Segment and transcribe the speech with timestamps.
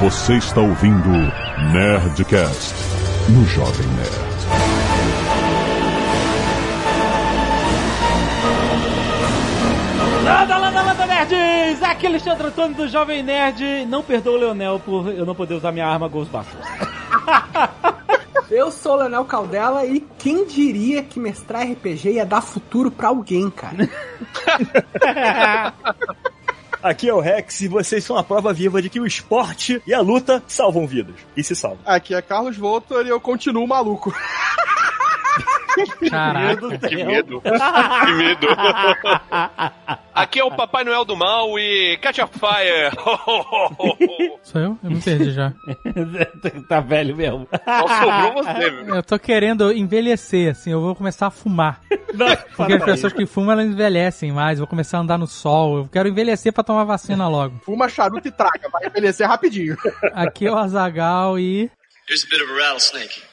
[0.00, 1.10] Você está ouvindo
[1.74, 2.74] Nerdcast
[3.28, 4.30] no Jovem Nerd.
[10.24, 11.82] Landa, landa, landa, nerds!
[11.82, 13.84] Aqui é Alexandre Antônio do Jovem Nerd.
[13.84, 16.64] Não perdoa o Leonel por eu não poder usar minha arma Ghostbusters.
[18.50, 23.08] Eu sou o Leonel Caldela e quem diria que mestrar RPG ia dar futuro pra
[23.08, 23.88] alguém, cara?
[26.82, 29.92] Aqui é o Rex e vocês são a prova viva de que o esporte e
[29.92, 31.14] a luta salvam vidas.
[31.36, 31.80] E se salvam.
[31.84, 34.14] Aqui é Carlos Voltor e eu continuo maluco.
[36.10, 36.78] Caraca.
[36.78, 37.40] Que medo.
[37.40, 38.46] Que medo.
[40.14, 42.90] Aqui é o Papai Noel do Mal e Catch a Fire.
[44.42, 44.78] Sou eu?
[44.82, 45.52] Eu me perdi já.
[46.68, 47.48] tá velho mesmo.
[47.64, 48.96] Só sobrou você, meu.
[48.96, 51.80] Eu tô querendo envelhecer, assim, eu vou começar a fumar.
[52.12, 55.26] Não, Porque as pessoas que fumam, elas envelhecem mais, eu vou começar a andar no
[55.26, 57.58] sol, eu quero envelhecer pra tomar vacina logo.
[57.64, 59.76] Fuma charuto e traga, vai envelhecer rapidinho.
[60.12, 61.70] Aqui é o Azagal e...
[62.08, 63.29] Here's a bit of a rattlesnake.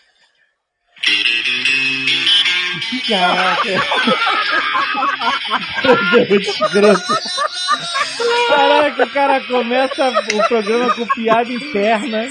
[8.47, 12.29] Caraca, o cara começa o programa com piada interna.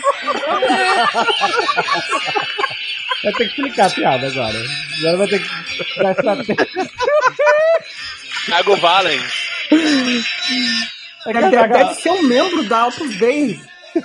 [3.23, 4.59] Vai ter que explicar a piada agora.
[4.99, 6.57] Agora vai ter que prestar atenção.
[8.47, 9.33] Thiago Valens.
[11.27, 13.59] Deve, deve ser um membro da Opus Dei.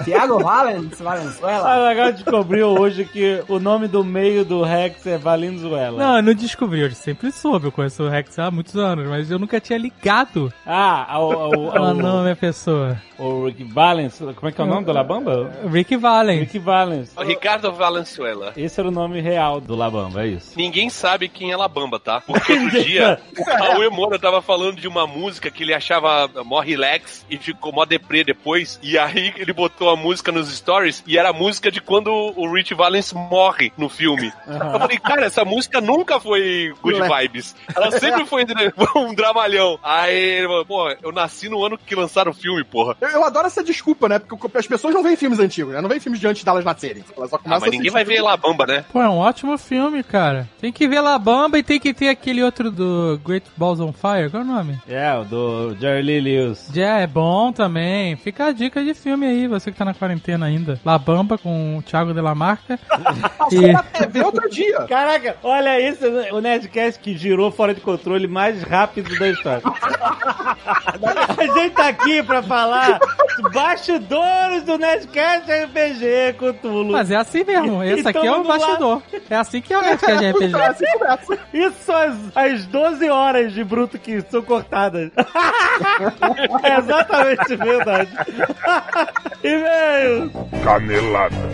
[0.03, 1.69] Tiago Valens, Valenzuela.
[1.73, 5.97] A legal descobriu hoje que o nome do meio do Rex é Valenzuela.
[6.01, 9.29] Não, eu não descobri, eu sempre soube, eu conheço o Rex há muitos anos, mas
[9.31, 12.97] eu nunca tinha ligado Ah, ao, ao, ao ao, nome da pessoa.
[13.19, 14.17] ao Rick Valens.
[14.35, 15.51] Como é que é o nome do Labamba?
[15.71, 16.39] Rick Valens.
[16.41, 17.13] Rick Valens.
[17.17, 18.53] O Ricardo Valenzuela.
[18.55, 20.53] Esse era o nome real do Labamba, é isso?
[20.57, 22.21] Ninguém sabe quem é Labamba, tá?
[22.21, 26.59] Porque outro dia o Cauê Moura tava falando de uma música que ele achava mó
[26.59, 28.79] relax e ficou mó deprê depois.
[28.81, 32.53] E aí ele botou a música nos stories e era a música de quando o
[32.53, 34.31] Rich Valens morre no filme.
[34.47, 37.55] Eu falei, cara, essa música nunca foi good vibes.
[37.75, 38.45] Ela sempre foi
[38.95, 39.79] um dramalhão.
[39.83, 42.95] Aí ele falou, pô, eu nasci no ano que lançaram o filme, porra.
[43.01, 44.19] Eu, eu adoro essa desculpa, né?
[44.19, 45.81] Porque as pessoas não veem filmes antigos, né?
[45.81, 47.03] Não veem filmes de antes delas nascerem.
[47.15, 48.29] Elas só Ah, mas a ninguém vai ver filme.
[48.29, 48.85] Labamba, né?
[48.91, 50.47] Pô, é um ótimo filme, cara.
[50.59, 53.93] Tem que ver La Bamba e tem que ter aquele outro do Great Balls on
[53.93, 54.29] Fire.
[54.29, 54.79] Qual é o nome?
[54.87, 56.69] É, o do Jerry Lee Lewis.
[56.73, 58.15] Já é bom também.
[58.15, 60.79] Fica a dica de filme aí, você que tá na quarentena ainda.
[60.85, 62.79] La Bamba com o Thiago de la Marca.
[63.51, 64.85] Na TV outro dia.
[64.87, 69.61] Caraca, olha isso, o Nerdcast que girou fora de controle mais rápido da história.
[71.37, 72.99] A gente tá aqui pra falar
[73.51, 76.91] bastidores do Nerdcast RPG com Tulo.
[76.91, 77.83] Mas é assim mesmo.
[77.83, 79.01] Esse aqui é o bastidor.
[79.29, 80.55] É assim que é o Nerdcast RPG.
[80.55, 81.39] Assim começa.
[81.53, 85.11] Isso são as, as 12 horas de bruto que são cortadas.
[86.63, 88.11] é exatamente verdade.
[89.61, 90.31] E-mail.
[90.63, 91.51] Canelada.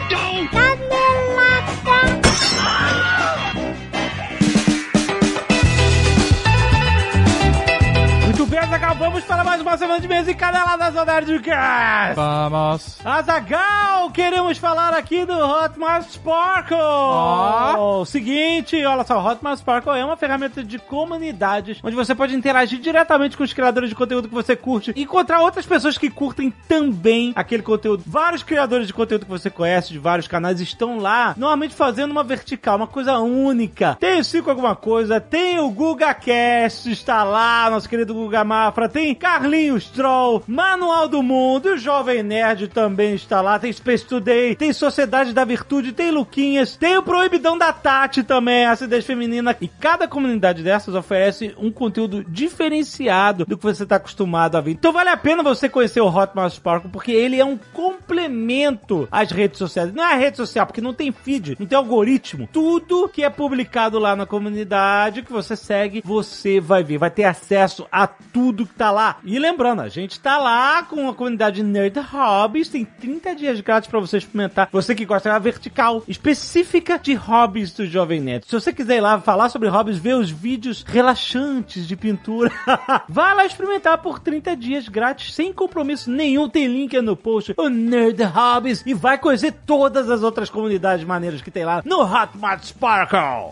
[8.37, 12.13] Muito bem, Azaghal, vamos para mais uma semana de mesa e caneladas ao Nerdcast.
[12.13, 12.99] Vamos.
[13.03, 16.77] Azagal, queremos falar aqui do Hotmart Sparkle.
[16.79, 18.05] Ó.
[18.05, 22.79] Seguinte, olha só, o Hotmart Sparkle é uma ferramenta de comunidades onde você pode interagir
[22.79, 26.53] diretamente com os criadores de conteúdo que você curte e encontrar outras pessoas que curtem
[26.67, 28.03] também aquele conteúdo.
[28.05, 32.23] Vários criadores de conteúdo que você conhece de vários canais estão lá, normalmente fazendo uma
[32.23, 33.97] vertical, uma coisa única.
[33.99, 39.15] Tem o Cico alguma coisa, tem o GugaCast, está lá, nosso querido Guga Mafra, tem
[39.15, 44.73] Carlinhos Troll, Manual do Mundo, o Jovem Nerd também está lá, tem Space Today, tem
[44.73, 49.55] Sociedade da Virtude, tem Luquinhas, tem o Proibidão da Tati também, a acidez feminina.
[49.61, 54.71] E cada comunidade dessas oferece um conteúdo diferenciado do que você está acostumado a ver.
[54.71, 59.31] Então vale a pena você conhecer o Hotmart Sparkle, porque ele é um complemento às
[59.31, 59.93] redes sociais.
[59.93, 62.49] Não é a rede social, porque não tem feed, não tem algoritmo.
[62.51, 67.23] Tudo que é publicado lá na comunidade que você segue, você vai ver, vai ter
[67.23, 69.17] acesso a tudo que tá lá.
[69.23, 73.89] E lembrando, a gente tá lá com a comunidade Nerd Hobbies, tem 30 dias grátis
[73.89, 74.69] pra você experimentar.
[74.71, 78.45] Você que gosta da vertical específica de hobbies do Jovem Nerd.
[78.47, 82.51] Se você quiser ir lá falar sobre hobbies, ver os vídeos relaxantes de pintura,
[83.09, 86.49] vá lá experimentar por 30 dias grátis, sem compromisso nenhum.
[86.49, 91.41] Tem link no post, o Nerd Hobbies, e vai conhecer todas as outras comunidades maneiras
[91.41, 93.51] que tem lá no Hotmart Sparkle.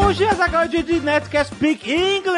[0.00, 2.34] E Hoje é Zagal dia de Netcast Speak English!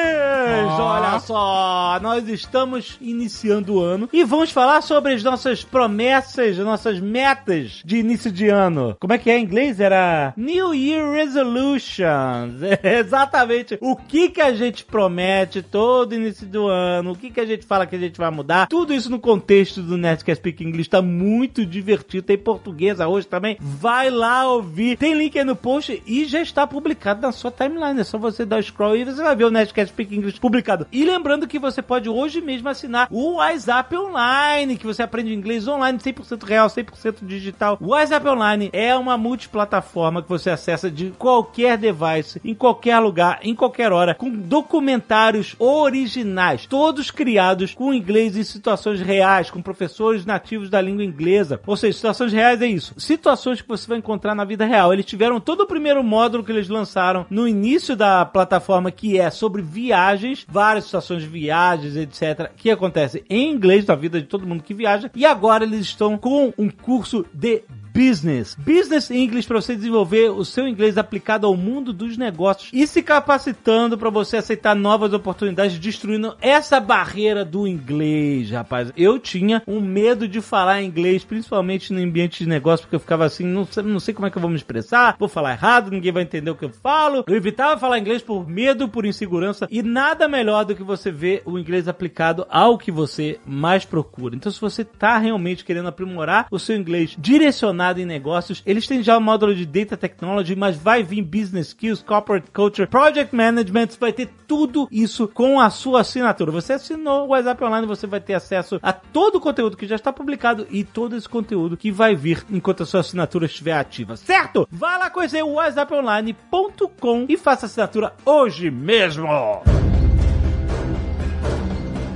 [0.79, 7.01] Olha só, nós estamos iniciando o ano e vamos falar sobre as nossas promessas, nossas
[7.01, 8.95] metas de início de ano.
[9.01, 9.81] Como é que é em inglês?
[9.81, 12.61] Era New Year Resolutions.
[12.83, 17.41] É exatamente o que que a gente promete todo início do ano, o que que
[17.41, 18.67] a gente fala que a gente vai mudar.
[18.67, 22.27] Tudo isso no contexto do Netcast Speak English tá muito divertido.
[22.27, 23.57] Tem portuguesa hoje também.
[23.61, 24.97] Vai lá ouvir.
[24.97, 28.01] Tem link aí no post e já está publicado na sua timeline.
[28.01, 30.87] É só você dar o scroll e você vai ver o Nerdcast Speak English publicado.
[30.91, 35.69] E lembrando que você pode hoje mesmo assinar o WhatsApp Online, que você aprende inglês
[35.69, 37.79] online 100% real, 100% digital.
[37.81, 43.41] O WhatsApp Online é uma multiplataforma que você acessa de qualquer device, em qualquer lugar,
[43.43, 50.25] em qualquer hora, com documentários originais, todos criados com inglês em situações reais, com professores
[50.25, 51.61] nativos da língua inglesa.
[51.67, 52.95] Ou seja, situações reais é isso.
[52.99, 54.93] Situações que você vai encontrar na vida real.
[54.93, 59.31] Eles tiveram todo o primeiro módulo que eles lançaram no início da plataforma, que é
[59.31, 64.47] sobre viagens, várias situações de viagens, etc., que acontecem em inglês na vida de todo
[64.47, 65.11] mundo que viaja.
[65.15, 67.63] E agora eles estão com um curso de
[67.95, 68.55] Business.
[68.55, 73.03] Business English para você desenvolver o seu inglês aplicado ao mundo dos negócios e se
[73.03, 78.91] capacitando para você aceitar novas oportunidades, destruindo essa barreira do inglês, rapaz.
[78.97, 83.27] Eu tinha um medo de falar inglês, principalmente no ambiente de negócio, porque eu ficava
[83.27, 85.91] assim, não sei, não sei como é que eu vou me expressar, vou falar errado,
[85.91, 87.25] ninguém vai entender o que eu falo.
[87.27, 91.43] Eu evitava falar inglês por medo, por insegurança e nada melhor do que você ver
[91.45, 94.35] o inglês aplicado ao que você mais procura.
[94.35, 98.63] Então, se você tá realmente querendo aprimorar o seu inglês direcionado em negócios.
[98.65, 102.89] Eles têm já o módulo de Data Technology, mas vai vir Business Skills, Corporate Culture,
[102.89, 106.53] Project Management, vai ter tudo isso com a sua assinatura.
[106.53, 109.97] Você assinou o WhatsApp Online, você vai ter acesso a todo o conteúdo que já
[109.97, 114.17] está publicado e todo esse conteúdo que vai vir enquanto a sua assinatura estiver ativa,
[114.17, 114.69] certo?
[114.71, 119.27] Vá lá conhecer o WhatsApponline.com e faça assinatura hoje mesmo!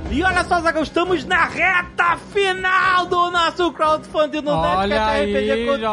[0.09, 5.83] E olha só, Zagal, estamos na reta final do nosso crowdfunding no Nerdcast RPG nerd.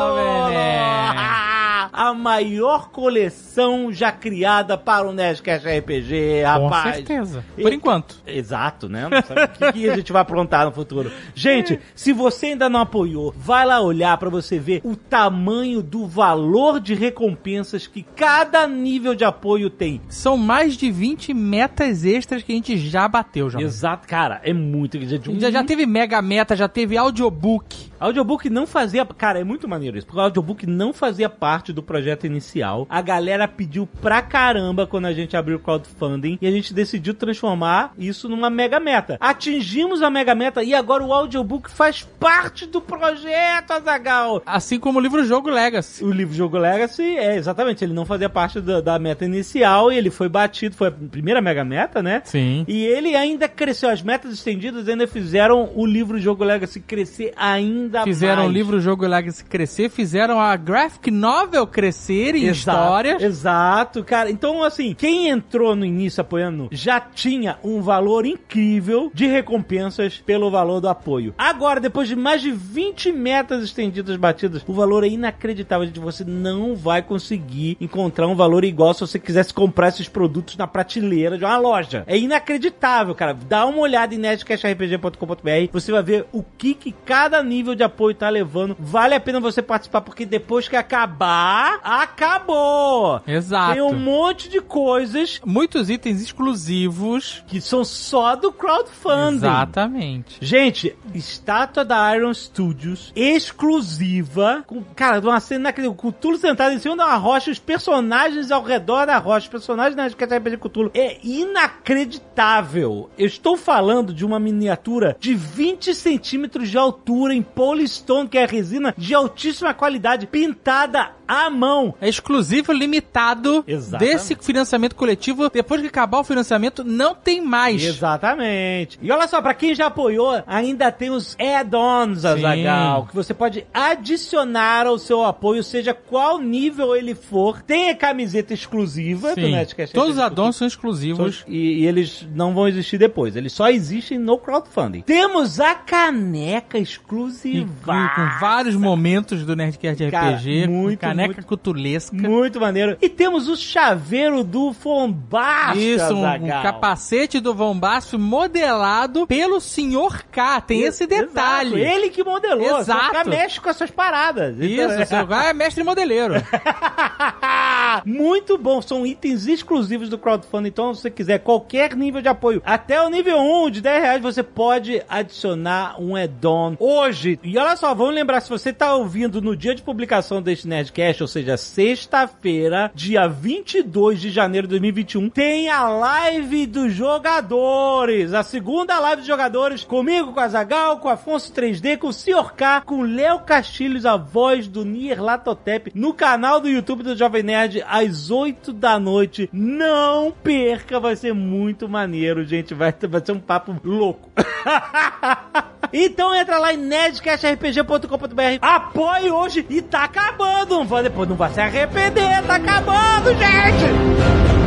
[1.93, 6.97] A maior coleção já criada para o Nerdcast RPG, Com rapaz.
[6.97, 7.45] certeza.
[7.59, 8.17] E- Por enquanto.
[8.27, 9.09] Exato, né?
[9.09, 11.13] Não sabe o que, que a gente vai aprontar no futuro.
[11.35, 16.07] Gente, se você ainda não apoiou, vai lá olhar pra você ver o tamanho do
[16.07, 20.01] valor de recompensas que cada nível de apoio tem.
[20.09, 23.61] São mais de 20 metas extras que a gente já bateu, já.
[23.61, 24.99] Exato, cara, é muito.
[25.01, 27.93] Já, Já, já teve mega meta, já teve audiobook.
[27.99, 29.05] Audiobook não fazia.
[29.05, 30.07] Cara, é muito maneiro isso.
[30.07, 32.87] Porque o audiobook não fazia parte do projeto inicial.
[32.91, 37.15] A galera pediu pra caramba quando a gente abriu o crowdfunding e a gente decidiu
[37.15, 39.17] transformar isso numa mega meta.
[39.21, 44.43] Atingimos a mega meta e agora o audiobook faz parte do projeto, Azagal.
[44.45, 46.05] Assim como o livro Jogo Legacy.
[46.05, 49.97] O livro Jogo Legacy, é, exatamente, ele não fazia parte da, da meta inicial e
[49.97, 52.21] ele foi batido, foi a primeira mega meta, né?
[52.25, 52.65] Sim.
[52.69, 58.03] E ele ainda cresceu, as metas estendidas ainda fizeram o livro Jogo Legacy crescer ainda
[58.03, 58.49] Fizeram mais.
[58.51, 63.23] o livro Jogo Legacy crescer, fizeram a graphic novel crescer em Exato, histórias.
[63.23, 64.31] Exato, cara.
[64.31, 70.51] Então, assim, quem entrou no início apoiando já tinha um valor incrível de recompensas pelo
[70.51, 71.33] valor do apoio.
[71.39, 75.87] Agora, depois de mais de 20 metas estendidas batidas, o valor é inacreditável.
[75.87, 80.57] Gente, você não vai conseguir encontrar um valor igual se você quisesse comprar esses produtos
[80.57, 82.03] na prateleira de uma loja.
[82.09, 83.35] É inacreditável, cara.
[83.35, 88.15] Dá uma olhada em nerdcashrpg.com.br, você vai ver o que, que cada nível de apoio
[88.15, 88.77] tá levando.
[88.79, 93.21] Vale a pena você participar, porque depois que acabar, acabou!
[93.27, 93.75] Exato.
[93.75, 97.43] Tem um monte de coisas Muitos itens exclusivos.
[97.47, 99.37] que são só do crowdfunding.
[99.37, 100.39] Exatamente.
[100.41, 106.39] Gente, estátua da Iron Studios, exclusiva, com, cara, de uma cena inacreditável, com o Cthulhu
[106.39, 110.07] sentado em cima de uma rocha, os personagens ao redor da rocha, os personagens na
[110.07, 110.91] RPG Cthulhu.
[110.95, 113.11] É inacreditável.
[113.19, 113.74] Eu estou falando
[114.15, 119.75] de uma miniatura de 20 centímetros de altura em Polystone, que é resina de altíssima
[119.75, 121.95] qualidade, pintada à mão.
[122.01, 124.13] É exclusivo limitado Exatamente.
[124.13, 125.51] desse financiamento coletivo.
[125.51, 127.83] Depois que acabar o financiamento, não tem mais.
[127.83, 128.99] Exatamente.
[129.03, 133.67] E olha só, pra quem já apoiou, ainda tem os add-ons, Azagal, que você pode
[133.73, 137.63] adicionar ao seu apoio, seja qual nível ele for.
[137.63, 139.51] Tem a camiseta exclusiva do Sim.
[139.53, 139.95] Nerdcast.
[139.95, 141.45] Todos os addons são exclusivos.
[141.49, 143.35] e, e eles não vão existir depois.
[143.35, 145.03] Eles só existem no crowdfunding.
[145.03, 147.69] Temos a caneca exclusiva.
[147.85, 152.17] com, vários momentos do Nerdcast Cara, RPG, muito, caneca muito- cutulesca.
[152.17, 152.97] Muito maneiro.
[153.01, 159.61] E temos o chaveiro do Fombast, Isso, um, um capacete do Von Basso modelado pelo
[159.61, 160.25] Sr.
[160.31, 160.61] K.
[160.61, 161.81] Tem esse detalhe.
[161.81, 162.81] Exato, Ele que modelou.
[162.81, 163.15] Exato.
[163.17, 164.57] Só que mexe com essas paradas.
[164.61, 166.35] Então, Isso, o seu K é mestre modeleiro.
[168.05, 172.61] Muito bom, são itens exclusivos do crowdfunding, então se você quiser qualquer nível de apoio,
[172.65, 177.39] até o nível 1 de 10 reais, você pode adicionar um add-on hoje.
[177.43, 181.23] E olha só, vamos lembrar, se você tá ouvindo no dia de publicação deste Nerdcast,
[181.23, 188.43] ou seja, sexta-feira, dia 22 de janeiro de 2021, tem a live dos jogadores, a
[188.43, 192.53] segunda live dos jogadores, comigo, com a Zagal, com Afonso 3D, com o Sr.
[192.55, 197.43] K, com Léo Castilhos, a voz do Nier Latotep, no canal do YouTube do Jovem
[197.43, 199.49] Nerd, às 8 da noite.
[199.53, 202.75] Não perca, vai ser muito maneiro, gente.
[202.75, 204.31] Vai, vai ser um papo louco.
[205.97, 210.75] Então entra lá em nerdcastrpg.com.br, apoie hoje e tá acabando.
[210.75, 214.64] Não vai, depois não vai se arrepender, tá acabando, gente!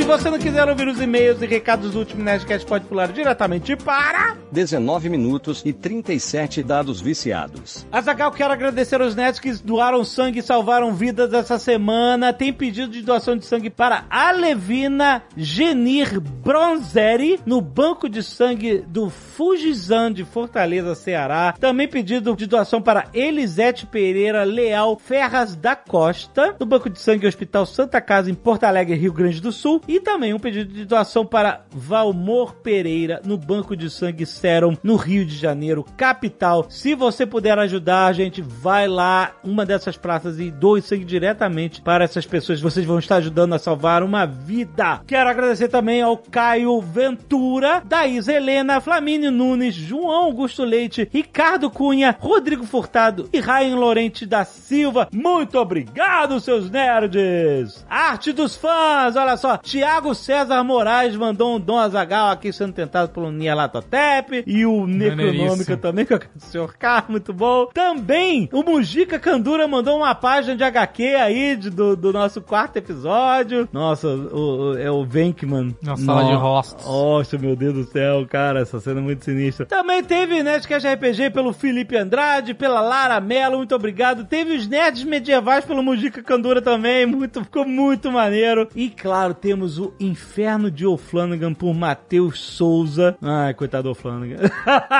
[0.00, 3.76] Se você não quiser ouvir os e-mails e recados do último Nerdcast, pode pular diretamente
[3.76, 4.34] para...
[4.50, 7.86] 19 minutos e 37 dados viciados.
[7.92, 12.32] Azagal, quero agradecer aos netos que doaram sangue e salvaram vidas essa semana.
[12.32, 19.10] Tem pedido de doação de sangue para Alevina Genir Bronzeri, no banco de sangue do
[19.10, 21.54] Fujizan de Fortaleza, Ceará.
[21.60, 27.26] Também pedido de doação para Elisete Pereira Leal Ferraz da Costa, no banco de sangue
[27.26, 29.80] Hospital Santa Casa, em Porto Alegre, Rio Grande do Sul.
[29.90, 34.94] E também um pedido de doação para Valmor Pereira, no banco de sangue Serum, no
[34.94, 36.66] Rio de Janeiro, capital.
[36.68, 42.04] Se você puder ajudar, gente vai lá, uma dessas praças e doe sangue diretamente para
[42.04, 42.60] essas pessoas.
[42.60, 45.00] Vocês vão estar ajudando a salvar uma vida.
[45.08, 52.16] Quero agradecer também ao Caio Ventura, Daís Helena, Flamínio Nunes, João Augusto Leite, Ricardo Cunha,
[52.16, 55.08] Rodrigo Furtado e Ryan Lorente da Silva.
[55.12, 57.84] Muito obrigado, seus nerds!
[57.90, 59.58] Arte dos fãs, olha só.
[59.70, 64.84] Tiago César Moraes mandou um Dom Azagal aqui sendo tentado pelo Nia Latotep e o
[64.84, 66.76] Necronômica também, que é o Sr.
[66.76, 67.66] K, muito bom.
[67.66, 72.78] Também o Mujica Candura mandou uma página de HQ aí de- do, do nosso quarto
[72.78, 73.68] episódio.
[73.72, 75.76] Nossa, o, o- é o Venkman.
[75.80, 76.84] Na sala de rostos.
[76.84, 79.66] Nossa, meu Deus do céu, cara, essa cena é muito sinistra.
[79.66, 84.24] Também teve Nerdcast RPG pelo Felipe Andrade, pela Lara Mello, muito obrigado.
[84.24, 88.68] Teve os Nerds Medievais pelo Mujica Candura também, muito, ficou muito maneiro.
[88.74, 93.16] E claro, temos o Inferno de O'Flanagan por Matheus Souza.
[93.20, 94.38] Ai, coitado do O'Flanagan.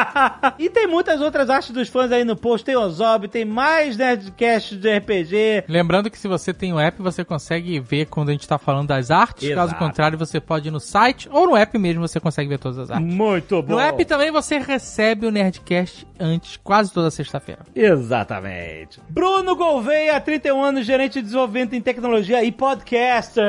[0.59, 4.77] e tem muitas outras artes dos fãs aí no post, tem Ozob, tem mais Nerdcast
[4.77, 5.65] de RPG.
[5.69, 8.89] Lembrando que se você tem o app, você consegue ver quando a gente tá falando
[8.89, 9.45] das artes.
[9.45, 9.69] Exato.
[9.69, 12.79] Caso contrário, você pode ir no site ou no app mesmo você consegue ver todas
[12.79, 13.15] as artes.
[13.15, 13.75] Muito bom.
[13.75, 17.63] No app também você recebe o Nerdcast antes, quase toda sexta-feira.
[17.75, 19.01] Exatamente.
[19.09, 23.45] Bruno Gouveia, 31 anos, gerente de desenvolvimento em tecnologia e podcaster.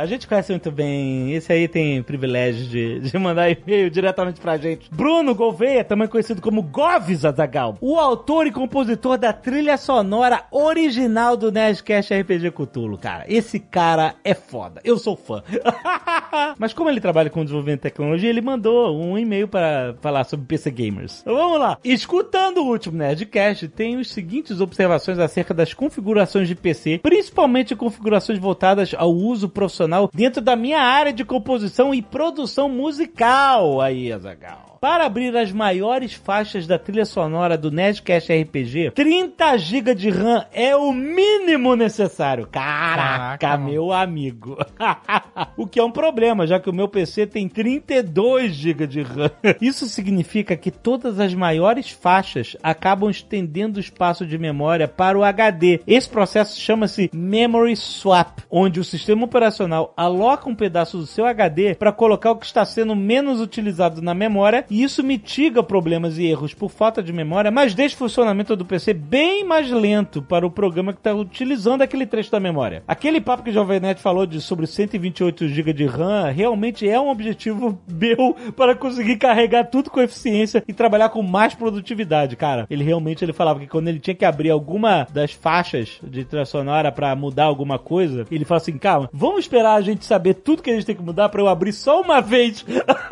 [0.00, 1.32] A gente conhece muito bem.
[1.32, 4.88] Esse aí tem privilégio de, de mandar e-mail diretamente pra gente.
[4.92, 11.36] Bruno Gouveia, também conhecido como Goves Azagal, o autor e compositor da trilha sonora original
[11.36, 13.24] do Nerdcast RPG Cthulhu, cara.
[13.28, 14.80] Esse cara é foda.
[14.84, 15.42] Eu sou fã.
[16.58, 20.46] Mas como ele trabalha com desenvolvimento de tecnologia, ele mandou um e-mail para falar sobre
[20.46, 21.20] PC Gamers.
[21.22, 21.78] Então vamos lá.
[21.84, 28.38] Escutando o último Nerdcast, tem os seguintes observações acerca das configurações de PC, principalmente configurações
[28.38, 33.82] voltadas ao uso profissional dentro da minha área de composição e produção musical.
[33.82, 34.75] Aí, Azagal.
[34.80, 40.44] Para abrir as maiores faixas da trilha sonora do Nerdcast RPG, 30 GB de RAM
[40.52, 42.46] é o mínimo necessário.
[42.46, 44.58] Caraca, Caraca, meu amigo.
[45.56, 49.30] o que é um problema, já que o meu PC tem 32 GB de RAM.
[49.60, 55.24] Isso significa que todas as maiores faixas acabam estendendo o espaço de memória para o
[55.24, 55.80] HD.
[55.86, 61.74] Esse processo chama-se Memory Swap, onde o sistema operacional aloca um pedaço do seu HD
[61.74, 66.26] para colocar o que está sendo menos utilizado na memória e isso mitiga problemas e
[66.26, 70.46] erros por falta de memória, mas deixa o funcionamento do PC bem mais lento para
[70.46, 72.82] o programa que está utilizando aquele trecho da memória.
[72.86, 76.98] Aquele papo que o Jovem Nerd falou de sobre 128 GB de RAM realmente é
[76.98, 82.66] um objetivo meu para conseguir carregar tudo com eficiência e trabalhar com mais produtividade, cara.
[82.68, 86.44] Ele realmente ele falava que quando ele tinha que abrir alguma das faixas de trilha
[86.44, 90.62] sonora para mudar alguma coisa, ele fala assim: calma, vamos esperar a gente saber tudo
[90.62, 92.64] que a gente tem que mudar para eu abrir só uma vez.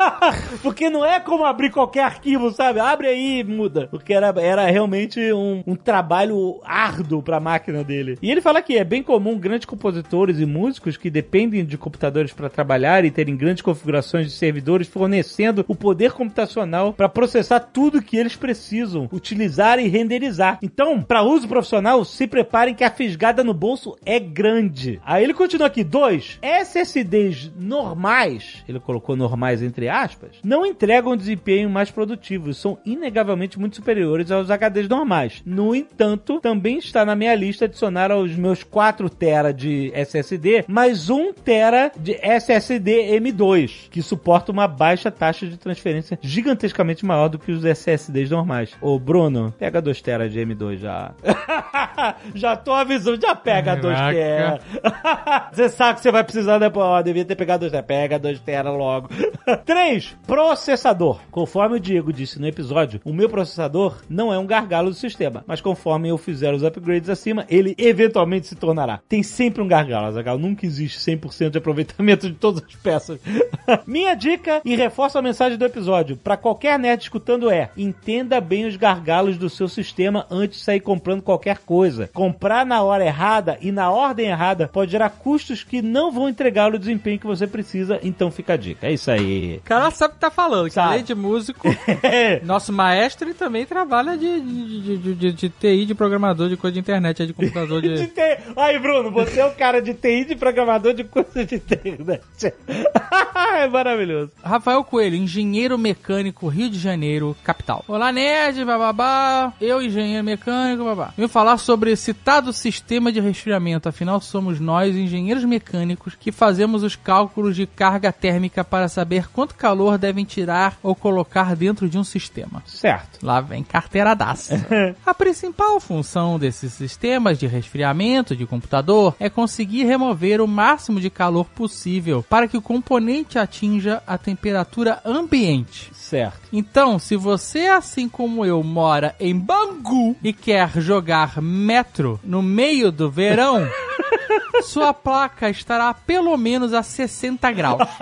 [0.61, 2.79] Porque não é como abrir qualquer arquivo, sabe?
[2.79, 3.87] Abre aí e muda.
[3.87, 8.17] Porque era, era realmente um, um trabalho árduo pra máquina dele.
[8.21, 12.33] E ele fala que é bem comum grandes compositores e músicos que dependem de computadores
[12.33, 18.01] para trabalhar e terem grandes configurações de servidores fornecendo o poder computacional para processar tudo
[18.01, 20.59] que eles precisam utilizar e renderizar.
[20.61, 24.99] Então, para uso profissional, se preparem que a fisgada no bolso é grande.
[25.05, 25.83] Aí ele continua aqui.
[25.83, 31.34] Dois, SSDs normais, ele colocou normais entre aspas, não entregam desempenho
[31.69, 35.41] mais produtivo e são inegavelmente muito superiores aos HDs normais.
[35.45, 41.09] No entanto, também está na minha lista adicionar aos meus 4 TB de SSD mais
[41.09, 47.39] 1 TB de SSD M2, que suporta uma baixa taxa de transferência gigantescamente maior do
[47.39, 48.75] que os SSDs normais.
[48.81, 51.11] Ô Bruno, pega 2 TB de M2 já.
[52.33, 54.59] já tô avisando, já pega 2 Caraca.
[54.59, 55.51] TB.
[55.55, 56.85] você sabe que você vai precisar depois.
[56.85, 57.83] Ó, devia ter pegado 2 TB.
[57.83, 59.09] Pega 2 TB logo.
[59.65, 60.17] 3.
[60.25, 61.19] Processador.
[61.31, 65.43] Conforme o Diego disse no episódio, o meu processador não é um gargalo do sistema,
[65.47, 68.99] mas conforme eu fizer os upgrades acima, ele eventualmente se tornará.
[69.07, 70.37] Tem sempre um gargalo, Azaghal.
[70.37, 73.19] Nunca existe 100% de aproveitamento de todas as peças.
[73.85, 78.65] Minha dica e reforço a mensagem do episódio para qualquer nerd escutando é: entenda bem
[78.65, 82.09] os gargalos do seu sistema antes de sair comprando qualquer coisa.
[82.13, 86.73] Comprar na hora errada e na ordem errada pode gerar custos que não vão entregar
[86.73, 88.87] o desempenho que você precisa, então fica a dica.
[88.87, 89.59] É isso aí.
[89.63, 90.93] cara sabe o que tá falando, que Sabe.
[90.93, 91.67] além de músico,
[92.43, 96.73] nosso maestro ele também trabalha de, de, de, de- de TI, de programador, de coisa
[96.73, 98.07] de internet, é de computador De de.
[98.07, 98.21] TI.
[98.55, 102.53] Aí, Bruno, você é o cara de TI, de programador de coisa de internet.
[103.55, 104.31] é maravilhoso.
[104.43, 107.83] Rafael Coelho, engenheiro mecânico, Rio de Janeiro, capital.
[107.87, 109.53] Olá, nerd, bababá.
[109.59, 111.13] Eu, engenheiro mecânico, babá.
[111.17, 113.89] Vim falar sobre citado sistema de resfriamento.
[113.89, 119.55] Afinal, somos nós, engenheiros mecânicos, que fazemos os cálculos de carga térmica para saber quanto
[119.55, 122.63] calor devem tirar ou colocar dentro de um sistema.
[122.65, 123.23] Certo.
[123.23, 124.65] Lá vem carteiradaça.
[125.05, 131.11] A principal função desses sistemas de resfriamento de computador é conseguir remover o máximo de
[131.11, 135.91] calor possível para que o componente atinja a temperatura ambiente.
[135.93, 136.39] Certo.
[136.51, 142.91] Então, se você, assim como eu, mora em Bangu e quer jogar metro no meio
[142.91, 143.67] do verão,
[144.63, 147.77] sua placa estará pelo menos a 60 graus.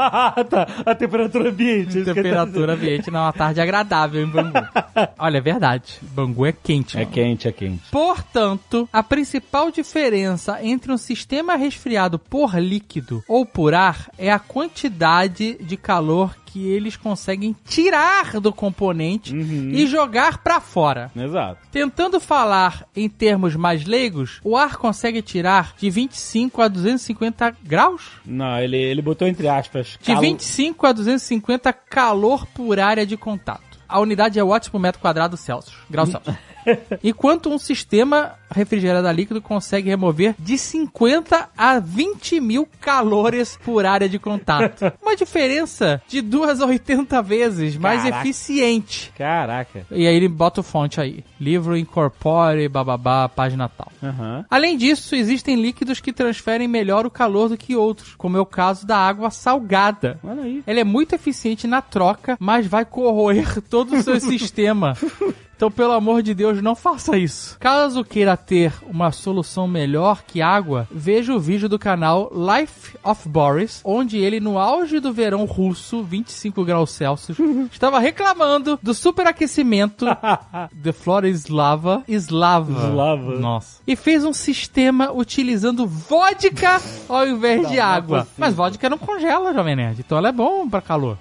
[0.50, 0.68] tá.
[0.86, 2.04] A temperatura ambiente.
[2.04, 4.54] tá Temperatura ambiente numa tarde agradável em Bangu.
[5.18, 6.00] Olha, é verdade.
[6.02, 6.94] Bangu é quente.
[6.94, 7.02] dizendo.
[7.02, 7.14] É mano.
[7.14, 7.84] quente, é quente.
[7.92, 14.40] Portanto, a principal diferença entre um sistema resfriado por líquido ou por ar é a
[14.40, 21.10] quantidade de calor que eles conseguem tirar do componente e jogar pra fora.
[21.16, 21.58] Exato.
[21.72, 28.04] Tentando falar em termos mais leigos, o ar consegue tirar de 25 a 250 graus?
[28.26, 29.98] Não, ele, ele botou entre aspas.
[30.02, 33.62] De calo- 25 a 250 calor por área de contato.
[33.88, 36.36] A unidade é watts por metro quadrado Celsius, graus Celsius.
[37.04, 43.86] Enquanto um sistema refrigerado a líquido consegue remover de 50 a 20 mil calores por
[43.86, 44.92] área de contato.
[45.02, 48.22] Uma diferença de 2 a 80 vezes mais Caraca.
[48.22, 49.12] eficiente.
[49.18, 49.86] Caraca.
[49.92, 51.24] E aí ele bota o fonte aí.
[51.40, 53.92] Livro incorpore, bababá, página tal.
[54.02, 54.46] Aham.
[54.50, 58.46] Além disso, existem líquidos que transferem melhor o calor do que outros, como é o
[58.46, 60.20] caso da água salgada.
[60.24, 60.64] Olha aí.
[60.68, 64.96] Ela é muito eficiente na troca, mas vai corroer todo o seu sistema.
[65.56, 67.58] Então, pelo amor de Deus, não faça isso.
[67.60, 73.30] Caso queira ter uma solução melhor que água, veja o vídeo do canal Life of
[73.30, 77.38] Boris, onde ele, no auge do verão russo, 25 graus Celsius,
[77.72, 80.06] estava reclamando do superaquecimento
[80.84, 82.04] The Floor is Lava.
[82.08, 82.88] Islava.
[82.90, 83.40] Islava.
[83.40, 83.82] Nossa.
[83.88, 88.28] E fez um sistema utilizando vodka ao invés de água.
[88.38, 90.00] Mas vodka não congela, Jovem Nerd.
[90.00, 91.18] Então ela é bom pra calor.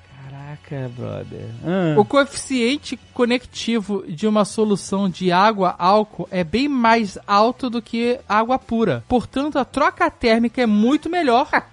[0.69, 1.49] Caraca, brother.
[1.65, 1.99] Ah.
[1.99, 8.19] O coeficiente conectivo de uma solução de água álcool é bem mais alto do que
[8.29, 9.05] água pura.
[9.09, 11.49] Portanto, a troca térmica é muito melhor.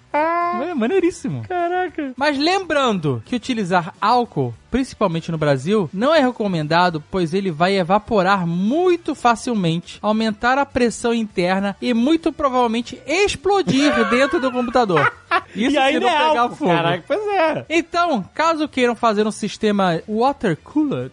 [0.64, 1.44] É maneiríssimo.
[1.48, 2.14] Caraca.
[2.16, 8.46] Mas lembrando que utilizar álcool, principalmente no Brasil, não é recomendado, pois ele vai evaporar
[8.46, 15.12] muito facilmente, aumentar a pressão interna e muito provavelmente explodir dentro do computador.
[15.56, 16.56] Isso e aí se não é pegar álcool.
[16.56, 16.72] fogo.
[16.72, 17.66] Caraca, pois é.
[17.70, 21.12] Então, caso queiram fazer um sistema water cooled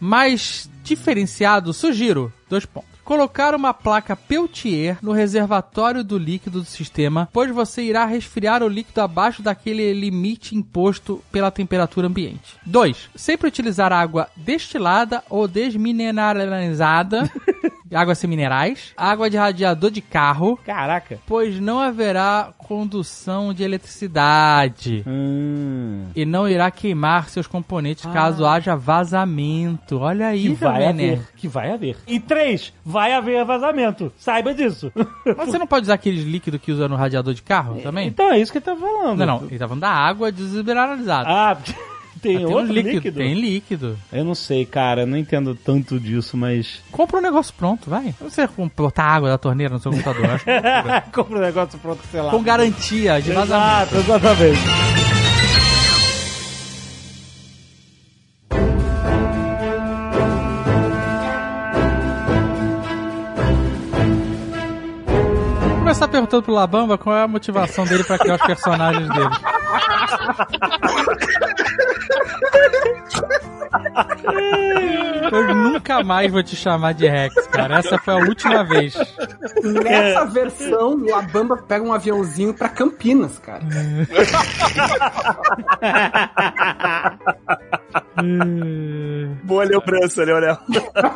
[0.00, 2.87] mais diferenciado, sugiro dois pontos.
[3.08, 8.68] Colocar uma placa Peltier no reservatório do líquido do sistema, pois você irá resfriar o
[8.68, 12.58] líquido abaixo daquele limite imposto pela temperatura ambiente.
[12.66, 13.08] 2.
[13.16, 17.32] Sempre utilizar água destilada ou desmineralizada,
[17.94, 21.18] água sem minerais, água de radiador de carro, Caraca.
[21.26, 26.06] pois não haverá condução de eletricidade Hum.
[26.14, 29.98] e não irá queimar seus componentes caso haja vazamento.
[29.98, 31.20] Olha aí, Que vai haver.
[31.36, 31.96] Que vai haver.
[32.06, 34.12] E três, vai haver vazamento.
[34.18, 34.92] Saiba disso.
[35.36, 38.08] Mas você não pode usar aqueles líquidos que usa no radiador de carro também?
[38.08, 39.18] Então é isso que ele tá falando.
[39.18, 39.46] Não, não.
[39.46, 41.28] Ele tá falando da água desmineralizada.
[41.28, 41.56] Ah,
[42.20, 42.94] Tem Tem outro um líquido.
[42.94, 43.16] líquido?
[43.18, 43.98] Tem líquido.
[44.12, 46.82] Eu não sei, cara, eu não entendo tanto disso, mas.
[46.90, 48.14] Compra um negócio pronto, vai.
[48.56, 50.26] Como botar água da torneira no seu computador.
[50.30, 50.50] acho que.
[51.12, 52.30] Compra um negócio pronto, sei lá.
[52.30, 53.94] Com garantia de vazamento.
[53.94, 54.60] Exato, exatamente.
[65.60, 69.30] Vou começar perguntando pro Labamba qual é a motivação dele pra criar os personagens dele.
[73.08, 73.57] ちょっと!
[75.30, 77.78] Eu nunca mais vou te chamar de Rex, cara.
[77.78, 78.94] Essa foi a última vez.
[79.62, 83.62] Nessa versão, o Labamba pega um aviãozinho pra Campinas, cara.
[89.44, 90.58] Boa lembrança, Leonel.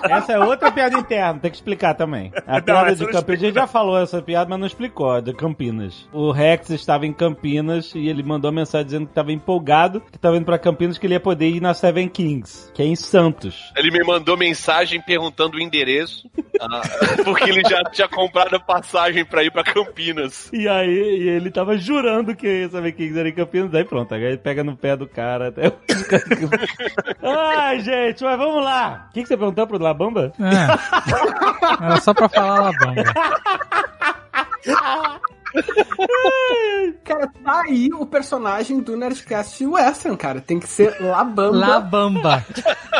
[0.09, 2.33] Essa é outra piada interna, tem que explicar também.
[2.47, 5.33] A piada essa de Campinas, a gente já falou essa piada, mas não explicou, de
[5.33, 6.09] Campinas.
[6.13, 10.17] O Rex estava em Campinas e ele mandou uma mensagem dizendo que estava empolgado, que
[10.17, 12.09] estava indo pra Campinas, que ele ia poder ir na Seven
[12.43, 13.73] Kings, que é em Santos.
[13.77, 16.29] Ele me mandou mensagem perguntando o endereço,
[16.61, 16.83] ah,
[17.25, 20.51] porque ele já tinha comprado a passagem pra ir pra Campinas.
[20.53, 24.15] E aí e ele tava jurando que ia Seven Kings era em Campinas, aí pronto,
[24.15, 25.73] aí ele pega no pé do cara até...
[27.23, 29.09] Ai, gente, mas vamos lá.
[29.11, 30.33] O que, que você perguntou pro Labamba?
[30.41, 31.85] É.
[31.85, 33.03] Era só pra falar Labamba.
[37.05, 40.41] Cara, tá aí o personagem do Nerdcast Western, cara.
[40.41, 41.57] Tem que ser Labamba.
[41.57, 42.47] Labamba.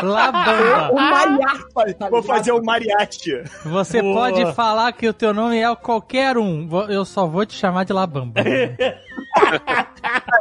[0.01, 0.89] Labamba.
[0.93, 3.43] O mariachi, tá Vou fazer o mariachi.
[3.65, 4.31] Você Boa.
[4.31, 6.67] pode falar que o teu nome é qualquer um.
[6.89, 8.41] Eu só vou te chamar de Labamba.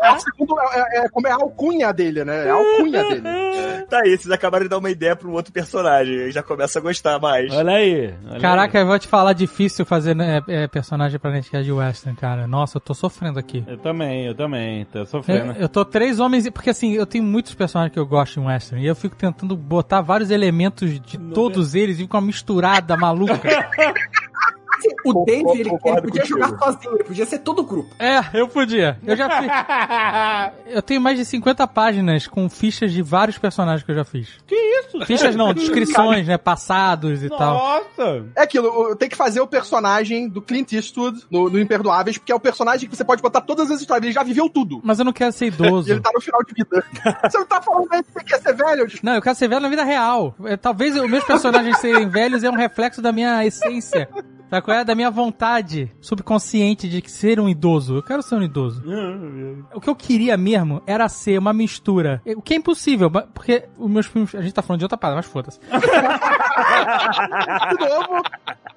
[0.03, 2.47] É, a segundo, é, é, como é a alcunha dele, né?
[2.47, 3.23] É a alcunha dele.
[3.89, 6.23] Tá aí, vocês acabaram de dar uma ideia pra um outro personagem.
[6.23, 7.53] Aí já começa a gostar mais.
[7.53, 8.15] Olha aí.
[8.27, 12.17] olha Caraca, eu vou te falar, difícil fazer né, é, personagem pra Nerdcast de Western,
[12.17, 12.47] cara.
[12.47, 13.63] Nossa, eu tô sofrendo aqui.
[13.67, 13.75] aí.
[13.75, 15.53] Eu também, eu também, tô Eu, sofrendo.
[15.59, 18.83] eu tô três homens, porque assim, eu tenho muitos personagens que eu gosto em Western,
[18.83, 23.41] e eu fico tentando botar vários elementos de todos eles e com uma misturada maluca.
[24.89, 26.27] Assim, O Dave, ele, ele podia contigo.
[26.27, 27.95] jogar sozinho, ele podia ser todo o grupo.
[27.99, 28.99] É, eu podia.
[29.07, 29.51] Eu já fiz.
[30.75, 34.29] Eu tenho mais de 50 páginas com fichas de vários personagens que eu já fiz.
[34.47, 35.05] Que isso?
[35.05, 36.39] Fichas não, descrições, né?
[36.39, 37.55] Passados e tal.
[37.55, 38.25] Nossa!
[38.37, 42.35] É aquilo, tem que fazer o personagem do Clint Eastwood no, no Imperdoáveis, porque é
[42.35, 44.05] o personagem que você pode botar todas as histórias.
[44.05, 44.81] Ele já viveu tudo.
[44.83, 45.91] Mas eu não quero ser E idoso.
[45.93, 46.85] ele tá no final de vida.
[47.23, 48.87] Você não tá falando que você quer ser velho?
[49.03, 50.35] Não, eu quero ser velho na vida real.
[50.45, 54.09] É, Talvez os meus personagens serem velhos é um reflexo da minha essência.
[54.53, 54.85] Sabe qual é?
[54.85, 57.97] Da minha vontade subconsciente de ser um idoso.
[57.97, 58.83] Eu quero ser um idoso.
[59.73, 62.21] O que eu queria mesmo era ser uma mistura.
[62.37, 64.35] O que é impossível, porque os meus filmes.
[64.35, 65.59] A gente tá falando de outra parada, mas foda-se.
[65.73, 65.79] De
[67.79, 68.23] novo,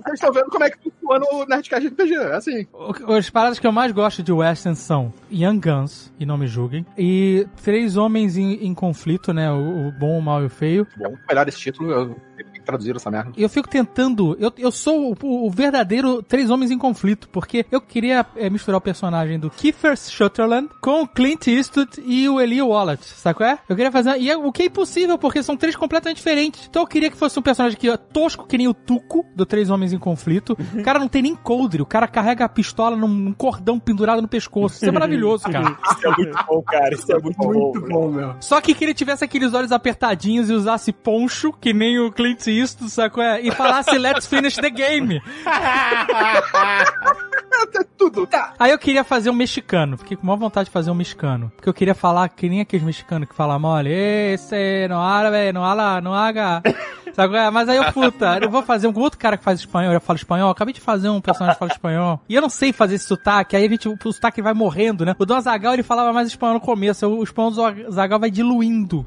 [0.02, 2.14] vocês estão vendo como é que funciona o Nerdcast RPG.
[2.14, 2.66] É assim.
[3.10, 6.86] As paradas que eu mais gosto de Western são Young Guns, e não me julguem,
[6.98, 9.52] e Três Homens em, em Conflito, né?
[9.52, 10.88] O, o bom, o mal e o feio.
[10.96, 12.16] Bom, melhor esse título, eu
[12.66, 13.32] tenho que traduzir essa merda.
[13.38, 14.36] Eu fico tentando.
[14.40, 18.78] Eu, eu sou o, o verdadeiro Três Homens em Conflito, porque eu queria é, misturar
[18.78, 23.50] o personagem do Kiefer Sutherland com o Clint Eastwood e o Eli Wallach, sabe qual
[23.50, 23.60] é?
[23.70, 24.18] Eu queria fazer.
[24.18, 26.68] E é, o que é impossível, porque são três completamente diferentes.
[26.70, 29.46] Então eu queria que fosse um personagem que é tosco, que nem o Tuco, do
[29.46, 30.58] Três Homens em Conflito.
[30.74, 34.22] O cara não tem nem coldre, o cara carrega a pistola num, num cordão pendurado
[34.22, 34.76] no pescoço.
[34.76, 35.78] Isso é maravilhoso, cara.
[35.92, 36.94] Isso é muito bom, cara.
[36.94, 37.88] Isso é muito, Muito bom.
[37.90, 38.36] bom, meu.
[38.40, 42.48] Só que que ele tivesse aqueles olhos apertadinhos e usasse poncho, que nem o Clint
[42.60, 43.24] Eastwood, sacou?
[43.24, 43.42] É?
[43.42, 45.22] E falasse Let's finish the game.
[47.98, 48.28] Tudo.
[48.28, 49.98] Tá, Aí eu queria fazer um mexicano.
[49.98, 51.52] Fiquei com maior vontade de fazer um mexicano.
[51.56, 53.90] Porque eu queria falar que nem aqueles mexicanos que falam mole.
[53.92, 56.62] Esse, não árabe, não ala, não haga.
[57.16, 57.50] Sabe é?
[57.50, 60.18] Mas aí eu, puta, eu vou fazer um outro cara que faz espanhol, eu falo
[60.18, 60.50] espanhol.
[60.52, 62.20] Acabei de fazer um personagem que fala espanhol.
[62.28, 63.56] E eu não sei fazer esse sotaque.
[63.56, 65.16] Aí a gente, o sotaque vai morrendo, né?
[65.18, 67.08] O Don Zagal ele falava mais espanhol no começo.
[67.08, 69.06] O espanhol do Zagal vai diluindo.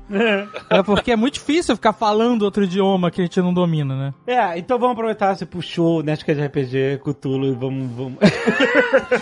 [0.70, 4.14] É porque é muito difícil ficar falando outro idioma que a gente não domina, né?
[4.26, 7.90] É, então vamos aproveitar, você puxou o Nerdcast RPG, Cthulhu e vamos...
[7.92, 8.18] vamos...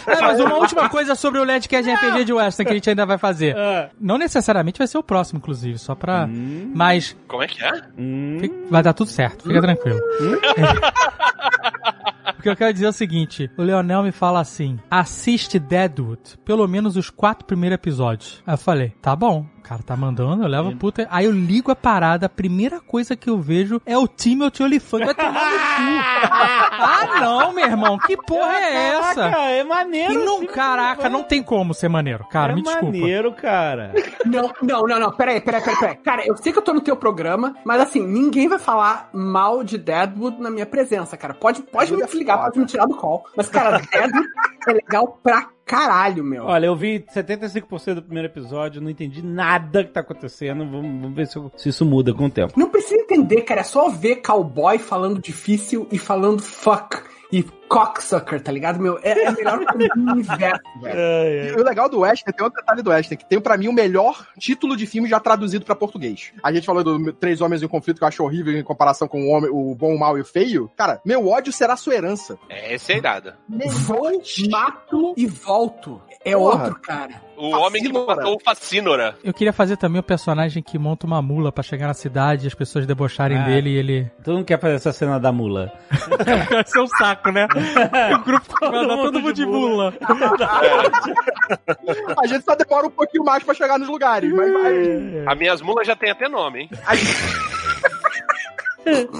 [0.07, 3.05] É, mas uma última coisa sobre o Nerdcast RPG de Western que a gente ainda
[3.05, 3.57] vai fazer.
[3.57, 6.29] Ah, Não necessariamente vai ser o próximo, inclusive, só pra.
[6.75, 7.73] Mas Como é que é?
[7.99, 8.39] hum,
[8.77, 9.99] vai dar tudo certo, fica tranquilo.
[12.37, 16.69] Porque eu quero dizer é o seguinte: o Leonel me fala assim: assiste Deadwood, pelo
[16.69, 18.43] menos os quatro primeiros episódios.
[18.47, 19.47] Aí eu falei: tá bom.
[19.67, 21.09] O cara tá mandando, eu levo a puta.
[21.11, 25.05] Aí eu ligo a parada, a primeira coisa que eu vejo é o Timothy Olyphant.
[25.05, 26.07] Vai tomar no cu.
[26.79, 29.15] Ah, não, meu irmão, que porra é essa?
[29.15, 30.13] Caraca, é maneiro.
[30.13, 32.25] E não, caraca, não tem como ser maneiro.
[32.31, 32.85] Cara, é me desculpa.
[32.87, 33.93] maneiro, cara.
[34.25, 35.97] Não, não, não, não, peraí, peraí, peraí, peraí.
[35.97, 39.65] Cara, eu sei que eu tô no teu programa, mas assim, ninguém vai falar mal
[39.65, 41.35] de Deadwood na minha presença, cara.
[41.35, 43.25] Pode, pode me desligar, pode me tirar do call.
[43.37, 44.29] Mas, cara, Deadwood
[44.69, 46.45] é legal pra caralho, meu.
[46.45, 50.61] Olha, eu vi 75% do primeiro episódio, não entendi nada que tá acontecendo.
[50.65, 52.55] Vamos, vamos ver se, eu- se isso muda com o tempo.
[52.59, 53.61] Não precisa entender, cara.
[53.61, 56.99] É só ver cowboy falando difícil e falando fuck
[57.33, 58.99] e cocksucker, tá ligado, meu?
[59.03, 60.97] É, é a melhor coisa do universo, velho.
[61.57, 63.73] E o legal do Western, tem outro detalhe do Western, que tem pra mim o
[63.73, 66.33] melhor título de filme já traduzido pra português.
[66.43, 69.23] A gente falou do Três Homens em Conflito, que eu acho horrível em comparação com
[69.23, 70.71] o, homem, o Bom, o Mal e o Feio.
[70.77, 72.39] Cara, meu ódio será sua herança.
[72.49, 73.37] É, esse é irada.
[73.49, 76.01] Vou, mato e volto.
[76.25, 76.65] É Porra.
[76.65, 77.27] outro, cara.
[77.37, 79.15] O homem que matou o Facínora.
[79.23, 82.49] Eu queria fazer também o personagem que monta uma mula pra chegar na cidade e
[82.49, 83.45] as pessoas debocharem Ah.
[83.45, 84.11] dele e ele.
[84.25, 85.71] Tu não quer fazer essa cena da mula?
[86.51, 87.47] Vai ser um saco, né?
[88.15, 89.95] o grupo vai andar todo mundo de mula.
[92.23, 95.25] A gente só demora um pouquinho mais pra chegar nos lugares, mas vai.
[95.27, 96.71] As minhas mulas já tem até nome, hein?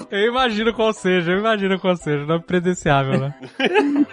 [0.09, 2.25] Eu imagino qual seja, eu imagino qual seja.
[2.25, 3.35] Nome presenciável, né?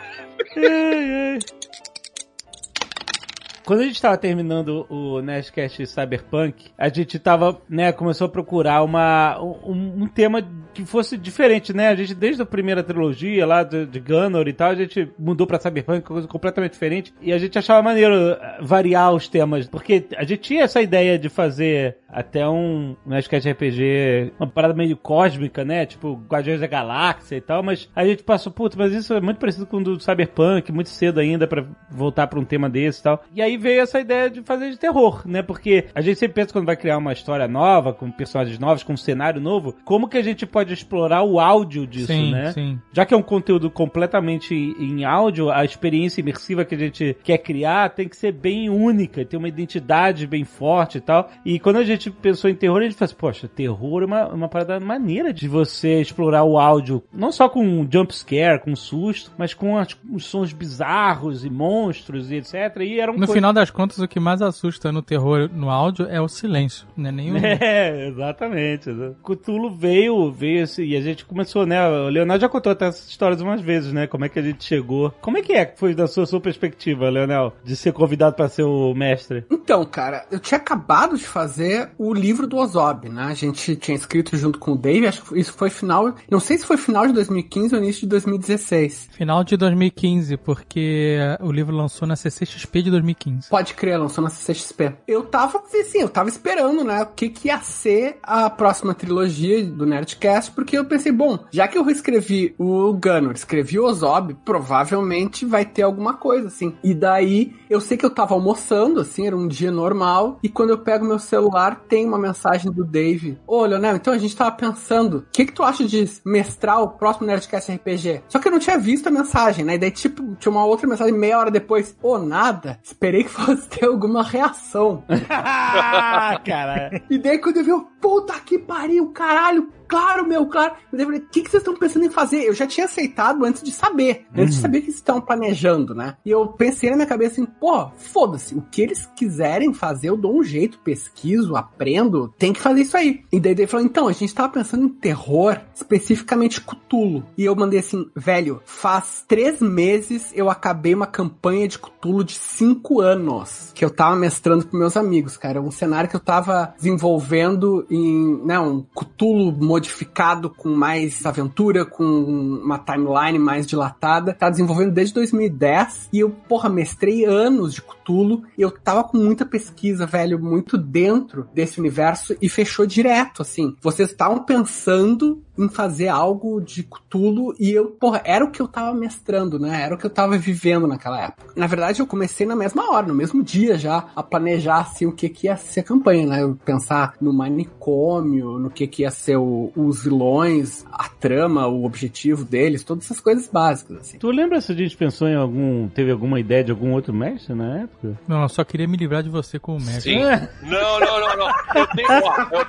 [3.64, 8.82] Quando a gente tava terminando o Nerdcast Cyberpunk, a gente tava, né, começou a procurar
[8.82, 11.88] uma, um, um tema que fosse diferente, né?
[11.88, 15.46] A gente, desde a primeira trilogia lá de, de Gunnor e tal, a gente mudou
[15.46, 17.14] pra Cyberpunk, coisa completamente diferente.
[17.22, 21.18] E a gente achava maneiro eh, variar os temas, porque a gente tinha essa ideia
[21.18, 25.86] de fazer até um Nerdcast RPG, uma parada meio cósmica, né?
[25.86, 29.38] Tipo, Guardiões da Galáxia e tal, mas a gente passou, puta, mas isso é muito
[29.38, 33.02] parecido com o do Cyberpunk, muito cedo ainda pra voltar pra um tema desse e
[33.02, 33.24] tal.
[33.34, 35.42] E aí veio essa ideia de fazer de terror, né?
[35.42, 38.92] Porque a gente sempre pensa quando vai criar uma história nova, com personagens novos, com
[38.92, 42.52] um cenário novo, como que a gente pode explorar o áudio disso, sim, né?
[42.52, 42.78] sim.
[42.92, 47.38] Já que é um conteúdo completamente em áudio, a experiência imersiva que a gente quer
[47.38, 51.30] criar tem que ser bem única, ter uma identidade bem forte e tal.
[51.44, 54.48] E quando a gente pensou em terror, a gente assim, poxa, terror é uma, uma
[54.48, 59.32] parada maneira de você explorar o áudio, não só com um jump scare, com susto,
[59.38, 62.54] mas com as- os sons bizarros e monstros e etc.
[62.80, 66.06] E eram No coisas- final das contas, o que mais assusta no terror no áudio
[66.08, 67.12] é o silêncio, né?
[67.12, 67.34] Nenhum.
[67.64, 68.90] É, exatamente.
[69.22, 71.86] Cthulhu veio, veio assim, e a gente começou, né?
[71.88, 74.06] O Leonel já contou até essas histórias umas vezes, né?
[74.06, 75.10] Como é que a gente chegou.
[75.20, 78.48] Como é que é que foi da sua, sua perspectiva, Leonel, de ser convidado pra
[78.48, 79.44] ser o mestre?
[79.50, 83.24] Então, cara, eu tinha acabado de fazer o livro do Ozob, né?
[83.24, 86.14] A gente tinha escrito junto com o Dave, acho que isso foi final.
[86.30, 89.10] Não sei se foi final de 2015 ou início de 2016.
[89.12, 93.33] Final de 2015, porque o livro lançou na CCXP de 2015.
[93.48, 94.94] Pode crer, lançou na CCXP.
[95.06, 99.64] Eu tava, assim, eu tava esperando, né, o que que ia ser a próxima trilogia
[99.64, 104.36] do Nerdcast, porque eu pensei, bom, já que eu reescrevi o Gunner, escrevi o Ozob,
[104.44, 106.74] provavelmente vai ter alguma coisa, assim.
[106.82, 110.70] E daí, eu sei que eu tava almoçando, assim, era um dia normal, e quando
[110.70, 113.38] eu pego meu celular, tem uma mensagem do Dave.
[113.46, 116.88] Ô, Leonel, então a gente tava pensando, o que que tu acha de mestrar o
[116.88, 118.22] próximo Nerdcast RPG?
[118.28, 119.74] Só que eu não tinha visto a mensagem, né?
[119.74, 121.96] E daí, tipo, tinha uma outra mensagem meia hora depois.
[122.02, 122.78] Ô, nada.
[122.82, 125.04] Esperei que fosse ter alguma reação.
[125.36, 127.02] Ah, cara.
[127.10, 130.74] E daí quando eu vi, eu, puta que pariu, caralho, claro, meu, claro.
[130.92, 132.44] Eu falei, o que, que vocês estão pensando em fazer?
[132.44, 134.26] Eu já tinha aceitado antes de saber.
[134.36, 136.16] Antes de saber o que vocês estão planejando, né?
[136.24, 140.16] E eu pensei na minha cabeça assim, pô, foda-se, o que eles quiserem fazer, eu
[140.16, 143.22] dou um jeito, pesquiso, aprendo, tem que fazer isso aí.
[143.32, 147.24] E daí ele falou, então, a gente tava pensando em terror, especificamente Cthulhu.
[147.36, 152.34] E eu mandei assim, velho, faz três meses eu acabei uma campanha de Cthulhu de
[152.34, 155.60] cinco anos, que eu tava mestrando pros meus amigos, cara.
[155.60, 162.04] Um cenário que eu tava desenvolvendo em, né, um Cthulhu modificado com mais aventura, com
[162.04, 164.32] uma timeline mais dilatada.
[164.32, 169.18] Tava desenvolvendo desde 2010 e eu, porra, mestrei anos de Cthulhu e eu tava com
[169.18, 173.74] muita pesquisa, velho, muito dentro desse universo e fechou direto, assim.
[173.82, 178.68] Vocês estavam pensando em fazer algo de Cthulhu e eu, porra, era o que eu
[178.68, 179.82] tava mestrando, né?
[179.82, 181.52] Era o que eu tava vivendo naquela época.
[181.56, 185.12] Na verdade, eu comecei na mesma hora, no mesmo dia já, a planejar, assim, o
[185.12, 186.42] que que ia ser a campanha, né?
[186.42, 191.84] Eu pensar no manicômio, no que que ia ser o- os vilões, a trama, o
[191.84, 194.18] objetivo deles, todas essas coisas básicas, assim.
[194.18, 195.88] Tu lembra se a gente pensou em algum.
[195.88, 198.18] Teve alguma ideia de algum outro mestre na época?
[198.26, 200.14] Não, eu só queria me livrar de você como mestre.
[200.14, 200.20] Sim.
[200.64, 201.48] Não, não, não, não.
[201.74, 202.08] Eu tenho.
[202.10, 202.66] Eu...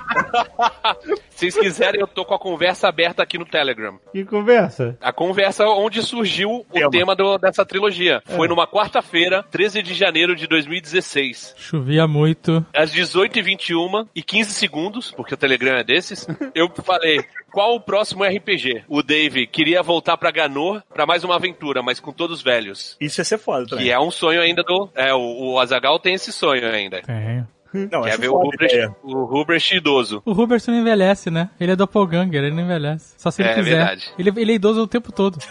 [1.30, 3.98] Se vocês quiserem, eu tô com a conversa aberta aqui no Telegram.
[4.12, 4.96] Que conversa?
[5.02, 6.90] A conversa onde surgiu o Tema.
[6.90, 8.22] tema do- dessa trilogia.
[8.24, 11.54] Foi numa quarta-feira, 13 de janeiro de 2016.
[11.58, 12.64] Chovia muito.
[12.74, 17.24] Às 18h21 e 15 segundos, porque o Telegram é desses, eu falei.
[17.52, 18.84] Qual o próximo RPG?
[18.88, 22.96] O Dave queria voltar pra Ganor pra mais uma aventura, mas com todos velhos.
[23.00, 23.86] Isso ia ser foda também.
[23.86, 24.90] Que é um sonho ainda do.
[24.94, 27.00] É, o, o Azagal tem esse sonho ainda.
[27.02, 27.48] Tenho.
[27.90, 30.22] Não, Quer ver o Rubrecht, o Rubrecht idoso.
[30.24, 31.50] O Rubert não envelhece, né?
[31.60, 33.14] Ele é doppelganger, ele não envelhece.
[33.18, 33.70] Só se ele É, quiser.
[33.76, 34.10] verdade.
[34.18, 35.38] Ele, ele é idoso o tempo todo.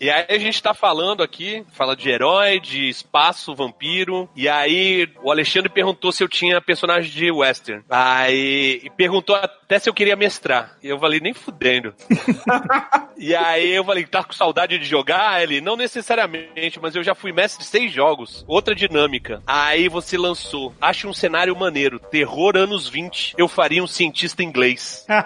[0.00, 4.28] E aí a gente tá falando aqui, fala de herói, de espaço, vampiro.
[4.36, 7.82] E aí o Alexandre perguntou se eu tinha personagem de western.
[7.90, 10.76] Aí e perguntou até se eu queria mestrar.
[10.80, 11.92] E eu falei, nem fudendo.
[13.18, 15.42] e aí eu falei, tá com saudade de jogar?
[15.42, 18.44] Ele, não necessariamente, mas eu já fui mestre de seis jogos.
[18.46, 19.42] Outra dinâmica.
[19.46, 23.34] Aí você lançou, acho um cenário maneiro, terror anos 20.
[23.38, 25.06] Eu faria um cientista inglês.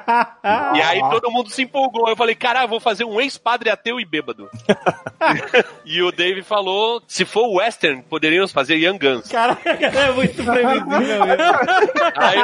[0.74, 2.08] E aí todo mundo se empolgou.
[2.08, 4.48] Eu falei, cara, vou fazer um ex-padre ateu e bêbado.
[5.84, 9.28] e o Dave falou, se for western, poderíamos fazer Young Guns.
[9.28, 11.24] Caraca, é muito previsível mesmo.
[12.16, 12.38] Aí,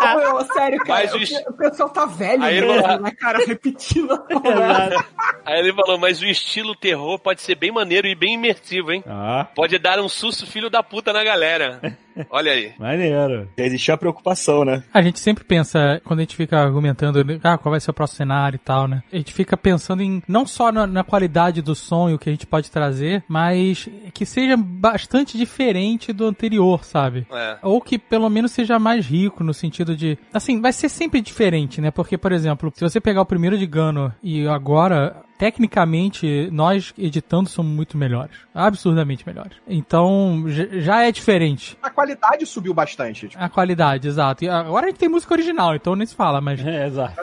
[0.00, 1.00] Não, eu, sério, cara.
[1.00, 3.38] Mas o o, pessoal tá velho Aí ele mesmo, falou- né, cara?
[3.46, 5.04] Repetindo a conversa.
[5.46, 9.02] aí ele falou, mas o estilo terror pode ser bem maneiro e bem imersivo, hein?
[9.06, 11.80] Ah, Pode dar um susto filho da puta na galera.
[12.30, 12.72] Olha aí.
[12.78, 13.48] maneiro.
[13.56, 14.82] Já existia a preocupação, né?
[14.92, 18.18] A gente sempre pensa, quando a gente fica argumentando, ah, qual vai ser o próximo
[18.18, 19.02] cenário e tal, né?
[19.12, 22.28] A gente fica pensando em não só na, na qualidade do som e o que
[22.28, 27.26] a gente pode trazer, mas que seja bastante diferente do anterior, sabe?
[27.32, 27.58] É.
[27.62, 30.18] Ou que pelo menos seja mais rico no sentido de.
[30.32, 31.90] Assim, vai ser sempre diferente, né?
[31.90, 35.22] Porque, por exemplo, se você pegar o primeiro de Gano e agora.
[35.40, 38.36] Tecnicamente, nós editando somos muito melhores.
[38.54, 39.56] Absurdamente melhores.
[39.66, 41.78] Então, já é diferente.
[41.82, 43.26] A qualidade subiu bastante.
[43.26, 44.44] Tipo, A qualidade, exato.
[44.44, 46.60] E agora a gente tem música original, então nem se fala, mas.
[46.62, 47.14] É, exato.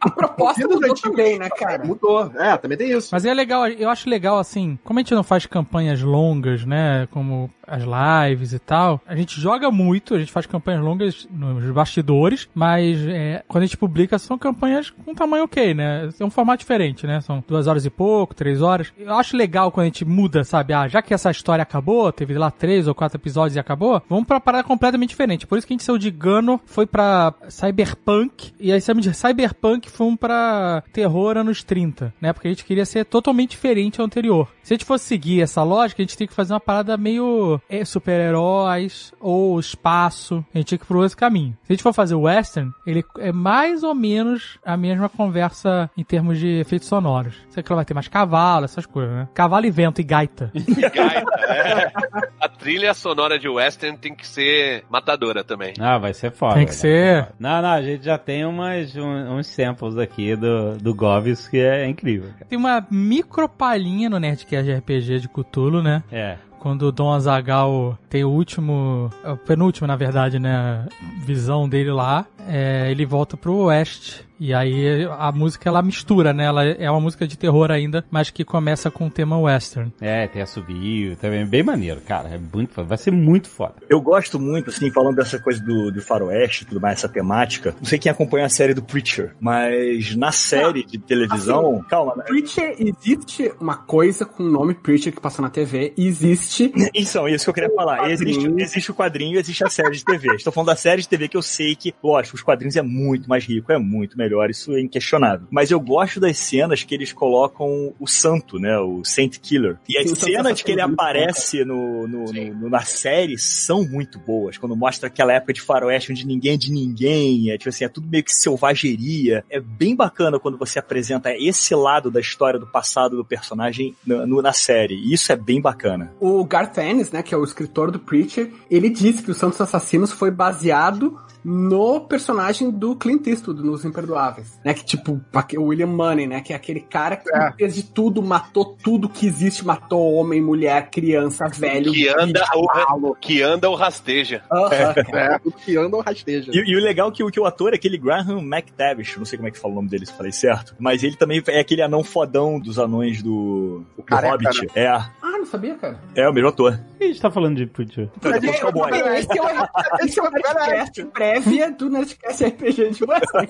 [0.00, 1.84] A proposta mudou também, né, cara?
[1.84, 2.32] mudou.
[2.34, 3.10] É, também tem isso.
[3.12, 7.06] Mas é legal, eu acho legal assim, como a gente não faz campanhas longas, né?
[7.10, 11.70] Como as lives e tal, a gente joga muito, a gente faz campanhas longas nos
[11.70, 16.08] bastidores, mas é, quando a gente publica são campanhas com tamanho ok, né?
[16.18, 17.20] É um formato diferente, né?
[17.20, 18.92] São duas horas e pouco, três horas.
[18.98, 20.72] Eu acho legal quando a gente muda, sabe?
[20.72, 24.26] Ah, já que essa história acabou, teve lá três ou quatro episódios e acabou, vamos
[24.26, 25.46] pra parada completamente diferente.
[25.46, 29.14] Por isso que a gente saiu de Gano, foi pra Cyberpunk, e aí saímos de
[29.14, 32.32] Cyberpunk fomos pra terror anos 30, né?
[32.32, 34.48] Porque a gente queria ser totalmente diferente ao anterior.
[34.62, 37.60] Se a gente fosse seguir essa lógica, a gente tem que fazer uma parada meio
[37.68, 40.44] é, super-heróis ou espaço.
[40.54, 41.56] A gente tinha que ir por esse caminho.
[41.64, 45.90] Se a gente for fazer o western, ele é mais ou menos a mesma conversa
[45.96, 46.88] em termos de efeitos
[47.32, 47.46] sonoros.
[47.48, 49.28] Você que ela vai ter mais cavalo, essas coisas, né?
[49.34, 50.50] Cavalo e vento e gaita.
[50.94, 51.92] Gaita, é.
[52.40, 55.74] A trilha sonora de western tem que ser matadora também.
[55.78, 56.54] Ah, vai ser foda.
[56.54, 57.28] Tem que vai ser.
[57.38, 61.58] Não, não, a gente já tem umas, um- uns samples aqui do, do Govis que
[61.58, 62.30] é incrível.
[62.32, 62.44] cara.
[62.48, 66.02] Tem uma micro palhinha no Nerdcast de RPG de Cthulhu, né?
[66.10, 66.36] É.
[66.58, 70.86] Quando o Dom Azagal tem o último, é o penúltimo, na verdade, né?
[71.26, 74.24] Visão dele lá, é, ele volta pro oeste.
[74.38, 76.44] E aí a música ela mistura, né?
[76.44, 79.92] Ela é uma música de terror ainda, mas que começa com o tema western.
[80.00, 82.28] É, tem assobio, também bem maneiro, cara.
[82.28, 82.84] É muito.
[82.84, 83.74] Vai ser muito foda.
[83.88, 87.74] Eu gosto muito, assim, falando dessa coisa do, do faroeste e tudo mais, essa temática.
[87.78, 91.84] Não sei quem acompanha a série do Preacher, mas na série de televisão...
[91.88, 92.24] calma, né?
[92.24, 97.18] Preacher, existe uma coisa com o nome Preacher que passou na TV, e existe Isso,
[97.26, 98.10] é isso que eu queria falar.
[98.10, 100.34] Existe, existe o quadrinho, existe a série de TV.
[100.34, 103.28] Estou falando da série de TV que eu sei que, lógico, os quadrinhos é muito
[103.28, 105.46] mais rico, é muito melhor, isso é inquestionável.
[105.50, 108.78] Mas eu gosto das cenas que eles colocam o santo, né?
[108.78, 109.76] O Saint Killer.
[109.88, 113.84] E as santo cenas que ele assassino, aparece no, no- no- no- na série são
[113.84, 114.58] muito boas.
[114.58, 117.88] Quando mostra aquela época de faroeste onde ninguém é de ninguém, é tipo assim, é
[117.88, 119.44] tudo meio que selvageria.
[119.50, 124.26] É bem bacana quando você apresenta esse lado da história do passado do personagem na,
[124.26, 124.94] no- na série.
[124.94, 126.12] E isso é bem bacana.
[126.20, 129.60] O Garth Ennis, né, que é o escritor do Preacher, ele disse que o Santos
[129.60, 134.58] Assassinos foi baseado no personagem do Clint Eastwood, nos Imperdoáveis.
[134.64, 135.20] Né, que tipo,
[135.58, 137.52] o William Money, né, que é aquele cara que É.
[137.52, 143.16] fez de tudo, matou tudo que existe, matou homem, mulher, criança, velho, Que anda cavalo.
[143.20, 144.42] Que anda ou rasteja.
[144.50, 145.40] Aham, cara.
[145.44, 146.50] É, que anda ou rasteja.
[146.54, 149.24] E, e o legal é que, o- que o ator é aquele Graham McTavish, não
[149.24, 151.42] sei como é que fala o nome dele, se eu falei certo, mas ele também
[151.48, 154.68] é aquele anão fodão dos anões do, do Careca, Hobbit.
[154.74, 155.98] É, Ah, não sabia, cara.
[156.14, 156.78] é o mesmo ator.
[156.78, 157.64] Por que a gente tá falando de?
[157.64, 158.90] Então, ele é um cowboy.
[159.18, 163.48] Esse é o, esse é o prévia do Nerdcast RPG de Western.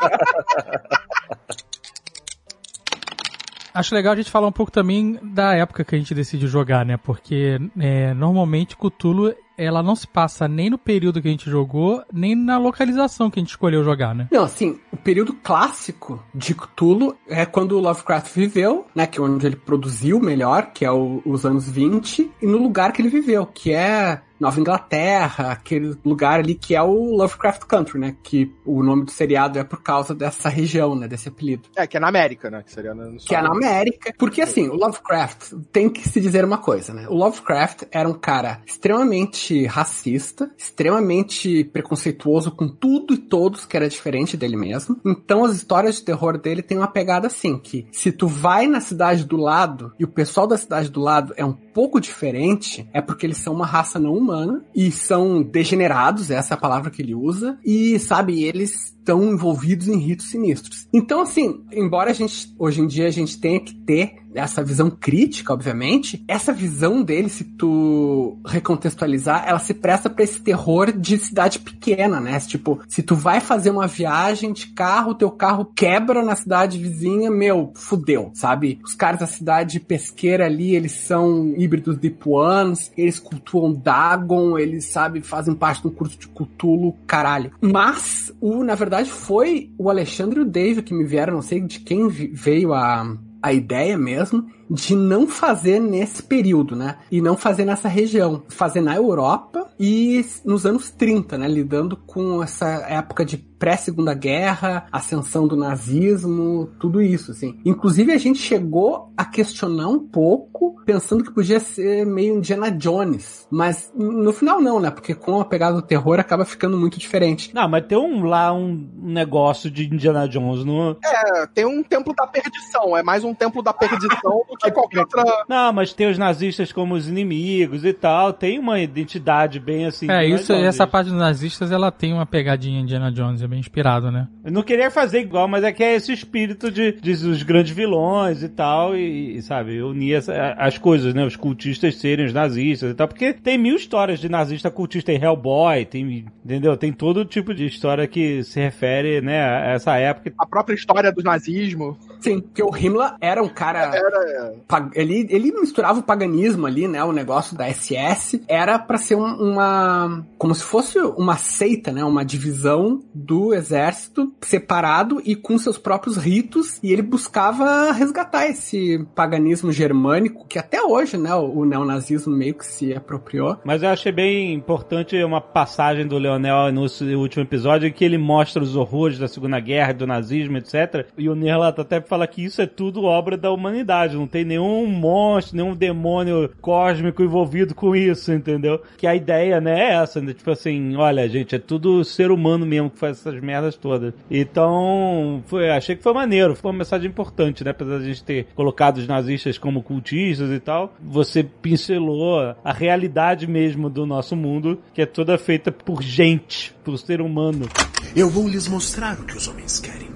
[3.75, 6.87] Acho legal a gente falar um pouco também da época que a gente decidiu jogar,
[6.87, 6.97] né?
[6.97, 12.03] Porque é, normalmente Cthulhu ela não se passa nem no período que a gente jogou,
[12.13, 14.29] nem na localização que a gente escolheu jogar, né?
[14.31, 19.23] Não, assim, o período clássico de Cthulhu é quando o Lovecraft viveu, né, que é
[19.23, 23.09] onde ele produziu melhor, que é o- os anos 20, e no lugar que ele
[23.09, 28.53] viveu, que é Nova Inglaterra, aquele lugar ali que é o Lovecraft Country, né, que
[28.65, 31.69] o nome do seriado é por causa dessa região, né, desse apelido.
[31.77, 32.63] É, que é na América, né?
[32.63, 34.13] Que seria no Que é na América.
[34.19, 37.07] Porque assim, o Lovecraft tem que se dizer uma coisa, né?
[37.09, 43.77] O Lovecraft era um cara extremamente extremamente racista, extremamente preconceituoso com tudo e todos que
[43.77, 44.99] era diferente dele mesmo.
[45.05, 48.81] Então as histórias de terror dele tem uma pegada assim, que se tu vai na
[48.81, 53.01] cidade do lado e o pessoal da cidade do lado é um pouco diferente, é
[53.01, 57.03] porque eles são uma raça não humana e são degenerados, essa é a palavra que
[57.03, 60.89] ele usa, e sabe, eles estão envolvidos em ritos sinistros.
[60.93, 64.91] Então, assim, embora a gente, hoje em dia, a gente tenha que ter essa visão
[64.91, 71.19] crítica, obviamente, essa visão dele, se tu recontextualizar, ela se presta para esse terror de
[71.19, 72.41] cidade pequena, né?
[72.41, 77.31] Tipo, se tu vai fazer uma viagem de carro, teu carro quebra na cidade vizinha,
[77.31, 78.81] meu, fudeu, sabe?
[78.85, 84.85] Os caras da cidade pesqueira ali, eles são híbridos Deep Ones, eles cultuam Dagon, eles,
[84.87, 87.53] sabe, fazem parte de um curso de Cthulhu, caralho.
[87.61, 91.61] Mas, o, na verdade, foi o Alexandre e o Dave que me vieram, não sei
[91.61, 96.99] de quem veio a, a ideia mesmo de não fazer nesse período, né?
[97.11, 98.43] E não fazer nessa região.
[98.49, 101.49] Fazer na Europa e nos anos 30, né?
[101.49, 107.59] Lidando com essa época de pré-segunda guerra, ascensão do nazismo, tudo isso, assim.
[107.65, 113.47] Inclusive a gente chegou a questionar um pouco, pensando que podia ser meio Indiana Jones.
[113.51, 114.91] Mas no final não, né?
[114.91, 117.55] Porque com a pegada do terror acaba ficando muito diferente.
[117.55, 120.99] Não, mas tem um, lá um negócio de Indiana Jones no...
[121.03, 122.95] É, tem um templo da perdição.
[122.95, 125.25] É mais um templo da perdição do que qualquer outra.
[125.49, 128.33] Não, mas tem os nazistas como os inimigos e tal.
[128.33, 130.11] Tem uma identidade bem assim.
[130.11, 130.67] É, Indiana isso, Jones.
[130.67, 134.29] essa parte dos nazistas, ela tem uma pegadinha Indiana Jones, é bem inspirado, né?
[134.45, 137.75] Eu não queria fazer igual, mas é que é esse espírito de, de os grandes
[137.75, 140.23] vilões e tal, e, e, sabe, unir
[140.59, 141.25] as coisas, né?
[141.25, 145.23] Os cultistas serem os nazistas e tal, porque tem mil histórias de nazista cultista em
[145.23, 146.77] Hellboy, tem, entendeu?
[146.77, 150.33] Tem todo tipo de história que se refere, né, a essa época.
[150.39, 151.97] A própria história do nazismo.
[152.25, 153.81] Sim, porque o Himmler era um cara.
[153.95, 154.55] Era.
[154.95, 157.05] Ele, ele misturava o paganismo ali, né?
[157.05, 158.43] O negócio da SS.
[158.49, 160.25] Era pra ser um- uma.
[160.39, 162.03] Como se fosse uma seita, né?
[162.03, 166.79] Uma divisão do exército separado e com seus próprios ritos.
[166.83, 171.35] E ele buscava resgatar esse paganismo germânico, que até hoje, né?
[171.35, 173.59] O, o neonazismo meio que se apropriou.
[173.65, 176.83] Mas eu achei bem importante uma passagem do Leonel no
[177.19, 181.07] último episódio em que ele mostra os horrores da Segunda Guerra, do nazismo, etc.
[181.19, 184.87] E o Nerlat até fala que isso é tudo obra da humanidade, não tem nenhum
[184.87, 188.81] monstro, nenhum demônio cósmico envolvido com isso, entendeu?
[188.97, 190.33] Que a ideia, né, é essa, né?
[190.33, 194.15] tipo assim, olha, gente, é tudo ser humano mesmo que faz essas merdas todas.
[194.31, 197.73] Então, foi, achei que foi maneiro, foi uma mensagem importante, né?
[197.73, 202.73] Apesar de a gente ter colocado os nazistas como cultistas e tal, você pincelou a
[202.73, 207.69] realidade mesmo do nosso mundo, que é toda feita por gente, por ser humano.
[208.15, 210.14] Eu vou lhes mostrar o que os homens querem.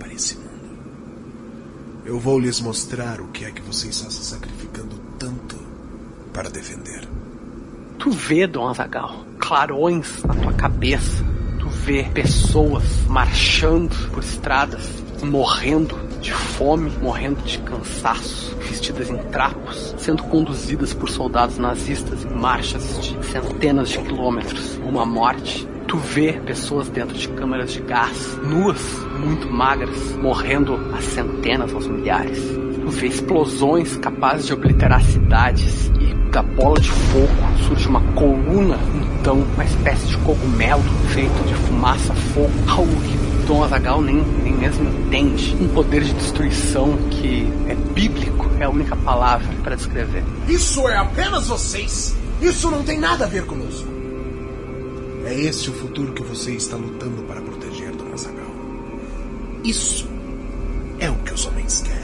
[2.08, 5.58] Eu vou lhes mostrar o que é que você está se sacrificando tanto
[6.32, 7.06] para defender.
[7.98, 11.22] Tu vê, Dom Azagal, clarões na tua cabeça.
[11.60, 14.88] Tu vê pessoas marchando por estradas,
[15.22, 22.34] morrendo de fome, morrendo de cansaço, vestidas em trapos, sendo conduzidas por soldados nazistas em
[22.34, 25.68] marchas de centenas de quilômetros à morte.
[25.88, 28.78] Tu vê pessoas dentro de câmaras de gás, nuas,
[29.18, 32.38] muito magras, morrendo a centenas, aos milhares.
[32.38, 38.78] Tu vê explosões capazes de obliterar cidades e da bola de fogo surge uma coluna,
[39.18, 44.52] então, uma espécie de cogumelo feito de fumaça, fogo, algo que Dom Azagal nem, nem
[44.52, 45.56] mesmo entende.
[45.58, 50.22] Um poder de destruição que é bíblico, é a única palavra para descrever.
[50.46, 52.14] Isso é apenas vocês!
[52.42, 53.97] Isso não tem nada a ver conosco!
[55.28, 58.46] É esse o futuro que você está lutando para proteger, Dona Zagal.
[59.62, 60.08] Isso
[60.98, 61.98] é o que os homens querem.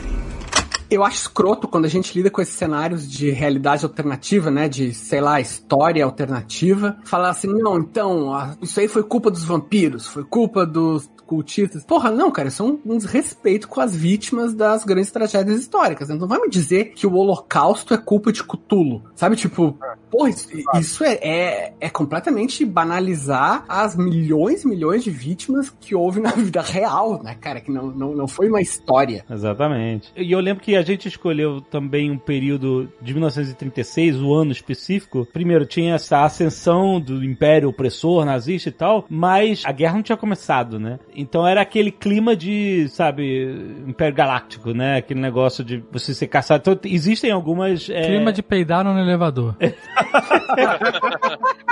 [0.91, 4.69] Eu acho escroto quando a gente lida com esses cenários de realidade alternativa, né?
[4.69, 6.99] De, sei lá, história alternativa.
[7.07, 11.85] Falar assim, não, então, isso aí foi culpa dos vampiros, foi culpa dos cultistas.
[11.85, 16.11] Porra, não, cara, isso é um, um desrespeito com as vítimas das grandes tragédias históricas.
[16.11, 19.03] Então vai me dizer que o holocausto é culpa de Cthulhu.
[19.15, 19.77] Sabe, tipo,
[20.11, 20.49] porra, isso,
[20.79, 26.31] isso é, é, é completamente banalizar as milhões e milhões de vítimas que houve na
[26.37, 27.61] vida real, né, cara?
[27.61, 29.25] Que não, não, não foi uma história.
[29.29, 30.13] Exatamente.
[30.17, 35.27] E eu lembro que a gente escolheu também um período de 1936, o ano específico.
[35.33, 40.17] Primeiro, tinha essa ascensão do Império Opressor, nazista e tal, mas a guerra não tinha
[40.17, 40.99] começado, né?
[41.15, 44.97] Então era aquele clima de, sabe, Império Galáctico, né?
[44.99, 46.61] Aquele negócio de você ser caçado.
[46.61, 47.89] Então existem algumas...
[47.91, 49.57] é, Clima de peidar no elevador.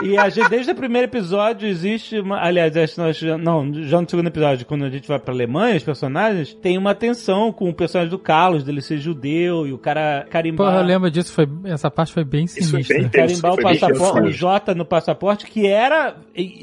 [0.03, 2.19] E a gente, desde o primeiro episódio, existe.
[2.19, 5.77] Uma, aliás, nós já- não, já no segundo episódio, quando a gente vai pra Alemanha,
[5.77, 9.79] os personagens, tem uma tensão com o personagem do Carlos, dele ser judeu e o
[9.79, 10.67] cara carimbar.
[10.71, 12.99] Porra, eu lembro disso, foi, essa parte foi bem Isso foi sinistra.
[12.99, 14.33] bem Carimbar o passaporte, o.
[14.33, 16.17] J no passaporte, que era.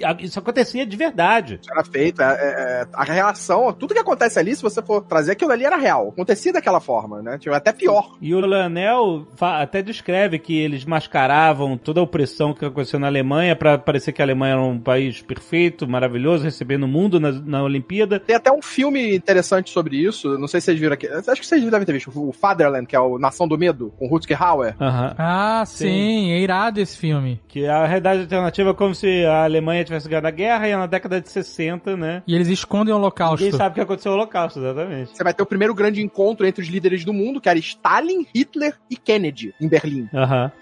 [0.04, 1.60] a- Isso acontecia de verdade.
[1.62, 2.36] Isso era feito, é, é,
[2.70, 6.10] é, a reação, tudo que acontece ali, se você for trazer aquilo ali, era real.
[6.10, 7.38] Acontecia daquela forma, né?
[7.38, 8.16] Tipo, até pior.
[8.22, 13.08] E o Leonel fa- até descreve que eles mascaravam toda a opressão que aconteceu na
[13.08, 17.32] Alemanha pra parecer que a Alemanha era um país perfeito, maravilhoso, recebendo o mundo na,
[17.32, 18.20] na Olimpíada.
[18.20, 21.46] Tem até um filme interessante sobre isso, não sei se vocês viram aqui, acho que
[21.48, 24.76] vocês devem ter visto, o Fatherland, que é o Nação do Medo, com Rutger Hauer.
[24.80, 25.16] Aham.
[25.18, 27.40] Ah, sim, é irado esse filme.
[27.48, 30.78] Que a realidade alternativa é como se a Alemanha tivesse ganhado a guerra e é
[30.78, 32.24] na década de 60, né?
[32.28, 33.44] E eles escondem o holocausto.
[33.44, 35.16] Ninguém sabe o que aconteceu no Holocausto, exatamente.
[35.16, 38.26] Você vai ter o primeiro grande encontro entre os líderes do mundo, que era Stalin,
[38.34, 40.08] Hitler e Kennedy, em Berlim.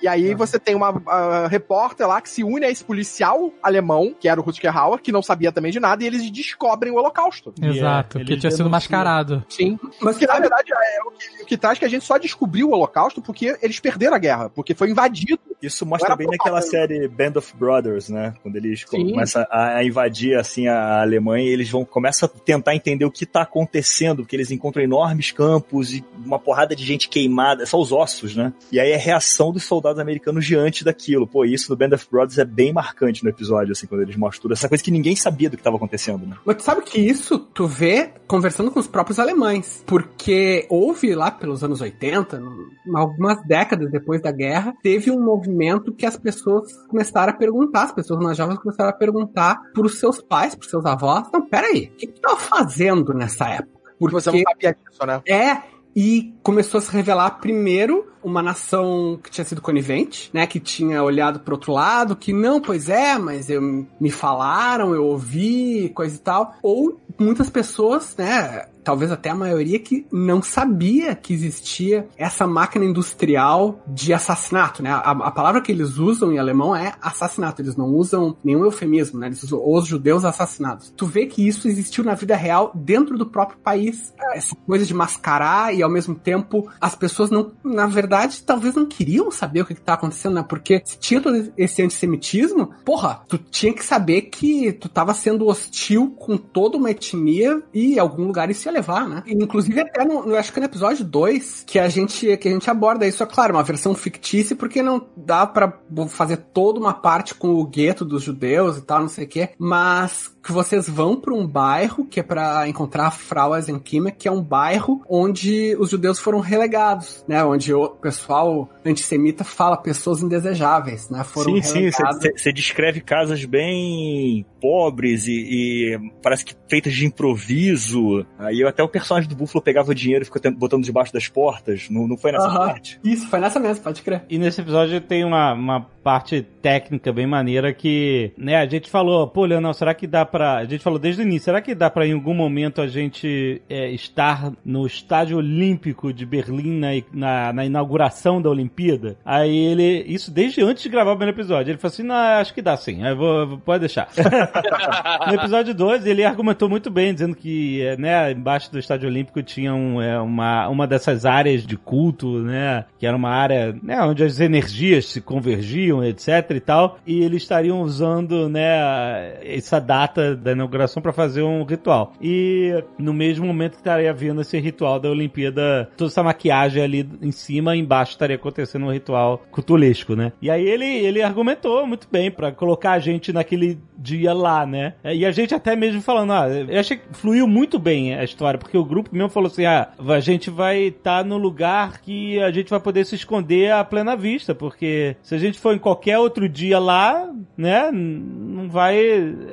[0.02, 4.16] E aí você tem uma ah, repórter lá que se une a esse policial alemão,
[4.18, 6.96] que era o Rutger Hauer, que não sabia também de nada, e eles descobrem o
[6.96, 7.54] holocausto.
[7.62, 9.44] Exato, é, que eles tinha sido mascarado.
[9.50, 9.80] Sim.
[10.02, 12.70] Mas que na verdade é o que, o que traz que a gente só descobriu
[12.70, 15.40] o holocausto porque eles perderam a guerra, porque foi invadido.
[15.62, 18.34] Isso mostra bem naquela série Band of Brothers, né?
[18.44, 19.12] Quando eles Sim.
[19.12, 23.12] começam a, a invadir assim a Alemanha, e eles vão começam a tentar entender o
[23.12, 27.80] que tá acontecendo, porque eles encontram enormes campos e uma porrada de gente queimada, só
[27.80, 28.54] os ossos, né?
[28.72, 31.28] E aí a reação dos soldados americanos diante daquilo.
[31.28, 34.52] Pô, isso no Band of Brothers é bem marcante no episódio, assim, quando eles mostram
[34.52, 36.36] essa coisa que ninguém sabia do que estava acontecendo, né?
[36.46, 39.84] Mas tu sabe que isso tu vê conversando com os próprios alemães.
[39.86, 42.68] Porque houve lá pelos anos 80, no-
[42.98, 47.92] algumas décadas depois da guerra, teve um movimento que as pessoas começaram a perguntar, as
[47.92, 51.28] pessoas mais jovens começaram a perguntar pros seus pais, pros seus avós.
[51.32, 53.78] Não, peraí, o que tu tava fazendo nessa época?
[54.00, 55.22] Porque você não sabia disso, né?
[55.28, 55.62] É,
[55.96, 61.02] e começou a se revelar primeiro uma nação que tinha sido conivente, né, que tinha
[61.02, 63.62] olhado pro outro lado, que não, pois é, mas eu,
[64.00, 69.78] me falaram, eu ouvi, coisa e tal, ou muitas pessoas, né, talvez até a maioria
[69.80, 74.92] que não sabia que existia essa máquina industrial de assassinato, né?
[74.92, 79.20] A, a palavra que eles usam em alemão é assassinato, eles não usam nenhum eufemismo,
[79.20, 79.28] né?
[79.28, 80.94] Eles usam os judeus assassinados.
[80.96, 84.14] Tu vê que isso existiu na vida real dentro do próprio país.
[84.34, 88.86] Essa coisa de mascarar e ao mesmo tempo as pessoas não, na verdade, talvez não
[88.86, 90.46] queriam saber o que, que tá acontecendo, né?
[90.48, 95.46] Porque se tinha todo esse antissemitismo, porra, tu tinha que saber que tu tava sendo
[95.46, 99.24] hostil com toda uma etnia e em algum lugar isso ia levar, né?
[99.28, 102.70] Inclusive até no, no- acho que no episódio 2 que a gente que a gente
[102.70, 105.74] aborda isso, é claro, uma versão fictícia porque não dá pra
[106.10, 109.50] fazer toda uma parte com o gueto dos judeus e tal, não sei o quê,
[109.58, 114.30] mas que vocês vão pra um bairro que é pra encontrar a Frau Eisenkima, que
[114.30, 117.44] é um bairro onde os judeus foram relegados, né?
[117.44, 121.22] Onde o pessoal antissemita fala pessoas indesejáveis, né?
[121.26, 122.30] Foram sim, sim, relegados.
[122.38, 128.26] você descreve casas bem pobres e, e parece que feitas de improviso.
[128.40, 131.90] Aí até o personagem do Buffalo pegava o dinheiro e ficou botando debaixo das portas.
[131.90, 132.68] Não, não foi nessa Aham.
[132.68, 133.00] parte?
[133.04, 134.24] Isso, foi nessa mesmo, pode crer.
[134.30, 139.28] E nesse episódio tem uma, uma parte técnica bem maneira que, né, a gente falou,
[139.28, 140.37] pô, Leonel, será que dá pra.
[140.42, 143.62] A gente falou desde o início, será que dá pra em algum momento a gente
[143.70, 149.18] é, estar no estádio olímpico de Berlim na, na, na inauguração da Olimpíada?
[149.26, 150.04] Aí ele.
[150.08, 151.72] Isso desde antes de gravar o primeiro episódio.
[151.72, 153.04] Ele falou assim: não, acho que dá sim.
[153.04, 154.10] Aí vou- pode deixar.
[155.28, 159.42] no episódio 2, ele argumentou muito bem, dizendo que, é, né, embaixo do estádio olímpico
[159.42, 164.02] tinha um, é, uma, uma dessas áreas de culto, né, que era uma área, né,
[164.02, 170.27] onde as energias se convergiam, etc e tal, e eles estariam usando, né, essa data
[170.36, 172.14] da inauguração para fazer um ritual.
[172.22, 177.32] E no mesmo momento estaria havendo esse ritual da Olimpíada, toda essa maquiagem ali em
[177.32, 180.32] cima, embaixo estaria acontecendo um ritual cutulesco, né?
[180.42, 184.94] E aí ele, ele argumentou muito bem para colocar a gente naquele dia lá, né?
[185.04, 188.60] E a gente até mesmo falando, ah, eu achei que fluiu muito bem a história,
[188.60, 192.52] porque o grupo mesmo falou assim, ah, a gente vai estar no lugar que a
[192.52, 196.20] gente vai poder se esconder à plena vista, porque se a gente for em qualquer
[196.20, 198.98] outro dia lá, né, não vai,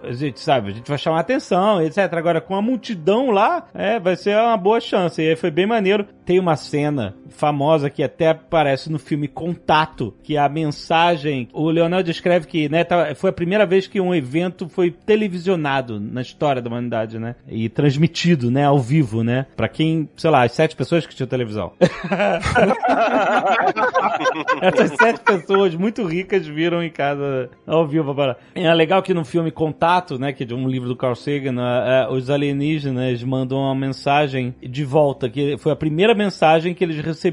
[0.03, 2.13] a gente sabe, a gente vai chamar atenção, etc.
[2.15, 5.21] Agora, com a multidão lá, é, vai ser uma boa chance.
[5.21, 6.07] E aí foi bem maneiro.
[6.25, 11.69] Tem uma cena famosa que até aparece no filme Contato, que é a mensagem, o
[11.71, 16.63] Leonel descreve que, né, foi a primeira vez que um evento foi televisionado na história
[16.63, 17.35] da humanidade, né?
[17.49, 19.47] E transmitido, né, ao vivo, né?
[19.57, 21.73] Pra quem, sei lá, as sete pessoas que tinham televisão.
[24.63, 28.15] Essas sete pessoas muito ricas viram em casa ao vivo.
[28.15, 28.37] Para...
[28.55, 31.57] É legal que no filme Contato, né, que é de um livro do Carl Sagan,
[31.61, 36.85] é, é, os alienígenas mandam uma mensagem de volta, que foi a primeira mensagem que
[36.85, 37.24] eles receberam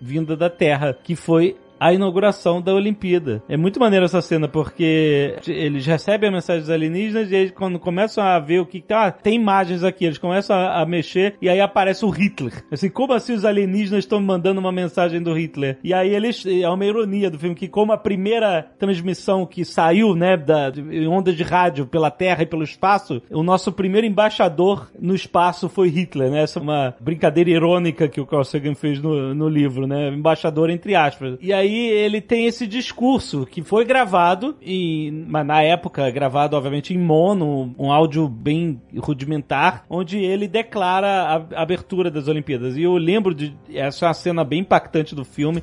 [0.00, 3.42] vinda da Terra, que foi a inauguração da Olimpíada.
[3.48, 7.78] É muito maneiro essa cena, porque eles recebem a mensagem dos alienígenas e eles, quando
[7.78, 11.48] começam a ver o que tá, tem imagens aqui, eles começam a, a mexer e
[11.48, 12.62] aí aparece o Hitler.
[12.70, 15.78] Assim, como assim os alienígenas estão mandando uma mensagem do Hitler?
[15.82, 20.14] E aí eles, é uma ironia do filme, que como a primeira transmissão que saiu,
[20.14, 20.70] né, da
[21.08, 25.88] onda de rádio pela Terra e pelo espaço, o nosso primeiro embaixador no espaço foi
[25.88, 26.42] Hitler, né?
[26.42, 30.08] Essa é uma brincadeira irônica que o Carl Sagan fez no, no livro, né?
[30.08, 31.38] Embaixador entre aspas.
[31.40, 36.94] E aí ele tem esse discurso que foi gravado e mas na época gravado obviamente
[36.94, 42.76] em mono, um áudio bem rudimentar, onde ele declara a abertura das Olimpíadas.
[42.76, 45.62] E eu lembro de essa é uma cena bem impactante do filme.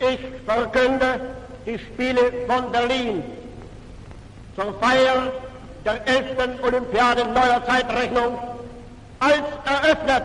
[0.00, 1.20] Ich verkünde
[1.66, 3.22] die Spiele von Berlin
[4.54, 5.32] zur Feier
[5.84, 6.62] der 11.
[6.62, 8.38] Olympiade neuer Zeitrechnung
[9.20, 10.24] als eröffnet.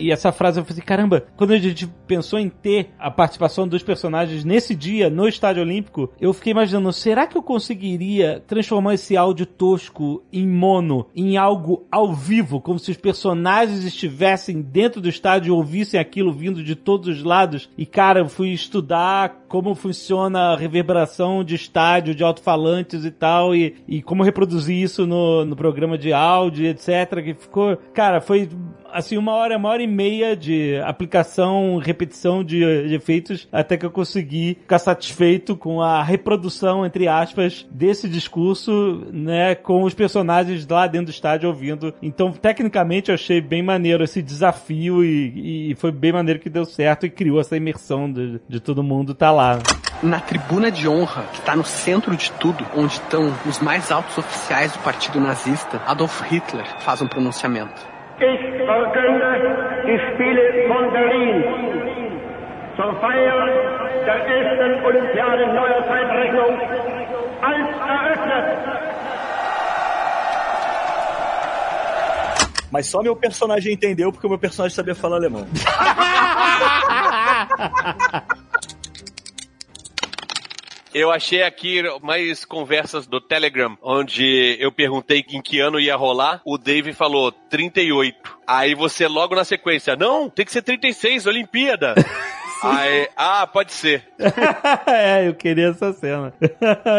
[0.00, 3.68] E essa frase eu falei assim, caramba, quando a gente pensou em ter a participação
[3.68, 8.94] dos personagens nesse dia no Estádio Olímpico, eu fiquei imaginando, será que eu conseguiria transformar
[8.94, 15.00] esse áudio tosco em mono, em algo ao vivo, como se os personagens estivessem dentro
[15.00, 17.68] do estádio e ouvissem aquilo vindo de todos os lados?
[17.76, 23.54] E cara, eu fui estudar como funciona a reverberação de estádio, de alto-falantes e tal,
[23.54, 27.22] e, e como reproduzir isso no, no programa de áudio, etc.
[27.22, 28.48] Que ficou, cara, foi
[28.92, 33.86] assim, uma hora, uma hora e meia de aplicação, repetição de, de, efeitos, até que
[33.86, 40.66] eu consegui ficar satisfeito com a reprodução, entre aspas, desse discurso, né, com os personagens
[40.66, 41.94] lá dentro do estádio ouvindo.
[42.02, 46.64] Então, tecnicamente, eu achei bem maneiro esse desafio e, e foi bem maneiro que deu
[46.64, 49.58] certo e criou essa imersão de, de todo mundo tá lá.
[50.02, 54.16] Na tribuna de honra, que está no centro de tudo, onde estão os mais altos
[54.16, 57.89] oficiais do partido nazista, Adolf Hitler faz um pronunciamento.
[58.22, 61.42] Ich verkünde die Spiele von Berlin
[62.76, 63.48] zur Feier
[64.04, 64.84] der 11.
[64.84, 66.60] Olympiade neuer Zeitrechnung
[67.40, 68.58] als eröffnet.
[72.70, 75.46] Mas só meu personagem entendeu porque o meu personagem sabia falar alemão.
[80.92, 86.40] Eu achei aqui mais conversas do Telegram, onde eu perguntei em que ano ia rolar.
[86.44, 88.38] O Dave falou 38.
[88.46, 91.94] Aí você logo na sequência, não, tem que ser 36, Olimpíada.
[92.62, 94.04] Aí, ah, pode ser.
[94.86, 96.32] é, eu queria essa cena.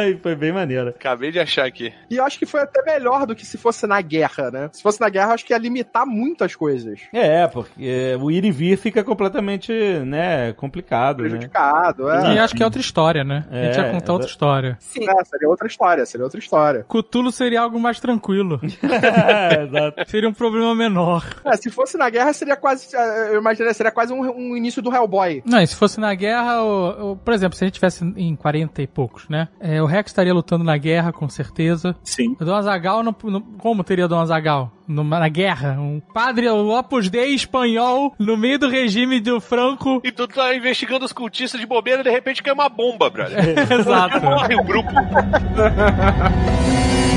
[0.10, 0.90] e foi bem maneira.
[0.92, 1.94] Acabei de achar aqui.
[2.10, 4.70] E eu acho que foi até melhor do que se fosse na guerra, né?
[4.74, 7.00] Se fosse na guerra, acho que ia limitar muitas coisas.
[7.14, 9.72] É, porque o ir e vir fica completamente,
[10.06, 12.32] né, complicado, Prejudicado, né?
[12.32, 12.36] é.
[12.36, 13.46] E acho que é outra história, né?
[13.52, 14.78] a gente É, ia contar é outra história.
[14.80, 15.10] Sim.
[15.10, 16.86] É, seria outra história, seria outra história.
[16.88, 18.60] Cutulo seria algo mais tranquilo.
[18.84, 20.10] é, exato.
[20.10, 21.26] Seria um problema menor.
[21.46, 22.96] É, se fosse na guerra, seria quase.
[22.96, 25.44] é, Eu imaginaria, seria quase um, um início do Hellboy.
[25.52, 28.36] Não, e se fosse na guerra, o, o- por exemplo, se a gente tivesse em
[28.36, 29.50] 40 e poucos, né?
[29.60, 31.96] É, o Rex estaria lutando na guerra, com certeza.
[32.04, 32.36] Sim.
[32.40, 34.72] O Dom Azagal, não, não- como teria Dom Azagal?
[34.88, 35.78] Numa- na guerra?
[35.80, 40.02] Um padre, o Opus Dei espanhol, no meio do regime do Franco.
[40.04, 43.40] E tu tá investigando os cultistas de bobeira e de repente cai uma bomba, brother.
[43.72, 44.22] Exato.
[44.24, 44.90] Morre o grupo.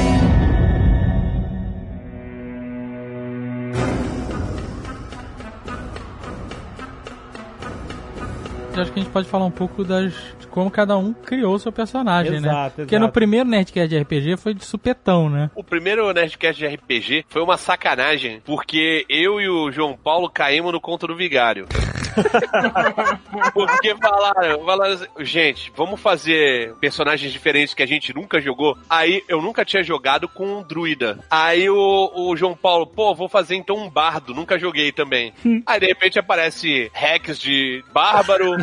[8.80, 11.58] acho que a gente pode falar um pouco das, de como cada um criou o
[11.58, 12.48] seu personagem, né?
[12.48, 13.06] Exato, Porque exato.
[13.06, 15.50] no primeiro Nerdcast de RPG foi de supetão, né?
[15.54, 20.72] O primeiro Nerdcast de RPG foi uma sacanagem, porque eu e o João Paulo caímos
[20.72, 21.66] no conto do vigário.
[23.52, 28.76] porque falaram, falaram assim, gente, vamos fazer personagens diferentes que a gente nunca jogou.
[28.88, 31.18] Aí eu nunca tinha jogado com um druida.
[31.30, 35.32] Aí o, o João Paulo, pô, vou fazer então um bardo, nunca joguei também.
[35.66, 38.56] Aí de repente aparece hacks de bárbaro.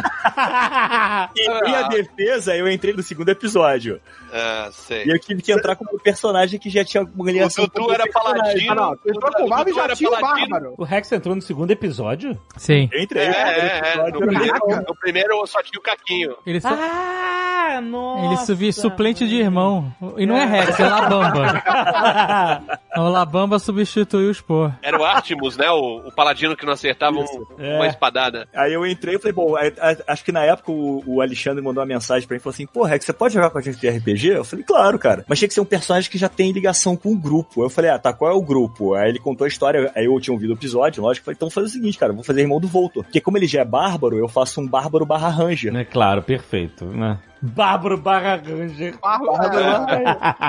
[1.36, 4.00] E minha defesa, eu entrei no segundo episódio.
[4.34, 5.06] Ah, sei.
[5.06, 7.94] E eu tive que entrar com um personagem que já tinha uma ligação O Dudu
[7.94, 8.72] era paladino.
[8.72, 8.94] Ah, não.
[9.06, 10.48] Entrou com o Marvel e já era tinha o paladino.
[10.50, 10.74] Bárbaro.
[10.78, 12.40] O Rex entrou no segundo episódio?
[12.58, 12.90] Sim.
[12.92, 13.26] Eu entrei.
[13.26, 13.96] É, no primeiro é, é.
[13.98, 16.36] No eu primeiro, no primeiro só tinha o Caquinho.
[16.46, 18.26] Ele, só, Ah, nossa!
[18.26, 19.94] ele subi suplente de irmão.
[20.18, 21.62] E não é Rex, é Labamba.
[22.98, 24.72] o Labamba substituiu o Spor.
[24.82, 25.70] Era o Artemus, né?
[25.72, 27.76] O, o paladino que não acertava um- É.
[27.76, 28.48] uma espadada.
[28.56, 31.64] Aí eu entrei e falei, bom, aí- aí- acho que na época o, o Alexandre
[31.64, 33.62] mandou uma mensagem pra mim e falou assim, pô, Rex, você pode jogar com a
[33.62, 34.30] gente de RPG?
[34.30, 35.26] Eu falei, claro, cara.
[35.28, 37.64] Mas tinha que ser um personagem que já tem ligação com o grupo.
[37.64, 38.94] Eu falei, ah, tá, qual é o grupo?
[38.94, 41.54] Aí ele contou a história, aí eu tinha ouvido o episódio, lógico, falei, então vou
[41.54, 43.04] fazer o seguinte, cara, vou fazer irmão do Voltor.
[43.04, 45.76] Porque como ele já é bárbaro, eu faço um bárbaro barra ranger.
[45.76, 47.20] É claro, perfeito, né?
[47.42, 48.94] Bárbaro barra Ranger.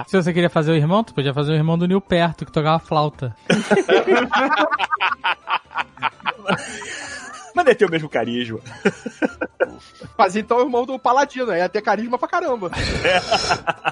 [0.06, 2.52] Se você queria fazer o irmão, tu podia fazer o irmão do Nil Perto, que
[2.52, 3.34] tocava flauta.
[7.54, 8.60] Mas deve ter o mesmo carisma.
[10.16, 12.70] Mas então é o irmão do Paladino, ia ter carisma pra caramba.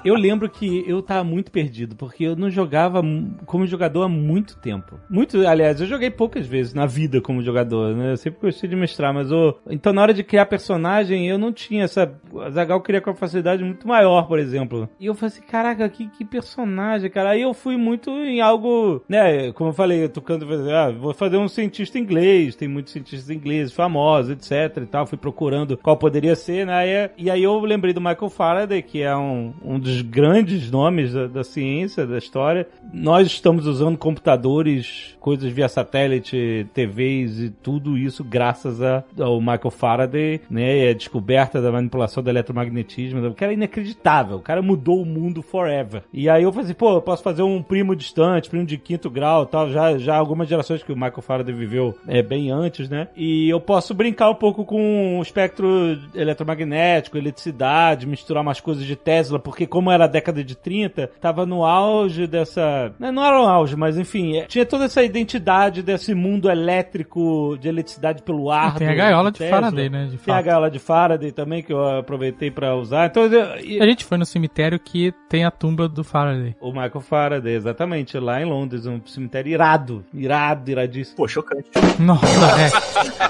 [0.05, 3.03] Eu lembro que eu tava muito perdido, porque eu não jogava
[3.47, 4.99] como jogador há muito tempo.
[5.09, 8.13] Muito, aliás, eu joguei poucas vezes na vida como jogador, né?
[8.13, 9.59] Eu sempre gostei de mestrar, mas eu...
[9.69, 12.13] Então, na hora de criar personagem, eu não tinha essa...
[12.41, 14.89] A Zagal queria com uma facilidade muito maior, por exemplo.
[14.99, 17.31] E eu falei assim, caraca, que, que personagem, cara.
[17.31, 19.53] Aí eu fui muito em algo, né?
[19.53, 24.31] Como eu falei, tocando, ah, vou fazer um cientista inglês, tem muitos cientistas ingleses famosos,
[24.31, 25.07] etc e tal.
[25.07, 27.11] Fui procurando qual poderia ser, né?
[27.17, 31.13] E, e aí eu lembrei do Michael Faraday, que é um, um dos grandes nomes
[31.13, 32.67] da, da ciência, da história.
[32.93, 39.71] Nós estamos usando computadores, coisas via satélite, TVs e tudo isso graças a, ao Michael
[39.71, 40.87] Faraday, né?
[40.87, 43.27] E a descoberta da manipulação do eletromagnetismo.
[43.27, 44.37] O cara é inacreditável.
[44.37, 46.03] O cara mudou o mundo forever.
[46.13, 49.11] E aí eu falei assim, pô, eu posso fazer um primo distante, primo de quinto
[49.11, 49.71] grau tal.
[49.71, 53.09] Já, já algumas gerações que o Michael Faraday viveu é, bem antes, né?
[53.17, 58.97] E eu posso brincar um pouco com o espectro eletromagnético, eletricidade, misturar umas coisas de
[58.97, 62.93] Tesla, porque como era a década de 30, tava no auge dessa...
[62.99, 67.57] né, Não era no auge, mas enfim, é, tinha toda essa identidade desse mundo elétrico
[67.61, 68.75] de eletricidade pelo ar.
[68.77, 69.57] Tem a gaiola de Tesla.
[69.61, 70.47] Faraday, né, de Tem a fato.
[70.47, 73.07] gaiola de Faraday também, que eu aproveitei pra usar.
[73.07, 76.55] Então, eu- e- A gente foi no cemitério que tem a tumba do Faraday.
[76.61, 81.17] o Michael Faraday, exatamente, lá em Londres, um cemitério irado, irado, iradíssimo.
[81.17, 81.69] Pô, chocante.
[81.99, 83.30] Nossa,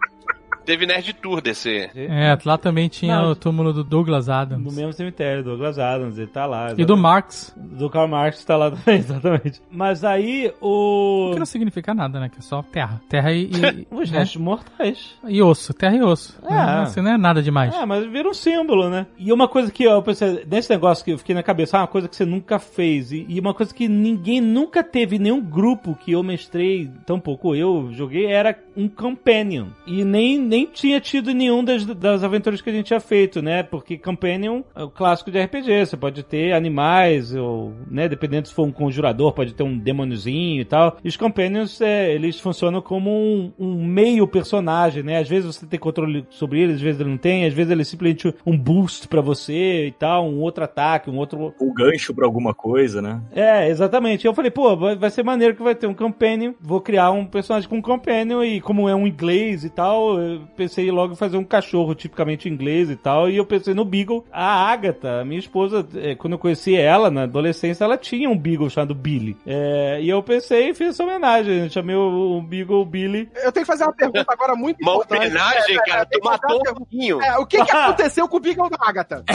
[0.65, 1.69] Teve Nerd Tour desse.
[1.69, 1.91] é.
[1.95, 2.37] é.
[2.45, 4.63] Lá também tinha Não, o túmulo do Douglas Adams.
[4.63, 6.71] No mesmo cemitério, Douglas Adams, ele tá lá.
[6.71, 7.01] E do exatamente.
[7.01, 7.55] Marx.
[7.57, 9.61] Do Karl Marx tá lá também, exatamente.
[9.69, 11.31] Mas aí o.
[11.33, 12.29] Que não significa nada, né?
[12.29, 13.01] Que é só terra.
[13.09, 13.49] Terra e.
[13.51, 14.19] e Os né?
[14.19, 15.15] restos mortais.
[15.27, 15.73] E osso.
[15.73, 16.37] Terra e osso.
[16.43, 16.49] É.
[16.49, 17.73] Não, assim, não é nada demais.
[17.73, 19.07] É, mas vira um símbolo, né?
[19.17, 21.87] E uma coisa que eu pensei, nesse negócio que eu fiquei na cabeça, ah, uma
[21.87, 23.11] coisa que você nunca fez.
[23.11, 27.89] E, e uma coisa que ninguém nunca teve, nenhum grupo que eu mestrei, tampouco eu
[27.91, 29.67] joguei, era um companion.
[29.85, 33.63] E nem, nem tinha tido nenhum das, das aventuras que a gente tinha feito, né?
[33.63, 35.85] Porque companion é o clássico de RPG.
[35.85, 38.09] Você pode ter animais, ou, né?
[38.09, 40.97] Dependendo se for um conjurador, pode ter um demôniozinho e tal.
[41.01, 45.19] E os companions, é, eles funcionam como um, um meio personagem, né?
[45.19, 47.81] Às vezes você tem controle sobre eles, às vezes ele não tem, às vezes ele
[47.81, 52.13] é simplesmente um boost pra você e tal, um outro ataque, um outro O gancho
[52.13, 53.21] pra alguma coisa, né?
[53.31, 54.27] é, exatamente.
[54.27, 56.53] Eu falei, pô, vai, vai ser maneiro que vai ter um companion.
[56.59, 60.47] Vou criar um personagem com um companion e como é um inglês e tal, eu
[60.55, 63.29] pensei logo em fazer um cachorro tipicamente inglês e tal.
[63.29, 64.25] E eu pensei no Beagle.
[64.31, 68.69] A Agatha, minha esposa, é, quando eu conheci ela na adolescência, ela tinha um Beagle
[68.69, 69.37] chamado Billy.
[69.45, 71.63] É, e eu pensei e fiz essa homenagem.
[71.63, 73.29] Eu chamei o, o Beagle Billy.
[73.35, 75.27] Eu tenho que fazer uma pergunta agora muito Uma importante.
[75.27, 76.05] homenagem, É, cara.
[76.05, 77.21] tem Tu matou uma o pouquinho.
[77.21, 79.23] É, o que, que aconteceu com o Beagle da Agatha?
[79.25, 79.33] o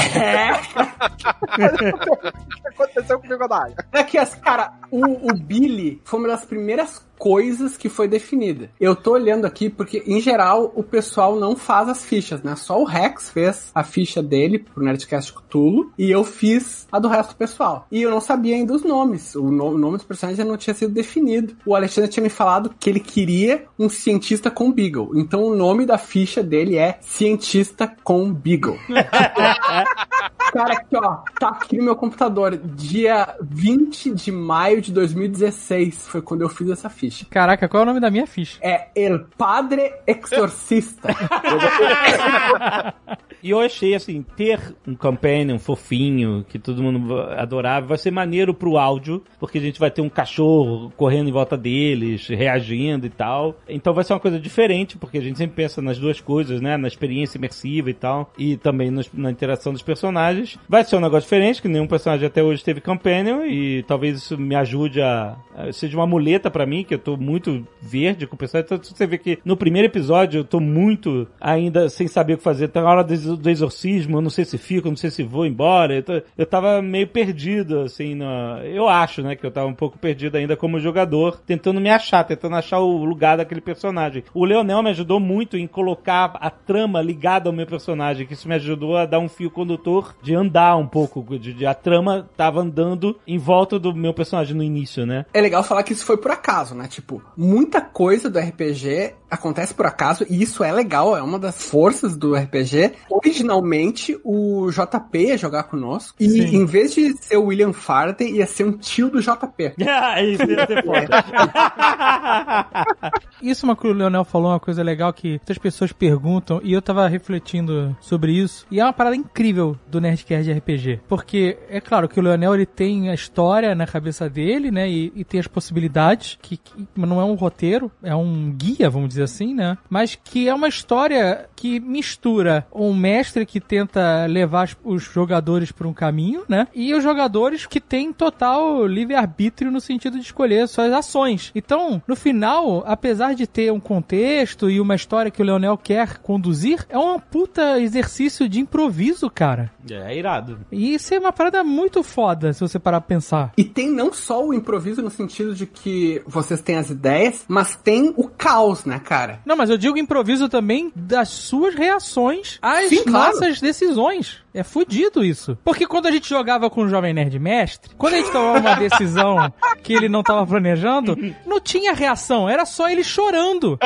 [2.63, 3.87] que aconteceu com o Beagle da Agatha?
[3.93, 8.71] É que, cara, o, o Billy foi uma das primeiras coisas que foi definida.
[8.81, 12.55] Eu tô olhando aqui porque, em geral, o pessoal não faz as fichas, né?
[12.57, 17.09] Só o Rex fez a ficha dele pro Nerdcast Cthulhu e eu fiz a do
[17.09, 17.87] resto do pessoal.
[17.91, 19.35] E eu não sabia ainda os nomes.
[19.35, 21.57] O, no- o nome dos personagens ainda não tinha sido definido.
[21.67, 25.11] O Alexandre tinha me falado que ele queria um cientista com Beagle.
[25.15, 28.79] Então o nome da ficha dele é Cientista com Beagle.
[30.53, 32.57] Cara, aqui ó, tá aqui no meu computador.
[32.57, 37.27] Dia 20 de maio de 2016 foi quando eu fiz essa ficha.
[37.31, 38.59] Caraca, qual é o nome da minha ficha?
[38.63, 41.09] É El Padre Exorcista.
[43.43, 48.53] E eu achei assim, ter um companion fofinho, que todo mundo adorava, vai ser maneiro
[48.55, 53.11] pro áudio, porque a gente vai ter um cachorro correndo em volta deles, reagindo e
[53.11, 53.57] tal.
[53.69, 56.77] Então vai ser uma coisa diferente, porque a gente sempre pensa nas duas coisas, né?
[56.77, 60.59] Na experiência imersiva e tal, e também nos- na interação dos personagens.
[60.69, 64.39] Vai ser um negócio diferente, que nenhum personagem até hoje teve companion, e talvez isso
[64.39, 65.37] me ajude a.
[65.73, 68.67] seja uma muleta pra mim, que eu tô muito verde com o personagem.
[68.67, 72.43] Então você vê que no primeiro episódio eu tô muito ainda sem saber o que
[72.43, 72.69] fazer.
[72.69, 75.95] Tá na hora do, exorcismo, eu não sei se fico, não sei se vou embora.
[75.95, 79.99] Eu, eu tava meio perdido, assim, na, eu acho, né, que eu tava um pouco
[79.99, 84.23] perdido ainda como jogador, tentando me achar, tentando achar o lugar daquele personagem.
[84.35, 88.49] O Leonel me ajudou muito em colocar a trama ligada ao meu personagem, que isso
[88.49, 92.29] me ajudou a dar um fio condutor de andar um pouco, de, de- a trama
[92.37, 95.25] tava andando em volta do meu personagem no início, né?
[95.33, 96.87] É legal falar que isso foi por acaso, né?
[96.89, 101.63] Tipo, muita coisa do RPG acontece por acaso e isso é legal, é uma das
[101.63, 102.93] forças do RPG.
[103.17, 106.17] Originalmente o JP ia jogar conosco.
[106.21, 106.57] E Sim.
[106.57, 109.75] em vez de ser o William Farden, ia ser um tio do JP.
[109.89, 111.09] Ah, isso ia ser foda.
[113.41, 116.73] Isso é uma que o Leonel falou, uma coisa legal que muitas pessoas perguntam, e
[116.73, 121.01] eu tava refletindo sobre isso, e é uma parada incrível do Nerdcast de RPG.
[121.07, 124.89] Porque é claro que o Leonel ele tem a história na cabeça dele, né?
[124.89, 129.11] E, e tem as possibilidades, que, que não é um roteiro, é um guia, vamos
[129.11, 129.77] dizer assim, né?
[129.89, 135.87] Mas que é uma história que mistura um mestre que tenta levar os- jogadores por
[135.87, 136.67] um caminho, né?
[136.75, 141.53] E os jogadores que têm total livre-arbítrio no sentido de escolher suas ações.
[141.55, 146.19] Então, no final, apesar de ter um contexto e uma história que o Leonel quer
[146.19, 149.71] conduzir, é um puta exercício de improviso, cara.
[149.89, 150.59] É irado.
[150.73, 153.53] E isso é uma parada muito foda, se você parar pra pensar.
[153.57, 157.77] E tem não só o improviso no sentido de que vocês têm as ideias, mas
[157.77, 159.39] tem o caos, né, cara?
[159.47, 163.33] Não, mas eu digo improviso também das suas reações às Sim, claro.
[163.33, 164.39] nossas decisões.
[164.55, 165.57] É fudido isso.
[165.65, 168.75] Porque quando a gente jogava com o Jovem Nerd Mestre, quando a gente tomava uma
[168.77, 171.17] decisão que ele não tava planejando,
[171.47, 173.79] não tinha reação, era só ele chorando.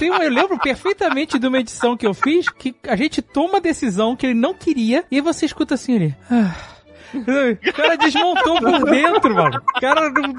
[0.00, 4.16] Eu lembro perfeitamente de uma edição que eu fiz que a gente toma uma decisão
[4.16, 6.16] que ele não queria e aí você escuta assim ele.
[6.30, 6.71] "Ah."
[7.14, 9.60] O cara desmontou por dentro, mano.
[9.76, 10.34] O cara não.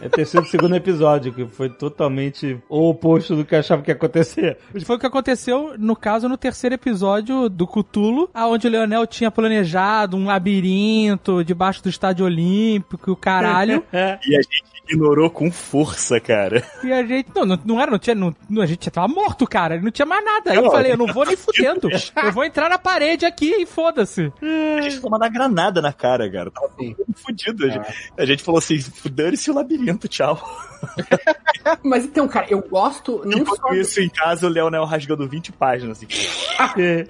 [0.00, 3.82] É o terceiro e segundo episódio, que foi totalmente o oposto do que eu achava
[3.82, 4.58] que ia acontecer.
[4.84, 9.30] Foi o que aconteceu, no caso, no terceiro episódio do Cutulo, aonde o Leonel tinha
[9.30, 13.84] planejado um labirinto debaixo do estádio olímpico e o caralho.
[13.92, 16.62] E a gente ignorou com força, cara.
[16.82, 17.28] e a gente.
[17.34, 18.14] Não, não, não era, não tinha.
[18.14, 19.80] Não, a gente tava morto, cara.
[19.80, 20.52] Não tinha mais nada.
[20.52, 21.88] Aí eu falei, eu não vou nem fudendo.
[22.22, 24.32] Eu vou entrar na parede aqui e foda-se.
[24.78, 26.50] A gente granada na cara, cara.
[26.50, 27.66] Tava todo mundo fudido.
[27.66, 28.78] A gente, a gente falou assim:
[29.10, 30.40] dane-se o labirinto, tchau.
[31.82, 33.54] Mas então, cara, eu gosto não só.
[33.54, 35.98] Enquanto isso, em casa, o Leonel rasgando 20 páginas.
[35.98, 36.06] Assim.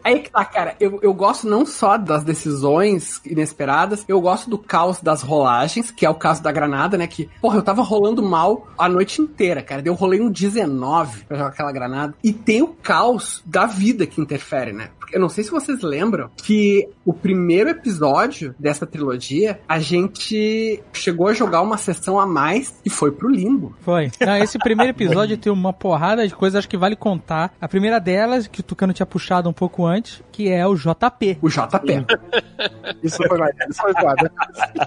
[0.05, 0.77] Aí que tá, cara.
[0.79, 6.05] Eu, eu gosto não só das decisões inesperadas, eu gosto do caos das rolagens, que
[6.05, 7.07] é o caso da granada, né?
[7.07, 9.83] Que, porra, eu tava rolando mal a noite inteira, cara.
[9.85, 12.15] Eu rolei um 19 pra jogar aquela granada.
[12.23, 14.91] E tem o caos da vida que interfere, né?
[14.99, 20.83] Porque Eu não sei se vocês lembram que o primeiro episódio dessa trilogia, a gente
[20.93, 23.75] chegou a jogar uma sessão a mais e foi pro limbo.
[23.81, 24.11] Foi.
[24.21, 27.53] Não, esse primeiro episódio tem uma porrada de coisas acho que vale contar.
[27.61, 31.39] A primeira delas, que o Tucano tinha puxado um pouco antes, que é o JP.
[31.41, 32.07] O JP.
[33.03, 33.55] Isso foi mais.
[33.69, 34.33] Isso foi foda.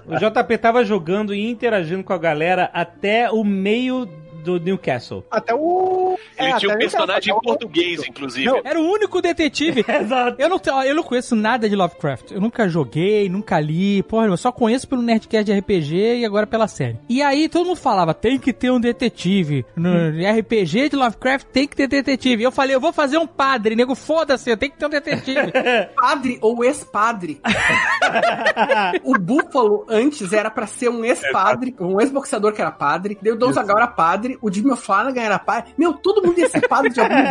[0.07, 4.07] O JP tava jogando e interagindo com a galera até o meio
[4.45, 5.23] do Newcastle.
[5.29, 6.17] Até o.
[6.37, 8.45] Ele é, tinha um personagem em o- português, inclusive.
[8.45, 9.83] Não, Era o único detetive.
[9.87, 10.41] Exato.
[10.41, 12.31] Eu não, eu não conheço nada de Lovecraft.
[12.31, 14.03] Eu nunca joguei, nunca li.
[14.03, 16.97] Porra, eu só conheço pelo Nerdcast de RPG e agora pela série.
[17.09, 19.65] E aí todo mundo falava, tem que ter um detetive.
[19.75, 19.91] No
[20.39, 22.43] RPG de Lovecraft tem que ter detetive.
[22.43, 23.75] E eu falei, eu vou fazer um padre.
[23.75, 25.51] Nego, foda-se, tem que ter um detetive.
[25.95, 27.41] padre ou ex-padre.
[29.03, 33.17] o Búfalo antes era pra ser um ex-padre, um ex-boxeador que era padre.
[33.21, 33.87] Daí o Dom Zagal era
[34.35, 35.73] padre, o Jimmy Flanagan era padre.
[35.77, 37.29] Meu, todo mundo ia ser padre de algum jeito.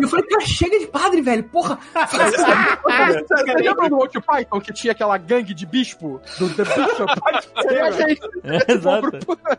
[0.00, 1.44] E eu falei, cara, chega de padre, velho.
[1.44, 1.78] Porra.
[1.94, 6.20] Você lembra do Monty Python que tinha aquela gangue de bispo?
[6.38, 7.20] Do The Bishop?
[7.96, 8.20] Gente.
[8.68, 9.10] Exato.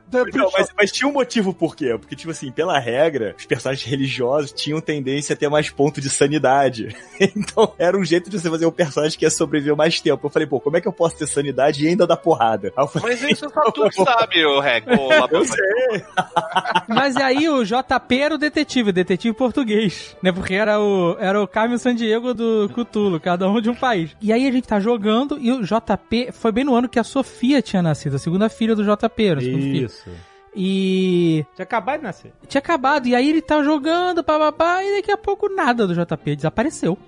[0.10, 0.52] The Não, Bishop.
[0.58, 1.96] mas, mas tinha um motivo por quê?
[1.98, 6.10] Porque, tipo assim, pela regra, os personagens religiosos tinham tendência a ter mais ponto de
[6.10, 6.96] sanidade.
[7.38, 10.26] Então, era um jeito de você fazer um personagem que ia sobreviver mais tempo.
[10.26, 12.72] Eu falei, pô, como é que eu posso ter sanidade e ainda dar porrada?
[12.88, 14.86] Falei, Mas isso só tu que sabe, ô Rec.
[15.32, 16.06] eu sei.
[16.88, 20.32] Mas aí o JP era o detetive, o detetive português, né?
[20.32, 24.16] Porque era o, era o Carmen Sandiego do Cutulo, cada um de um país.
[24.22, 27.04] E aí a gente tá jogando e o JP foi bem no ano que a
[27.04, 29.86] Sofia tinha nascido, a segunda filha do JP, era o segundo filho.
[29.86, 30.10] Isso.
[30.60, 32.34] E Tinha acabado de nascer.
[32.48, 36.36] tinha acabado, e aí ele tá jogando, papapá, e daqui a pouco nada do JP
[36.36, 36.98] desapareceu.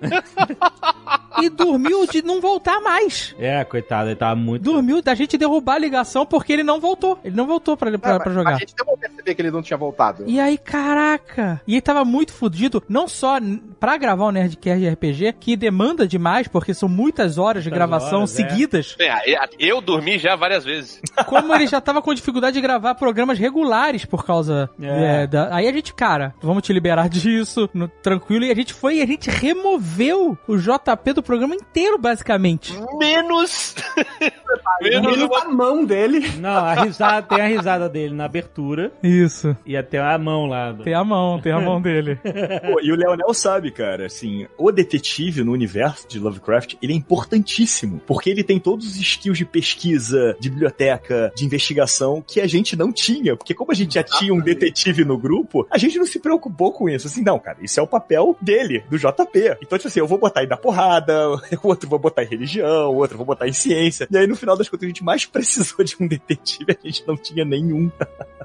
[1.42, 3.34] e dormiu de não voltar mais.
[3.38, 4.62] É, coitado, ele tava muito.
[4.62, 7.18] Dormiu da gente derrubar a ligação porque ele não voltou.
[7.24, 8.54] Ele não voltou pra, pra, É, pra jogar.
[8.54, 10.24] A gente deu pra perceber que ele não tinha voltado.
[10.26, 11.60] E aí, caraca!
[11.66, 13.38] E ele tava muito fudido, não só
[13.78, 17.88] pra gravar o Nerdcast de RPG, que demanda demais, porque são muitas horas de Muitas
[17.88, 18.48] gravação horas, é.
[18.48, 21.00] seguidas, É, eu dormi já várias vezes.
[21.26, 25.22] como ele já tava com dificuldade de gravar programas regulares por causa É.
[25.22, 25.54] é, da...
[25.54, 29.02] Aí a gente, cara, vamos te liberar disso, no- tranquilo, e a gente foi e
[29.02, 32.74] a gente removeu o JP do programa inteiro, basicamente.
[32.98, 33.76] Menos.
[34.82, 36.26] Menos Menos uma- a mão dele.
[36.38, 39.54] Não, a risada, tem a risada dele na abertura Isso.
[39.66, 40.74] e até a mão lá.
[40.82, 42.16] Tem a mão, tem a mão dele.
[42.16, 46.96] Pô, e o Leonel sabe, cara, assim, o detetive no universo de Lovecraft, ele é
[46.96, 52.46] importantíssimo, porque ele tem todos os skills de pesquisa, de biblioteca, de investigação que a
[52.46, 55.98] gente não tinha, porque como a gente já tinha um detetive no grupo, a gente
[55.98, 59.58] não se preocupou com isso, assim, não, cara, isso é o papel dele, do JP.
[59.62, 61.09] Então, tipo assim, eu vou botar ele na porrada,
[61.62, 64.36] o outro vou botar em religião, o outro vou botar em ciência, e aí no
[64.36, 67.90] final das contas a gente mais precisou de um detetive, a gente não tinha nenhum.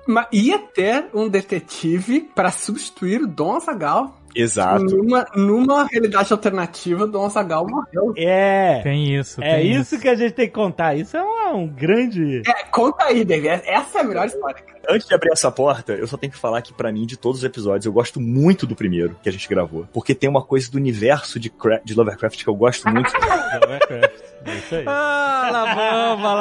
[0.07, 4.21] Mas ia ter um detetive pra substituir o Dom Azagal.
[4.35, 4.83] Exato.
[4.83, 8.13] Numa, numa realidade alternativa, Dom Azagal morreu.
[8.17, 8.81] É.
[8.83, 9.41] Tem isso.
[9.41, 10.95] É tem isso que a gente tem que contar.
[10.95, 12.41] Isso é um, um grande.
[12.45, 13.61] É, conta aí, David.
[13.65, 14.75] Essa é a melhor história, cara.
[14.87, 17.39] Antes de abrir essa porta, eu só tenho que falar que, pra mim, de todos
[17.39, 19.87] os episódios, eu gosto muito do primeiro que a gente gravou.
[19.91, 23.11] Porque tem uma coisa do universo de, Cra- de Lovecraft que eu gosto muito.
[24.47, 24.83] É isso aí.
[24.85, 26.33] Ah, Labamba,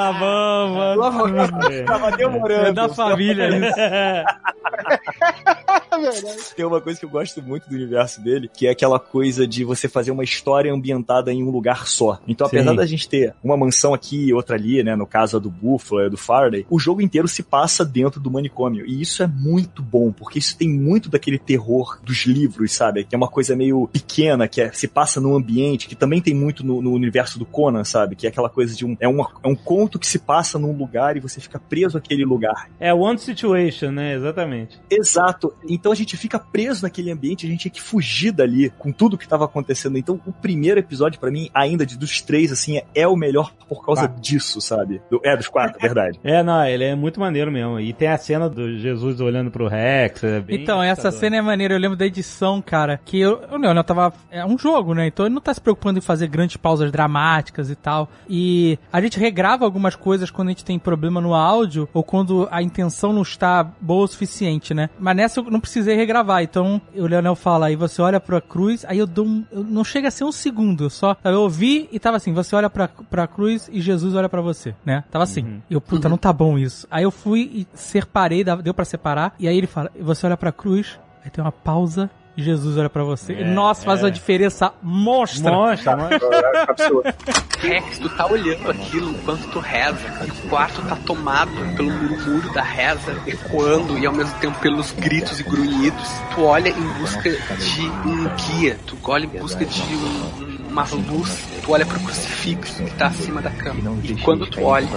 [0.95, 1.73] Labamba.
[1.73, 1.85] É.
[1.85, 2.67] Tava demorando.
[2.67, 3.81] É da família isso.
[6.57, 9.65] Tem uma coisa que eu gosto muito do universo dele, que é aquela coisa de
[9.65, 12.19] você fazer uma história ambientada em um lugar só.
[12.27, 12.77] Então, apesar Sim.
[12.77, 16.03] da gente ter uma mansão aqui e outra ali, né, no caso a do Buffalo
[16.03, 18.87] e a do Faraday, o jogo inteiro se passa dentro do manicômio.
[18.87, 23.05] E isso é muito bom, porque isso tem muito daquele terror dos livros, sabe?
[23.05, 26.35] Que é uma coisa meio pequena, que é- se passa num ambiente, que também tem
[26.35, 28.17] muito no, no universo do Conan, sabe?
[28.17, 28.97] Que é aquela coisa de um.
[29.01, 32.25] É, uma, é um conto que se passa num lugar e você fica preso àquele
[32.25, 32.69] lugar.
[32.79, 34.15] É One Situation, né?
[34.15, 34.81] Exatamente.
[34.91, 35.55] Exato.
[35.85, 39.19] Então a gente fica preso naquele ambiente, a gente tinha que fugir dali com tudo
[39.19, 39.99] que tava acontecendo.
[39.99, 43.53] Então o primeiro episódio, pra mim, ainda de dos três, assim, é, é o melhor
[43.69, 45.03] por causa disso, sabe?
[45.11, 46.19] Do- é, dos quatro, verdade.
[46.25, 47.79] É, não, ele é muito maneiro mesmo.
[47.79, 50.25] E tem a cena do Jesus olhando pro Rex.
[50.25, 51.75] É bem Então, essa cena é maneira.
[51.75, 54.11] Eu lembro da edição, cara, que eu, o Leonel tava.
[54.31, 55.07] É um jogo, né?
[55.07, 58.09] Então ele não tá se preocupando em fazer grandes pausas dramáticas e tal.
[58.27, 62.49] E a gente regrava algumas coisas quando a gente tem problema no áudio ou quando
[62.51, 64.89] a intenção não está boa o suficiente, né?
[64.99, 66.43] Mas nessa eu não precisei regravar.
[66.43, 69.45] Então o Leonel fala, aí você olha pra cruz, aí eu dou um.
[69.51, 70.89] eu- não chega a ser um segundo.
[70.89, 71.17] Só.
[71.25, 74.75] Eu ouvi e tava assim: você olha pra, pra cruz e Jesus olha pra você,
[74.85, 75.05] né?
[75.11, 75.63] Tava assim.
[75.71, 76.87] Eu, puta, não tá bom isso.
[76.91, 79.35] Aí eu fui e separei, deu pra separar.
[79.39, 82.09] E aí ele fala: você olha pra cruz, aí tem uma pausa.
[82.37, 83.33] Jesus olha pra você.
[83.35, 84.05] É, Nossa, faz é.
[84.05, 85.53] uma diferença monstra.
[85.53, 87.15] Mostra, mostra.
[87.61, 92.53] Rex, tu tá olhando aquilo enquanto tu reza, e o quarto tá tomado pelo murmúrio
[92.53, 96.09] da reza, ecoando e ao mesmo tempo pelos gritos e grunhidos.
[96.35, 98.29] Tu olha em busca de um
[98.59, 103.07] guia, tu olha em busca de um- uma luz, tu olha pro crucifixo que tá
[103.07, 103.97] acima da cama.
[104.03, 104.89] E quando tu olha,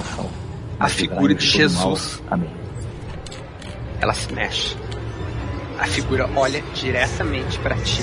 [0.80, 2.22] a figura de Jesus,
[4.02, 4.76] ela se mexe.
[5.80, 8.02] A figura olha diretamente pra ti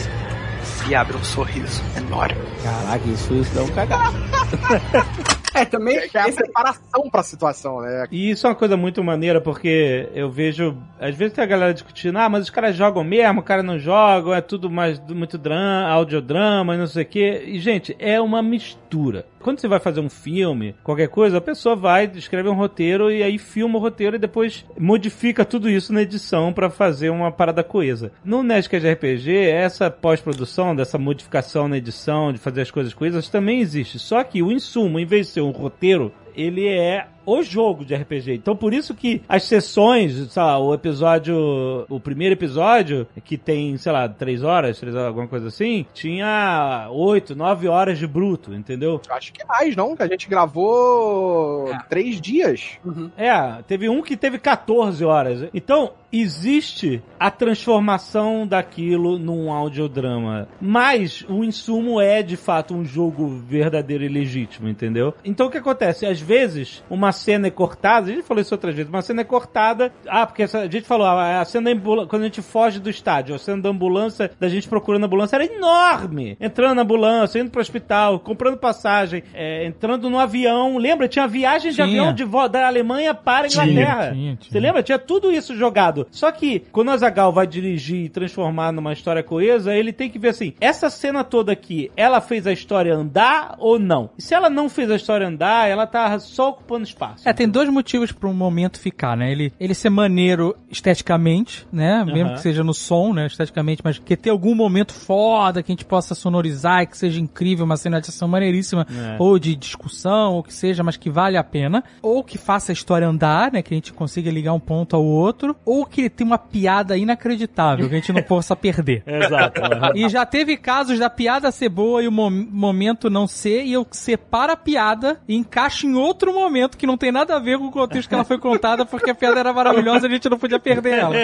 [0.89, 2.37] e abre um sorriso enorme.
[2.63, 4.17] Caraca, isso, isso dá um cagado.
[5.57, 5.97] É, também.
[6.13, 8.07] É a esse- preparação pra situação, né?
[8.11, 10.77] E isso é uma coisa muito maneira, porque eu vejo.
[10.99, 13.79] Às vezes tem a galera discutindo, ah, mas os caras jogam mesmo, o cara não
[13.79, 17.45] joga, é tudo mais muito drama, audiodrama e não sei o quê.
[17.47, 19.27] E, gente, é uma mistura.
[19.41, 23.23] Quando você vai fazer um filme, qualquer coisa, a pessoa vai, escreve um roteiro e
[23.23, 27.63] aí filma o roteiro e depois modifica tudo isso na edição pra fazer uma parada
[27.63, 28.11] coesa.
[28.25, 33.61] No Nerdcast RPG, essa pós-produção, dessa modificação na edição, de fazer as coisas coesas, também
[33.61, 33.99] existe.
[33.99, 37.95] Só que o insumo, em vez de ser um roteiro, ele é o jogo de
[37.95, 38.35] RPG.
[38.35, 43.77] Então por isso que as sessões, sei lá, o episódio, o primeiro episódio, que tem,
[43.77, 48.55] sei lá, três horas, três horas, alguma coisa assim, tinha oito, nove horas de bruto,
[48.55, 49.01] entendeu?
[49.11, 49.97] Acho que é mais, não?
[49.97, 52.79] Que a gente gravou três dias.
[53.17, 55.49] É, teve um que teve 14 horas.
[55.53, 60.49] Então, existe a transformação daquilo num audiodrama.
[60.61, 65.15] Mas o insumo é, de fato, um jogo verdadeiro e legítimo, entendeu?
[65.25, 66.07] Então, o que acontece?
[66.07, 69.25] Às vezes, uma cena é cortada, a gente falou isso outras vezes, uma cena é
[69.25, 69.91] cortada.
[70.07, 73.35] Ah, porque a gente falou, a cena da ambulância, quando a gente foge do estádio,
[73.35, 76.37] a cena da ambulância, da gente procurando a ambulância, era enorme.
[76.41, 80.77] Entrando na ambulância, indo pro hospital, comprando passagem, é, entrando no avião.
[80.77, 81.09] Lembra?
[81.09, 81.87] Tinha viagem de Tinha.
[81.87, 84.13] avião de vo- da Alemanha para a Inglaterra.
[84.13, 84.39] tinha, tinha.
[84.51, 84.83] Você lembra?
[84.83, 86.07] Tinha tudo isso jogado.
[86.11, 90.19] Só que quando o Azagal vai dirigir e transformar numa história coesa, ele tem que
[90.19, 94.11] ver assim: essa cena toda aqui, ela fez a história andar ou não?
[94.19, 97.04] E se ela não fez a história andar, ela tá só ocupando espaço.
[97.09, 97.29] Fácil.
[97.29, 99.31] É, tem dois motivos para um momento ficar, né?
[99.33, 102.05] Ele, ele ser maneiro esteticamente, né?
[102.05, 103.27] Mesmo que seja no som, né?
[103.27, 107.21] Esteticamente, mas que ter algum momento foda que a gente possa sonorizar e que seja
[107.21, 109.17] incrível, uma cena de ação maneiríssima, É.
[109.19, 111.83] ou de discussão, ou que seja, mas que vale a pena.
[112.03, 113.63] Ou que faça a história andar, né?
[113.63, 115.57] Que a gente consiga ligar um ponto ao outro.
[115.65, 119.03] Ou que ele tenha uma piada inacreditável, que a gente não possa perder.
[119.07, 119.61] Exato.
[119.95, 123.73] E já teve casos da piada ser boa e o mo- momento não ser, e
[123.73, 127.59] eu separo a piada e encaixo em outro momento que não tem nada a ver
[127.59, 130.29] com o contexto que ela foi contada, porque a piada era maravilhosa e a gente
[130.29, 131.15] não podia perder ela.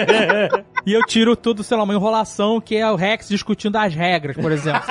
[0.85, 4.35] E eu tiro tudo, sei lá, uma enrolação que é o Rex discutindo as regras,
[4.35, 4.81] por exemplo.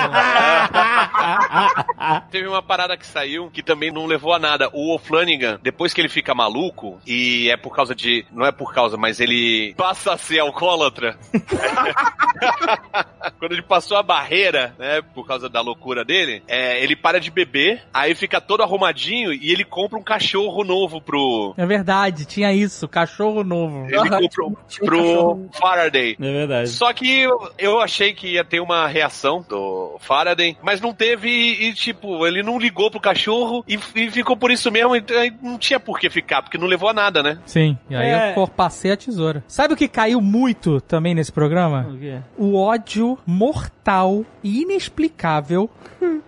[2.31, 4.69] Teve uma parada que saiu que também não levou a nada.
[4.73, 8.25] O O'Flanagan, depois que ele fica maluco, e é por causa de.
[8.31, 11.17] Não é por causa, mas ele passa a ser alcoólatra.
[13.37, 17.29] Quando ele passou a barreira, né, por causa da loucura dele, é, ele para de
[17.29, 21.53] beber, aí fica todo arrumadinho e ele compra um cachorro novo pro.
[21.57, 23.85] É verdade, tinha isso, cachorro novo.
[23.89, 24.55] Ele compra um-
[24.85, 26.15] pro Faraday.
[26.19, 26.69] É verdade.
[26.69, 31.27] Só que eu, eu achei que ia ter uma reação do Faraday, mas não teve
[31.29, 35.17] e, e, tipo, ele não ligou pro cachorro e, e ficou por isso mesmo, então
[35.17, 37.37] aí não tinha por que ficar, porque não levou a nada, né?
[37.45, 38.29] Sim, e aí É.
[38.31, 39.43] eu corpacei a tesoura.
[39.47, 41.87] Sabe o que caiu muito também nesse programa?
[41.91, 42.17] O quê?
[42.37, 45.69] o ódio mortal e inexplicável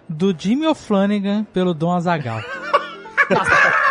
[0.10, 2.41] do Jimmy O'Flanagan pelo Dom Azagal.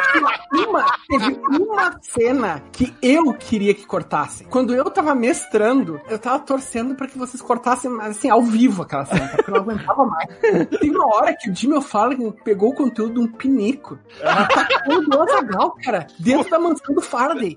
[0.53, 4.47] Uma, teve uma cena que eu queria que cortassem.
[4.49, 9.07] Quando eu tava mestrando, eu tava torcendo pra que vocês cortassem, assim, ao vivo aquela
[9.07, 10.29] cena, porque eu não aguentava mais.
[10.79, 14.97] Tem uma hora que o Jimmy O'Fallon pegou o conteúdo de um pinico e tacou
[14.99, 17.57] o do Azagal, cara, dentro da mansão do Faraday.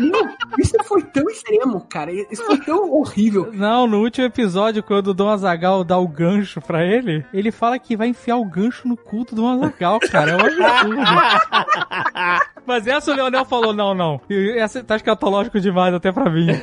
[0.00, 0.28] Meu,
[0.58, 2.10] isso foi tão extremo, cara.
[2.12, 3.50] Isso foi tão horrível.
[3.52, 7.78] Não, no último episódio, quando o Dom Azagal dá o gancho pra ele, ele fala
[7.78, 10.32] que vai enfiar o gancho no culto do Dom Azagal, cara.
[10.32, 11.02] É um absurdo.
[12.66, 14.20] Mas essa o Leonel falou, não, não.
[14.30, 16.46] E Essa tá escatológico demais até pra mim.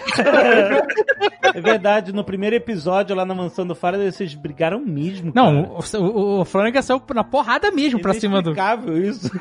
[1.51, 5.31] É verdade, no primeiro episódio lá na mansão do Faraday, vocês brigaram mesmo.
[5.33, 8.51] Não, o, o, o Flanagan saiu na porrada mesmo pra cima do...
[8.51, 9.31] Inexplicável isso.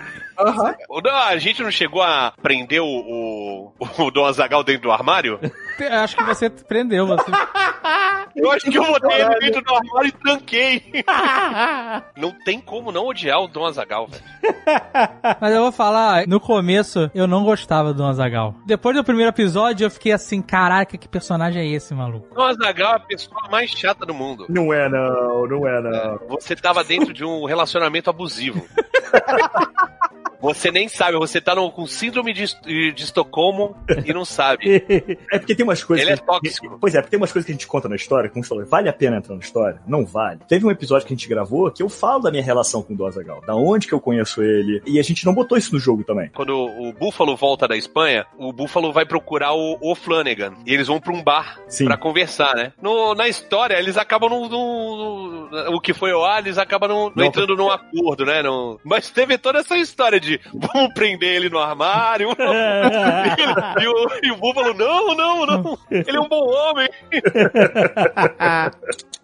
[0.89, 4.91] O- não, A gente não chegou a prender o, o, o Dom Azagal dentro do
[4.91, 5.39] armário?
[5.87, 7.24] Acho que você prendeu, você...
[8.37, 10.83] Eu acho que eu botei ele dentro do armário e tranquei.
[12.16, 14.22] Não tem como não odiar o Dom Azagal, velho.
[15.41, 18.55] Mas eu vou falar, no começo eu não gostava do Dom Azagal.
[18.64, 22.33] Depois do primeiro episódio eu fiquei assim, caraca, que personagem é esse, maluco?
[22.35, 24.47] Dom Azagal é a pessoa mais chata do mundo.
[24.49, 26.18] Não é não, não é não.
[26.29, 28.64] Você tava dentro de um relacionamento abusivo.
[30.41, 32.45] Você nem sabe, você tá no- com síndrome de,
[32.93, 33.76] de Estocolmo
[34.07, 34.85] e não sabe.
[35.33, 36.04] É porque tem umas coisas.
[36.04, 36.78] Ele é que- tóxico.
[36.80, 38.66] Pois é, porque tem umas coisas que a gente conta na história, como você falou,
[38.66, 39.80] vale a pena entrar na história?
[39.86, 40.40] Não vale.
[40.48, 42.96] Teve um episódio que a gente gravou que eu falo da minha relação com o
[42.96, 46.04] Dozagal, da onde que eu conheço ele, e a gente não botou isso no jogo
[46.04, 46.30] também.
[46.34, 50.54] Quando o Búfalo volta da Espanha, o Búfalo vai procurar o, o Flanagan.
[50.66, 51.84] E eles vão pra um bar Sim.
[51.86, 52.72] pra conversar, né?
[52.80, 57.24] No- na história, eles acabam no- O que foi o ar, eles acabam no- Não,
[57.24, 58.42] entrando num acordo, né?
[58.42, 62.28] No- mas teve toda essa história de vamos prender ele no armário.
[63.80, 65.57] e, o, e o Búfalo, não, não, não.
[65.90, 66.88] Ele é um bom homem.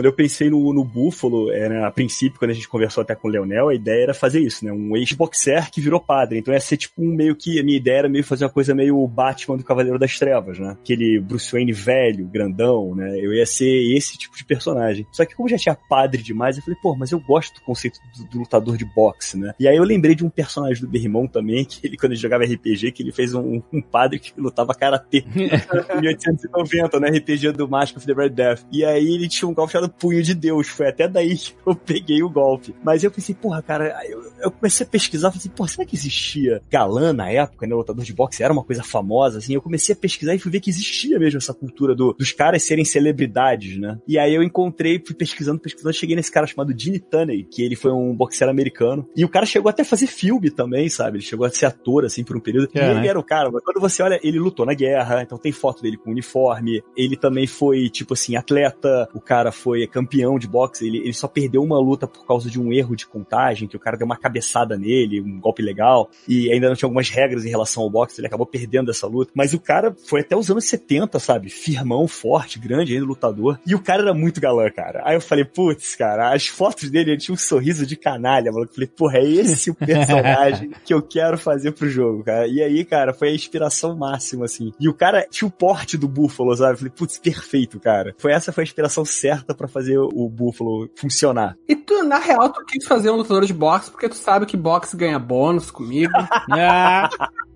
[0.00, 3.28] Quando eu pensei no, no Búfalo, era, a princípio, quando a gente conversou até com
[3.28, 4.72] o Leonel, a ideia era fazer isso, né?
[4.72, 6.38] Um ex-boxer que virou padre.
[6.38, 7.60] Então ia ser tipo um meio que.
[7.60, 10.70] A minha ideia era meio fazer uma coisa meio Batman do Cavaleiro das Trevas, né?
[10.70, 13.14] Aquele Bruce Wayne velho, grandão, né?
[13.20, 15.06] Eu ia ser esse tipo de personagem.
[15.12, 18.00] Só que como já tinha padre demais, eu falei, pô, mas eu gosto do conceito
[18.16, 19.52] do, do lutador de boxe, né?
[19.60, 22.20] E aí eu lembrei de um personagem do meu irmão também, que ele, quando ele
[22.22, 27.52] jogava RPG, que ele fez um, um padre que lutava karatê em 1890, no RPG
[27.52, 28.62] do Mask of the Red Death.
[28.72, 30.68] E aí ele tinha um golpe chamado Punho de Deus.
[30.68, 32.74] Foi até daí que eu peguei o golpe.
[32.82, 35.96] Mas eu pensei, porra, cara, eu, eu comecei a pesquisar, falei assim, porra, será que
[35.96, 37.74] existia galã na época, né?
[37.74, 39.54] Lutador de boxe era uma coisa famosa, assim.
[39.54, 42.62] Eu comecei a pesquisar e fui ver que existia mesmo essa cultura do- dos caras
[42.62, 43.98] serem celebridades, né?
[44.06, 47.76] E aí eu encontrei, fui pesquisando, pesquisando, cheguei nesse cara chamado Gene Tunney, que ele
[47.76, 49.08] foi um boxeiro americano.
[49.16, 51.18] E o cara chegou até a fazer filme também, sabe?
[51.18, 52.68] Ele chegou a ser ator, assim, por um período.
[52.74, 52.98] E Caraca.
[52.98, 55.82] ele era o cara, mas quando você olha, ele lutou na guerra, então tem foto
[55.82, 56.82] dele com uniforme.
[56.96, 59.08] Ele também foi, tipo assim, atleta.
[59.14, 60.86] O cara foi campeão de boxe.
[60.86, 63.80] Ele, ele só perdeu uma luta por causa de um erro de contagem, que o
[63.80, 66.10] cara deu uma cabeçada nele, um golpe legal.
[66.28, 69.32] E ainda não tinha algumas regras em relação ao boxe, ele acabou perdendo essa luta.
[69.34, 71.50] Mas o cara foi até os anos 70, sabe?
[71.50, 73.58] Firmão, forte, grande, ainda lutador.
[73.66, 75.02] E o cara era muito galã, cara.
[75.04, 78.64] Aí eu falei, putz, cara, as fotos dele, ele tinha um sorriso de canalha, mano.
[78.64, 82.46] Eu falei, porra, é esse o personagem que eu quero fazer pro jogo, cara.
[82.46, 84.72] E aí, cara, foi a inspiração máxima, assim.
[84.78, 86.72] E o cara tinha o porte do búfalo, sabe?
[86.72, 88.14] Eu falei, putz, perfeito, cara.
[88.18, 91.56] Foi essa foi a inspiração certa pra fazer o Buffalo funcionar.
[91.68, 94.56] E tu, na real, tu quis fazer um lutador de boxe porque tu sabe que
[94.56, 96.12] boxe ganha bônus comigo.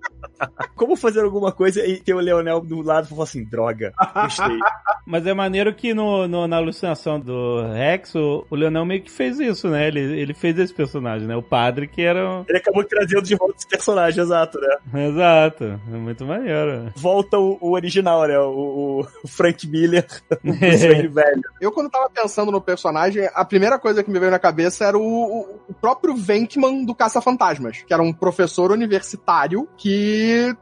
[0.75, 4.59] Como fazer alguma coisa e ter o Leonel do lado e falar assim, droga, gostei.
[5.07, 9.11] mas é maneiro que no, no- na alucinação do Rex, o, o Leonel meio que
[9.11, 9.87] fez isso, né?
[9.87, 11.37] Ele, ele fez esse personagem, né?
[11.37, 12.45] O padre que era.
[12.49, 15.07] Ele acabou trazendo de volta esse personagem, exato, né?
[15.09, 15.65] Exato.
[15.65, 16.93] É muito maneiro.
[16.97, 18.39] Volta o, o original, né?
[18.39, 20.07] O, o Frank Miller,
[20.45, 21.43] o Wayne velho.
[21.61, 24.99] Eu, quando tava pensando no personagem, a primeira coisa que me veio na cabeça era
[24.99, 29.94] o, o- o próprio Venkman do Caça-Fantasmas, que era um professor universitário que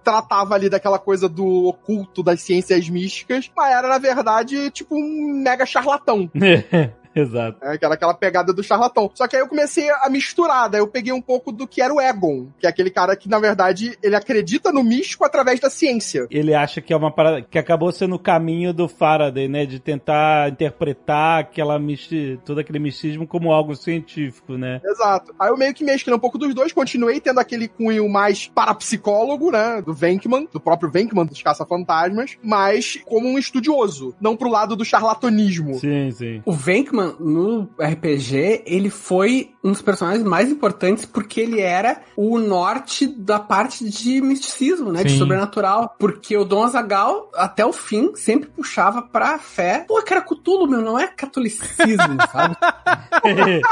[0.03, 5.43] tratava ali daquela coisa do oculto, das ciências místicas, mas era, na verdade, tipo um
[5.43, 6.31] mega charlatão.
[7.23, 7.59] Exato.
[7.63, 9.11] É, que era aquela pegada do charlatão.
[9.15, 11.93] Só que aí eu comecei a misturar, daí eu peguei um pouco do que era
[11.93, 15.71] o Egon, que é aquele cara que, na verdade, ele acredita no místico através da
[15.71, 16.27] ciência.
[16.31, 19.67] Ele acha que é uma parada que acabou sendo o caminho do Faraday, né?
[19.67, 22.39] De tentar interpretar aquela misti...
[22.45, 24.81] todo aquele misticismo como algo científico, né?
[24.85, 25.35] Exato.
[25.39, 29.51] Aí eu meio que mesclei um pouco dos dois, continuei tendo aquele cunho mais parapsicólogo,
[29.51, 29.83] né?
[29.83, 34.85] Do Venkman, do próprio Venkman dos Caça-Fantasmas, mas como um estudioso, não pro lado do
[34.85, 35.75] charlatanismo.
[35.75, 36.43] Sim, sim.
[36.45, 42.39] O Venkman, no RPG, ele foi um dos personagens mais importantes porque ele era o
[42.39, 45.05] norte da parte de misticismo, né?
[45.05, 45.19] De Sim.
[45.19, 45.95] sobrenatural.
[45.99, 49.85] Porque o Dom Azagal, até o fim, sempre puxava pra fé.
[49.87, 52.57] Pô, cara, Cutulo, meu, não é catolicismo, sabe?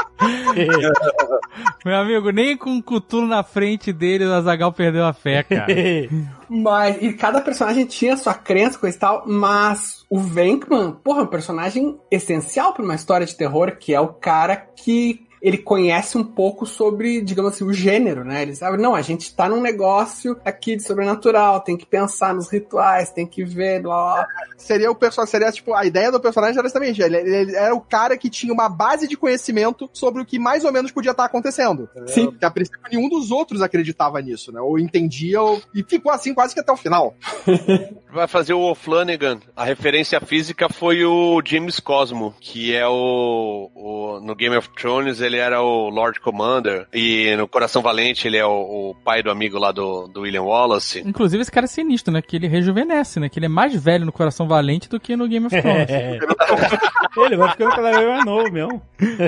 [1.83, 5.67] Meu amigo, nem com Cutulo na frente dele, o Azagal perdeu a fé, cara.
[6.49, 11.23] Mas, e cada personagem tinha sua crença, coisa e tal, mas o Venkman, porra, é
[11.23, 16.17] um personagem essencial pra uma história de terror, que é o cara que ele conhece
[16.17, 18.41] um pouco sobre, digamos assim, o gênero, né?
[18.43, 22.49] Ele sabe, não, a gente tá num negócio aqui de sobrenatural, tem que pensar nos
[22.51, 24.27] rituais, tem que ver, blá, blá.
[24.57, 27.81] Seria o personagem, seria tipo, a ideia do personagem era exatamente, ele, ele era o
[27.81, 31.25] cara que tinha uma base de conhecimento sobre o que mais ou menos podia estar
[31.25, 31.89] acontecendo.
[32.07, 32.27] Sim.
[32.27, 34.61] Porque a princípio nenhum dos outros acreditava nisso, né?
[34.61, 35.61] Ou entendia, ou...
[35.73, 37.15] e ficou assim quase que até o final.
[38.13, 39.39] Vai fazer o Flanagan.
[39.55, 45.21] A referência física foi o James Cosmo, que é o, o- no Game of Thrones
[45.21, 49.31] ele era o Lord Commander e no Coração Valente ele é o, o pai do
[49.31, 51.03] amigo lá do, do William Wallace.
[51.05, 52.21] Inclusive, esse cara é sinistro, né?
[52.21, 53.29] Que ele rejuvenesce, né?
[53.29, 55.89] Que ele é mais velho no Coração Valente do que no Game of Thrones.
[57.25, 58.81] ele vai ficando cada vez mais novo mesmo.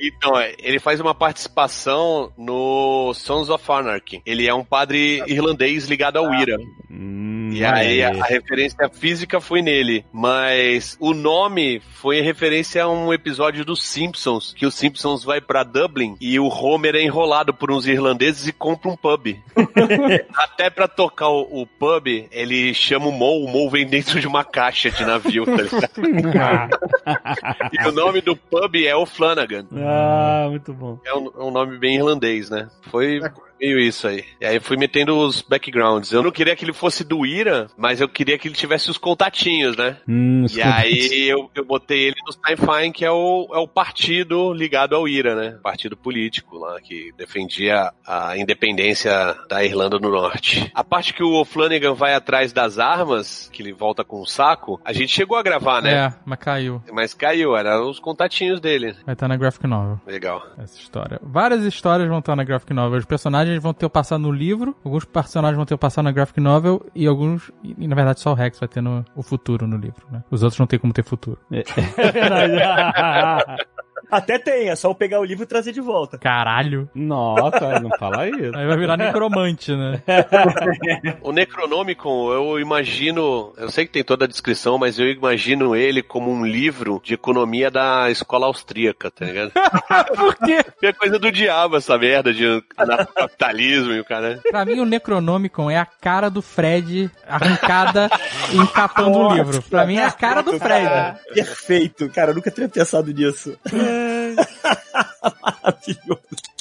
[0.00, 4.22] Então, é, ele faz uma participação no Sons of Anarchy.
[4.24, 6.58] Ele é um padre irlandês ligado ao IRA.
[7.52, 12.88] E aí a, a referência física foi nele, mas o nome foi em referência a
[12.88, 17.54] um episódio dos Simpsons, que os Simpsons vai pra Dublin e o Homer é enrolado
[17.54, 19.34] por uns irlandeses e compra um pub.
[20.36, 24.26] Até pra tocar o, o pub, ele chama o Mo, o Mo vem dentro de
[24.26, 25.62] uma caixa de navio, tá
[25.96, 26.78] ligado?
[27.72, 29.66] e o nome do pub é o Flanagan.
[29.74, 30.98] ah, muito bom.
[31.04, 32.68] É um, é um nome bem irlandês, né?
[32.90, 33.18] Foi
[33.60, 34.24] meio isso aí.
[34.40, 36.12] E aí eu fui metendo os backgrounds.
[36.12, 38.98] Eu não queria que ele fosse do Ira, mas eu queria que ele tivesse os
[38.98, 39.96] contatinhos, né?
[40.08, 44.52] Hum, E aí eu, eu botei ele no Sci-Fi, que é o, é o partido
[44.52, 45.58] ligado ao IRA, né?
[45.62, 50.70] Partido político lá, que defendia a independência da Irlanda do Norte.
[50.74, 54.80] A parte que o Flanagan vai atrás das armas, que ele volta com o saco,
[54.84, 55.92] a gente chegou a gravar, né?
[56.06, 56.82] É, mas caiu.
[56.92, 58.94] Mas caiu, eram os contatinhos dele.
[59.04, 60.00] Vai estar na Graphic Novel.
[60.06, 60.46] Legal.
[60.58, 61.18] Essa história.
[61.22, 62.98] Várias histórias vão estar na Graphic Novel.
[62.98, 66.12] Os personagens vão ter o passado no livro, alguns personagens vão ter o passado na
[66.12, 69.66] Graphic Novel e alguns, e na verdade só o Rex vai ter no, o futuro
[69.66, 70.22] no livro, né?
[70.30, 71.38] Os outros não tem como ter futuro.
[71.50, 72.54] É verdade.
[74.10, 76.18] Até tem, é só eu pegar o livro e trazer de volta.
[76.18, 76.88] Caralho.
[76.94, 78.56] Nossa, não fala isso.
[78.56, 80.02] Aí vai virar necromante, né?
[81.22, 86.02] O Necronomicon, eu imagino, eu sei que tem toda a descrição, mas eu imagino ele
[86.02, 89.52] como um livro de economia da escola austríaca, tá ligado?
[90.16, 90.64] Por quê?
[90.82, 92.62] É coisa do diabo essa merda de
[93.14, 94.40] capitalismo e o cara.
[94.48, 98.08] Pra mim, o Necronomicon é a cara do Fred arrancada
[98.52, 99.62] e encapando o livro.
[99.62, 101.18] Pra mim, é a cara do Fred.
[101.34, 103.58] Perfeito, cara, eu nunca tinha pensado nisso.
[105.42, 106.57] Maravilhoso.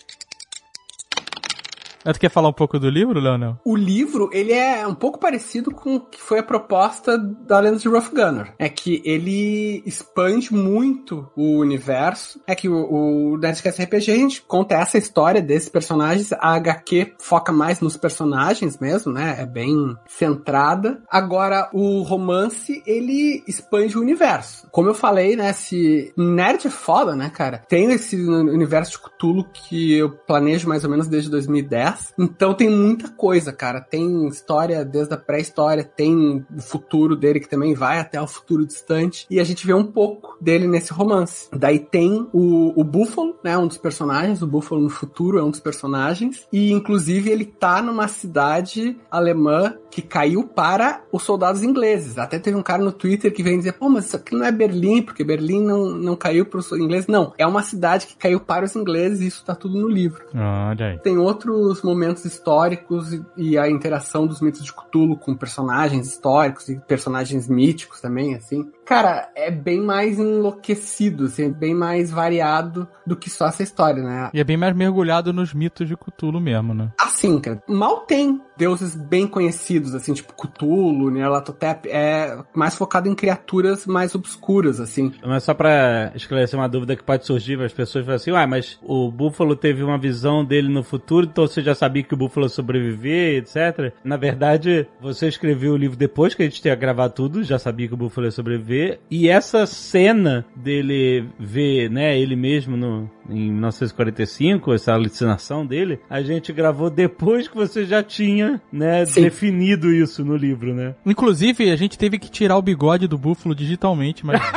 [2.14, 3.60] Tu quer falar um pouco do livro, Leonel?
[3.66, 7.78] O livro, ele é um pouco parecido com o que foi a proposta da Lenda
[7.78, 8.54] de Rough Gunner.
[8.58, 12.40] É que ele expande muito o universo.
[12.48, 16.32] É que o, o Nerdcast RPG, a gente conta essa história desses personagens.
[16.34, 19.36] A HQ foca mais nos personagens mesmo, né?
[19.40, 21.02] É bem centrada.
[21.10, 24.68] Agora, o romance, ele expande o universo.
[24.72, 25.52] Como eu falei, né?
[25.54, 27.64] Se nerd é foda, né, cara?
[27.68, 31.97] Tem esse universo de Cthulhu que eu planejo mais ou menos desde 2010.
[31.98, 32.14] 10.
[32.18, 33.82] Então tem muita coisa, cara.
[33.82, 38.66] Tem história desde a pré-história, tem o futuro dele que também vai até o futuro
[38.66, 39.26] distante.
[39.30, 41.50] E a gente vê um pouco dele nesse romance.
[41.52, 43.58] Daí tem o, o Búfalo, né?
[43.58, 44.42] Um dos personagens.
[44.42, 46.48] O Búfalo no futuro é um dos personagens.
[46.52, 52.18] E inclusive ele tá numa cidade alemã que caiu para os soldados ingleses.
[52.18, 54.52] Até teve um cara no Twitter que veio dizer, pô, mas isso aqui não é
[54.52, 57.08] Berlim, porque Berlim não, não caiu para os ingleses.
[57.08, 60.24] Não, é uma cidade que caiu para os ingleses e isso tá tudo no livro.
[60.36, 61.00] Olha aí.
[61.00, 66.70] Tem outros momentos históricos e, e a interação dos mitos de Cthulhu com personagens históricos
[66.70, 68.70] e personagens míticos também, assim.
[68.88, 74.02] Cara, é bem mais enlouquecido, assim, é bem mais variado do que só essa história,
[74.02, 74.30] né?
[74.34, 76.90] E é bem mais mergulhado nos mitos de Cthulhu mesmo, né?
[76.98, 83.14] Assim, cara, mal tem deuses bem conhecidos, assim, tipo Cthulhu, Nyarlathotep, é mais focado em
[83.14, 85.14] criaturas mais obscuras, assim.
[85.24, 88.80] Mas só pra esclarecer uma dúvida que pode surgir, as pessoas falam assim, uai, mas
[88.82, 92.46] o Búfalo teve uma visão dele no futuro, então você já sabia que o Búfalo
[92.46, 93.94] ia sobreviver, etc.
[94.04, 97.88] Na verdade, você escreveu o livro depois que a gente tinha gravado tudo, já sabia
[97.88, 98.77] que o Búfalo ia sobreviver,
[99.10, 106.22] e essa cena dele ver, né, ele mesmo no, em 1945, essa alucinação dele, a
[106.22, 109.22] gente gravou depois que você já tinha, né, Sim.
[109.24, 110.96] definido isso no livro, né?
[111.06, 114.42] Inclusive, a gente teve que tirar o bigode do búfalo digitalmente, mas.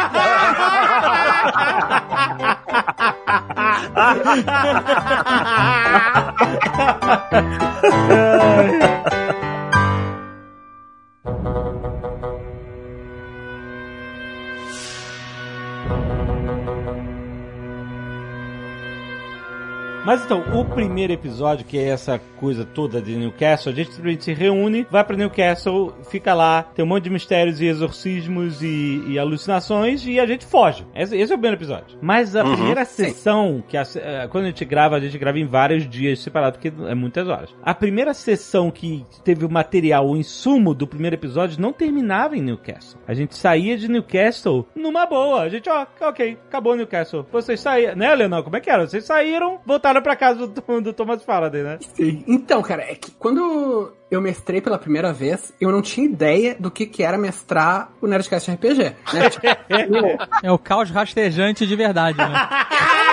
[20.05, 24.24] Mas então, o primeiro episódio, que é essa coisa toda de Newcastle, a gente simplesmente
[24.24, 29.05] se reúne, vai pra Newcastle, fica lá, tem um monte de mistérios e exorcismos e,
[29.09, 30.86] e alucinações e a gente foge.
[30.94, 31.98] Esse, esse é o primeiro episódio.
[32.01, 32.55] Mas a Uhum.
[32.55, 36.18] primeira sessão, que a- eh, quando a gente grava, a gente grava em vários dias
[36.20, 37.51] separados, porque é muitas horas.
[37.62, 42.40] A primeira sessão que teve o material, o insumo do primeiro episódio, não terminava em
[42.43, 42.98] Newcastle.
[43.06, 45.43] A gente saía de Newcastle numa boa.
[45.43, 47.27] A gente, ó, ok, acabou Newcastle.
[47.31, 48.43] Vocês saíram, né, Leonel?
[48.43, 48.86] Como é que era?
[48.86, 51.78] Vocês saíram, voltaram pra casa do, do Thomas Faraday, né?
[51.94, 52.22] Sim.
[52.26, 56.70] Então, cara, é que quando eu mestrei pela primeira vez, eu não tinha ideia do
[56.70, 58.82] que, que era mestrar o Nerdcast RPG.
[59.14, 59.30] Né?
[59.30, 59.46] Tipo,
[60.42, 62.26] É o caos rastejante de verdade, né?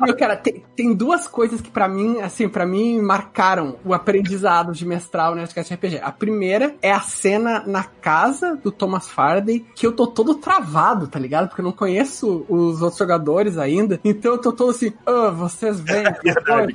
[0.00, 4.72] Meu, cara, tem, tem duas coisas que pra mim, assim, para mim marcaram o aprendizado
[4.72, 6.00] de mestrar o Nerdcast RPG.
[6.02, 11.08] A primeira é a cena na casa do Thomas Faraday, que eu tô todo travado,
[11.08, 11.48] tá ligado?
[11.48, 14.00] Porque eu não conheço os outros jogadores ainda.
[14.04, 16.04] Então eu tô todo assim, ah, vocês vêm.
[16.22, 16.72] verdade,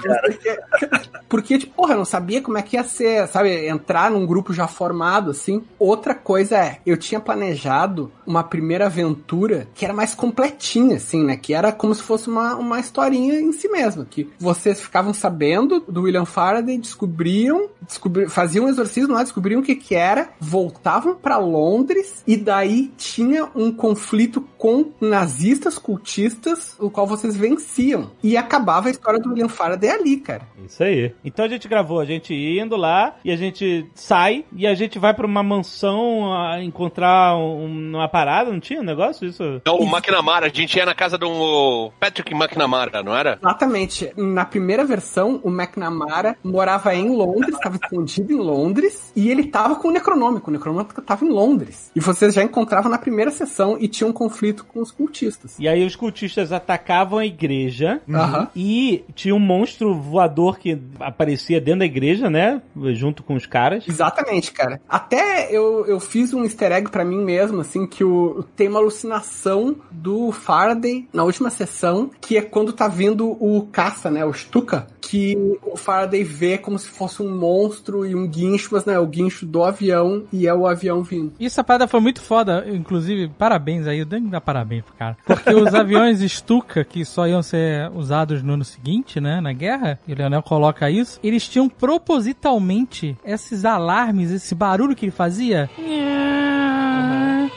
[1.28, 3.68] Porque, tipo, porra, eu não sabia como é que ia ser, sabe?
[3.68, 5.64] Entrar num grupo já formado, assim.
[5.80, 11.36] Outra coisa é, eu tinha planejado uma primeira aventura que era mais completinha, assim, né?
[11.38, 14.06] Que era como se fosse uma, uma historinha em si mesma.
[14.10, 19.64] Que vocês ficavam sabendo do William Faraday, descobriam, descobri, faziam um exorcismo lá, descobriam o
[19.64, 26.90] que que era, voltavam pra Londres e daí tinha um conflito com nazistas, cultistas, o
[26.90, 28.12] qual vocês venciam.
[28.24, 30.44] E acabava a história do William Faraday ali, cara.
[30.66, 31.14] Isso aí.
[31.24, 35.00] Então a gente gravou, a gente indo lá e a gente sai e a gente
[35.00, 39.44] vai pra uma mansão a encontrar um- uma parada, não tinha um negócio isso?
[39.66, 43.38] É o McNamara, a gente ia na casa do Patrick McNamara, não era?
[43.42, 44.12] Exatamente.
[44.16, 49.76] Na primeira versão, o McNamara morava em Londres, estava escondido em Londres, e ele tava
[49.76, 50.50] com o Necronômico.
[50.50, 51.92] O Necronômico tava em Londres.
[51.96, 55.56] E vocês já encontravam na primeira sessão e tinha um conflito com os cultistas.
[55.58, 58.50] E aí os cultistas atacavam a igreja Aham.
[58.56, 62.62] e tinha um monstro voador que aparecia dentro da igreja, né?
[62.94, 63.88] Junto com os caras.
[63.88, 64.82] Exatamente, cara.
[64.88, 68.80] Até eu, eu fiz um easter egg pra mim mesmo, assim, que o, tem uma
[68.80, 74.26] alucinação do Faraday na última sessão, que é quando tá vindo o caça, né?
[74.26, 78.86] O Stuka, que o Faraday vê como se fosse um monstro e um guincho, mas
[78.86, 81.34] não é o guincho do avião e é o avião vindo.
[81.40, 84.94] E essa parada foi muito foda, inclusive, parabéns aí, eu tenho que dar parabéns pro
[84.96, 85.18] cara.
[85.26, 90.00] Porque os aviões Stuka, que só iam ser usados no ano seguinte, né, na guerra,
[90.08, 95.70] e o Leonel coloca isso, eles tinham propositalmente esses alarmes, esse barulho que ele fazia,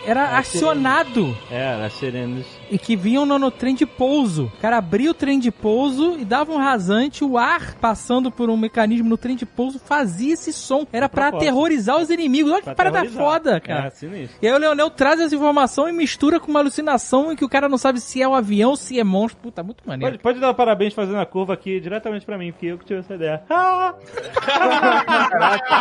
[0.06, 2.46] era acionado É, as sirenes.
[2.70, 4.52] e que vinham no, no trem de pouso.
[4.56, 8.50] O cara abria o trem de pouso e dava um rasante, o ar passando por
[8.50, 10.86] um mecanismo no trem de pouso fazia esse som.
[10.92, 11.48] Era pra propósito.
[11.48, 12.52] aterrorizar os inimigos.
[12.52, 13.86] Olha que Pra parada foda, cara.
[13.86, 14.36] É, sinistro.
[14.42, 17.48] E aí o Leonel traz essa informação e mistura com uma alucinação em que o
[17.48, 19.40] cara não sabe se é um avião, se é monstro.
[19.42, 20.12] Puta, muito maneiro.
[20.18, 23.00] Pode, pode dar parabéns fazendo a curva aqui diretamente pra mim, porque eu que tive
[23.00, 23.42] essa ideia.
[23.48, 23.94] Ah!
[25.30, 25.76] Caraca,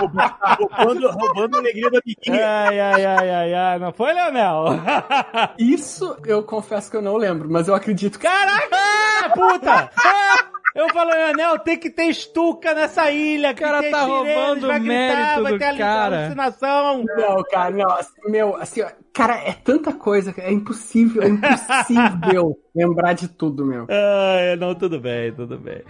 [0.60, 2.48] roubando, roubando a alegria da amiguinha.
[2.48, 3.80] Ai, ai, ai, ai, ai.
[3.80, 4.65] Não foi, Leonel?
[5.57, 8.19] Isso eu confesso que eu não lembro, mas eu acredito.
[8.19, 8.77] Caraca!
[9.34, 9.89] Puta!
[10.75, 13.51] Eu falo, Anel, tem que ter estuca nessa ilha.
[13.51, 16.17] O cara tá roubando vai gritar, mérito vai do ter ali- cara.
[16.17, 17.03] alucinação.
[17.15, 18.81] Não, cara, não, assim, meu, assim,
[19.13, 23.86] cara, é tanta coisa, é impossível, é impossível lembrar de tudo, meu.
[23.90, 25.82] Ah, não, tudo bem, tudo bem.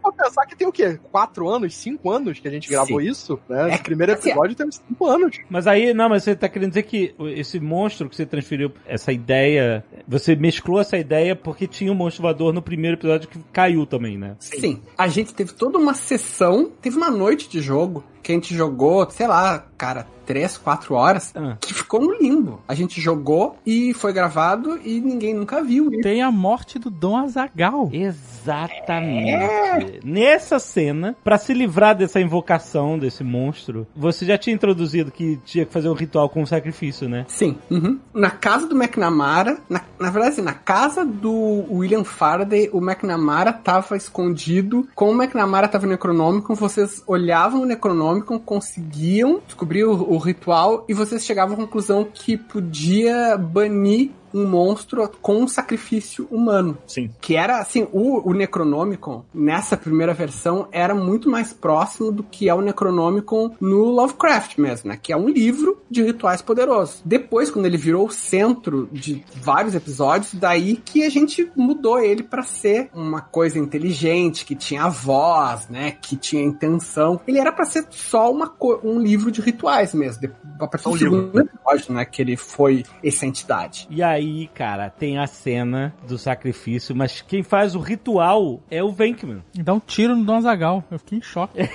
[0.00, 0.98] For pensar que tem o quê?
[1.10, 3.08] Quatro anos, cinco anos que a gente gravou Sim.
[3.08, 3.70] isso, né?
[3.70, 5.38] É, Esse primeiro assim, episódio tem uns cinco anos.
[5.50, 9.12] Mas aí, não, mas você tá querendo dizer que esse monstro que você transferiu, essa
[9.12, 13.84] ideia, você mesclou essa ideia porque tinha um monstro voador no primeiro episódio que caiu
[13.86, 14.36] também, né?
[14.38, 14.80] Sim.
[14.96, 19.08] A gente teve toda uma sessão, teve uma noite de jogo que a gente jogou,
[19.10, 21.56] sei lá, cara, três, quatro horas, Ah.
[21.60, 22.60] que ficou no limbo.
[22.66, 25.90] A gente jogou e foi gravado e ninguém nunca viu.
[26.00, 27.90] Tem a morte do Dom Azagal.
[27.92, 30.00] Exatamente.
[30.02, 35.66] Nessa cena, pra se livrar dessa invocação desse monstro, você já tinha introduzido que tinha
[35.66, 37.26] que fazer um ritual com um sacrifício, né?
[37.28, 37.58] Sim.
[37.70, 37.98] uhum.
[38.14, 43.52] Na casa do McNamara, na, na verdade, assim, na casa do William Faraday, o McNamara
[43.52, 44.88] tava escondido.
[44.94, 50.86] Como o McNamara tava no Necronomicon, vocês olhavam o Necronomicon, conseguiam descobrir o, o ritual
[50.88, 56.78] e vocês chegavam à conclusão que podia banir um monstro com um sacrifício humano.
[56.86, 57.10] Sim.
[57.20, 62.48] Que era, assim, o, o Necronomicon, nessa primeira versão, era muito mais próximo do que
[62.48, 64.98] é o Necronomicon no Lovecraft mesmo, né?
[65.00, 67.02] Que é um livro de rituais poderosos.
[67.04, 72.22] Depois, quando ele virou o centro de vários episódios, daí que a gente mudou ele
[72.22, 75.92] pra ser uma coisa inteligente, que tinha voz, né?
[75.92, 77.20] Que tinha intenção.
[77.26, 78.52] Ele era pra ser só uma
[78.84, 80.30] um livro de rituais mesmo.
[80.60, 81.10] A partir do Um livro.
[81.16, 82.04] segundo episódio, né?
[82.04, 83.86] Que ele foi essa entidade.
[83.90, 84.21] E aí,
[84.54, 89.42] cara, tem a cena do sacrifício, mas quem faz o ritual é o Venkman.
[89.54, 90.84] Dá um tiro no Dom Azagal.
[90.90, 91.58] Eu fiquei em choque.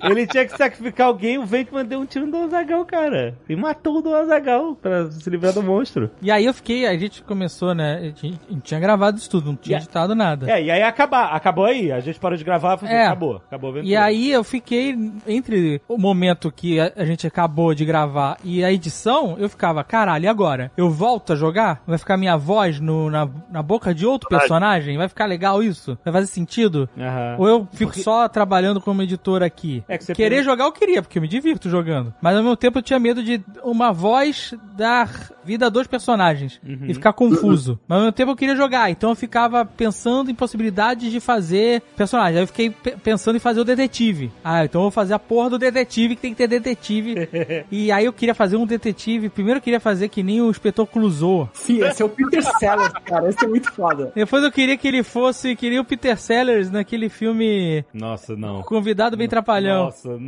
[0.00, 3.34] Ele tinha que sacrificar alguém, o Venkman deu um tiro no Azagal, cara.
[3.48, 6.10] E matou o Azagal pra se livrar do monstro.
[6.20, 7.98] E aí eu fiquei, a gente começou, né?
[7.98, 9.84] A gente, a gente tinha gravado isso tudo, não tinha Yeah.
[9.84, 10.50] editado nada.
[10.50, 11.90] É, e aí acabar, acabou aí.
[11.92, 13.06] A gente parou de gravar, falou, É.
[13.06, 13.78] acabou, acabou.
[13.82, 14.94] E aí eu fiquei
[15.26, 19.82] entre o momento que a, a gente acabou de gravar e a edição, eu ficava,
[19.84, 20.70] caralho, e agora?
[20.76, 21.80] Eu volto a jogar?
[21.86, 24.98] Vai ficar minha voz no- na, na boca de outro personagem?
[24.98, 25.96] Vai ficar legal isso?
[26.04, 26.88] Vai fazer sentido?
[26.98, 27.36] Aham.
[27.38, 29.71] Ou eu fico só trabalhando como editor aqui?
[29.88, 32.12] É que você Querer pode- jogar eu queria, porque eu me divirto jogando.
[32.20, 36.60] Mas ao mesmo tempo eu tinha medo de uma voz dar vida a dois personagens
[36.66, 36.86] Uhum.
[36.88, 37.78] e ficar confuso.
[37.88, 41.82] Mas ao mesmo tempo eu queria jogar, então eu ficava pensando em possibilidades de fazer
[41.96, 42.36] personagens.
[42.36, 44.30] Aí eu fiquei pe- pensando em fazer o detetive.
[44.44, 47.14] Ah, então eu vou fazer a porra do detetive, que tem que ter detetive.
[47.70, 49.28] e aí eu queria fazer um detetive.
[49.28, 51.48] Primeiro eu queria fazer que nem o inspetor Clouseau.
[51.52, 53.28] Sim, esse é o Peter Sellers, cara.
[53.28, 54.12] Esse é muito foda.
[54.14, 58.62] Depois eu queria que ele fosse, queria o Peter Sellers naquele filme Nossa, não.
[58.62, 59.84] Convidado Bem Trapalhão.
[59.84, 60.18] Nossa,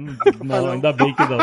[0.43, 1.39] não, ainda bem que não.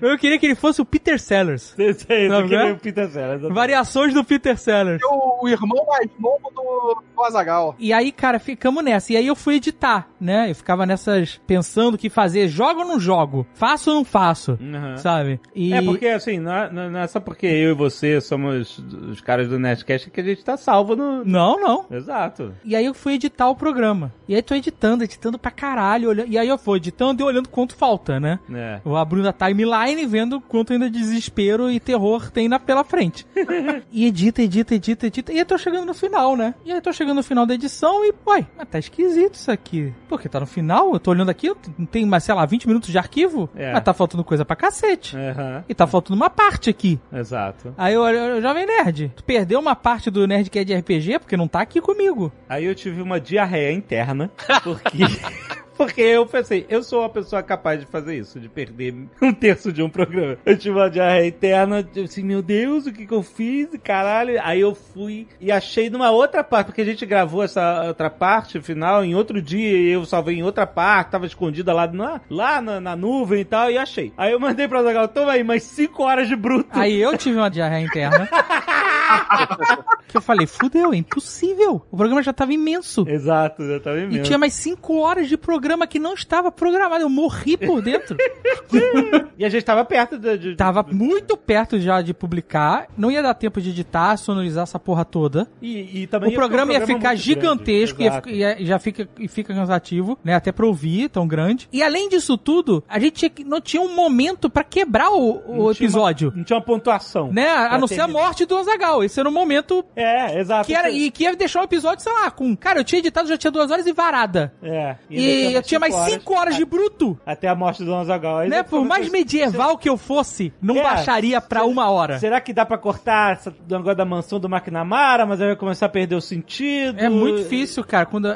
[0.00, 1.74] Eu queria que ele fosse o Peter Sellers.
[1.76, 2.72] Sei, sei, eu queria é?
[2.72, 3.42] o Peter Sellers.
[3.52, 5.02] Variações do Peter Sellers.
[5.04, 7.76] O, o irmão mais novo do, do Azagal.
[7.78, 9.12] E aí, cara, ficamos nessa.
[9.12, 10.50] E aí eu fui editar, né?
[10.50, 12.48] Eu ficava nessas pensando o que fazer.
[12.48, 13.46] Jogo ou não jogo?
[13.52, 14.58] Faço ou não faço?
[14.60, 14.96] Uhum.
[14.96, 15.38] Sabe?
[15.54, 15.74] E...
[15.74, 19.48] É porque, assim, não é, não é só porque eu e você somos os caras
[19.48, 21.24] do Nerdcast que a gente tá salvo no...
[21.24, 21.84] Não, não.
[21.90, 22.54] Exato.
[22.64, 24.12] E aí eu fui editar o programa.
[24.26, 26.08] E aí tô editando, editando pra caralho.
[26.08, 26.30] Olhando...
[26.30, 28.38] E aí eu fui editando e olhando quanto falta, né?
[28.52, 28.80] É.
[28.84, 33.26] Eu abrindo a timeline vendo quanto ainda desespero e terror tem na, pela frente.
[33.92, 35.32] e edita, edita, edita, edita.
[35.32, 36.54] E aí tô chegando no final, né?
[36.64, 39.92] E aí tô chegando no final da edição e, uai, mas tá esquisito isso aqui.
[40.08, 42.90] Porque tá no final, eu tô olhando aqui, não tem mais, sei lá, 20 minutos
[42.90, 43.48] de arquivo.
[43.54, 43.72] É.
[43.72, 45.16] Mas tá faltando coisa pra cacete.
[45.16, 45.64] Aham.
[45.68, 46.98] E tá faltando uma parte aqui.
[47.12, 47.74] Exato.
[47.76, 51.48] Aí eu, eu, Jovem Nerd, tu perdeu uma parte do Nerdcast de RPG porque não
[51.48, 52.32] tá aqui comigo.
[52.48, 54.30] Aí eu tive uma diarreia interna,
[54.62, 55.04] porque...
[55.80, 59.72] Porque eu pensei, eu sou uma pessoa capaz de fazer isso, de perder um terço
[59.72, 60.36] de um programa.
[60.44, 63.66] Eu tive uma diarreia interna, eu assim, meu Deus, o que que eu fiz?
[63.82, 64.38] Caralho.
[64.42, 68.60] Aí eu fui e achei numa outra parte, porque a gente gravou essa outra parte
[68.60, 72.60] final em outro dia e eu salvei em outra parte, tava escondida lá, na, lá
[72.60, 74.12] na, na nuvem e tal, e achei.
[74.18, 76.78] Aí eu mandei pra Zagal, toma aí, mais 5 horas de bruto.
[76.78, 78.28] Aí eu tive uma diarreia interna.
[80.08, 81.82] que eu falei, fudeu, é impossível.
[81.90, 83.04] O programa já tava imenso.
[83.08, 84.22] Exato, já tava E imenso.
[84.24, 87.02] tinha mais 5 horas de programa que não estava programado.
[87.02, 88.16] Eu morri por dentro.
[89.38, 90.36] E a gente tava perto de...
[90.36, 92.88] de tava muito perto já de publicar.
[92.96, 95.48] Não ia dar tempo de editar, sonorizar essa porra toda.
[95.62, 99.26] E, e também o programa ia, ficar muito gigantesco grande, ia, ia- já fica, e
[99.28, 100.34] fica cansativo, né?
[100.34, 101.68] Até pra ouvir, tão grande.
[101.72, 105.70] E além disso tudo, a gente tinha não tinha um momento pra quebrar o, o
[105.70, 106.28] episódio.
[106.28, 107.32] uma- não tinha uma pontuação.
[107.32, 107.48] Né?
[107.48, 109.02] A não ser a morte do Azagal.
[109.02, 110.66] Esse era um momento É, exato.
[110.66, 112.54] que era, e que ia deixar um episódio, sei lá, com.
[112.54, 114.52] Cara, eu tinha editado, já tinha duas horas e varada.
[114.62, 114.96] É.
[115.08, 117.18] E, tinha mais cinco horas de bruto.
[117.24, 118.38] Até a morte do Azagal.
[118.38, 118.62] Aí Né?
[118.62, 122.18] Por mais medieval que eu fosse, não É, baixaria pra uma hora.
[122.18, 125.56] Será que dá pra cortar essa do negócio da mansão do McNamara, mas aí vai
[125.56, 126.98] começar a perder o sentido?
[126.98, 128.28] É muito difícil, cara, quando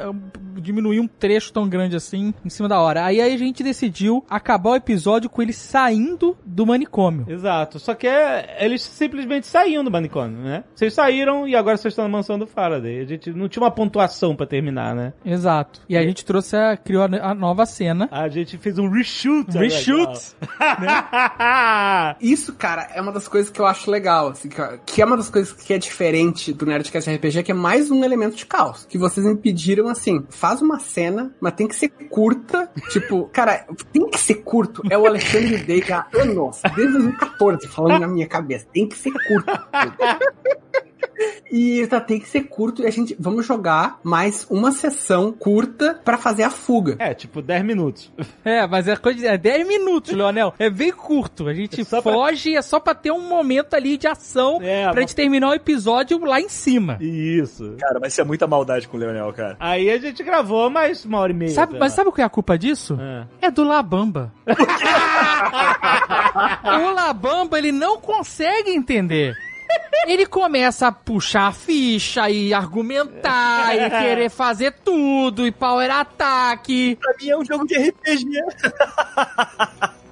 [0.61, 3.05] diminuir um trecho tão grande assim em cima da hora.
[3.05, 7.27] Aí a gente decidiu acabar o episódio com ele saindo do manicômio.
[7.29, 7.79] Exato.
[7.79, 10.65] Só que é, eles simplesmente saíam do manicômio, né?
[10.75, 13.01] Vocês saíram e agora vocês estão na mansão do Faraday.
[13.01, 15.13] A gente não tinha uma pontuação pra terminar, né?
[15.25, 15.81] Exato.
[15.89, 18.09] E a gente trouxe a, criou a, a nova cena.
[18.11, 19.57] A gente fez um reshoot.
[19.57, 20.35] Reshoot.
[22.21, 25.17] Isso, cara, é uma das coisas que eu acho legal, assim, que, que é uma
[25.17, 28.87] das coisas que é diferente do Nerdcast RPG, que é mais um elemento de caos.
[28.89, 32.71] Que vocês me pediram, assim, faz uma cena, mas tem que ser curta.
[32.91, 34.83] tipo, cara, tem que ser curto.
[34.91, 38.67] É o Alexandre Day há anos, desde 2014, falando na minha cabeça.
[38.73, 39.53] Tem que ser curto.
[41.51, 46.01] E tá, tem que ser curto e a gente vamos jogar mais uma sessão curta
[46.05, 46.97] pra fazer a fuga.
[46.99, 48.13] É, tipo 10 minutos.
[48.45, 50.53] É, mas é coisa de é 10 minutos, Leonel.
[50.59, 51.47] É bem curto.
[51.49, 55.01] A gente pra- foge, é só pra ter um momento ali de ação É, pra
[55.01, 56.99] gente terminar o episódio lá em cima.
[57.01, 57.77] Isso.
[57.79, 59.57] Cara, mas isso é muita maldade com o Leonel, cara.
[59.61, 61.51] Aí a gente gravou mais uma hora e meia.
[61.53, 61.97] Sabe, sei mas lá.
[61.97, 62.99] sabe o que é a culpa disso?
[63.41, 63.47] É.
[63.47, 64.33] É do Labamba.
[66.65, 69.35] o Labamba, ele não consegue entender.
[70.07, 76.97] Ele começa a puxar a ficha e argumentar e querer fazer tudo e power ataque.
[77.01, 78.29] Pra mim é um jogo de RPG.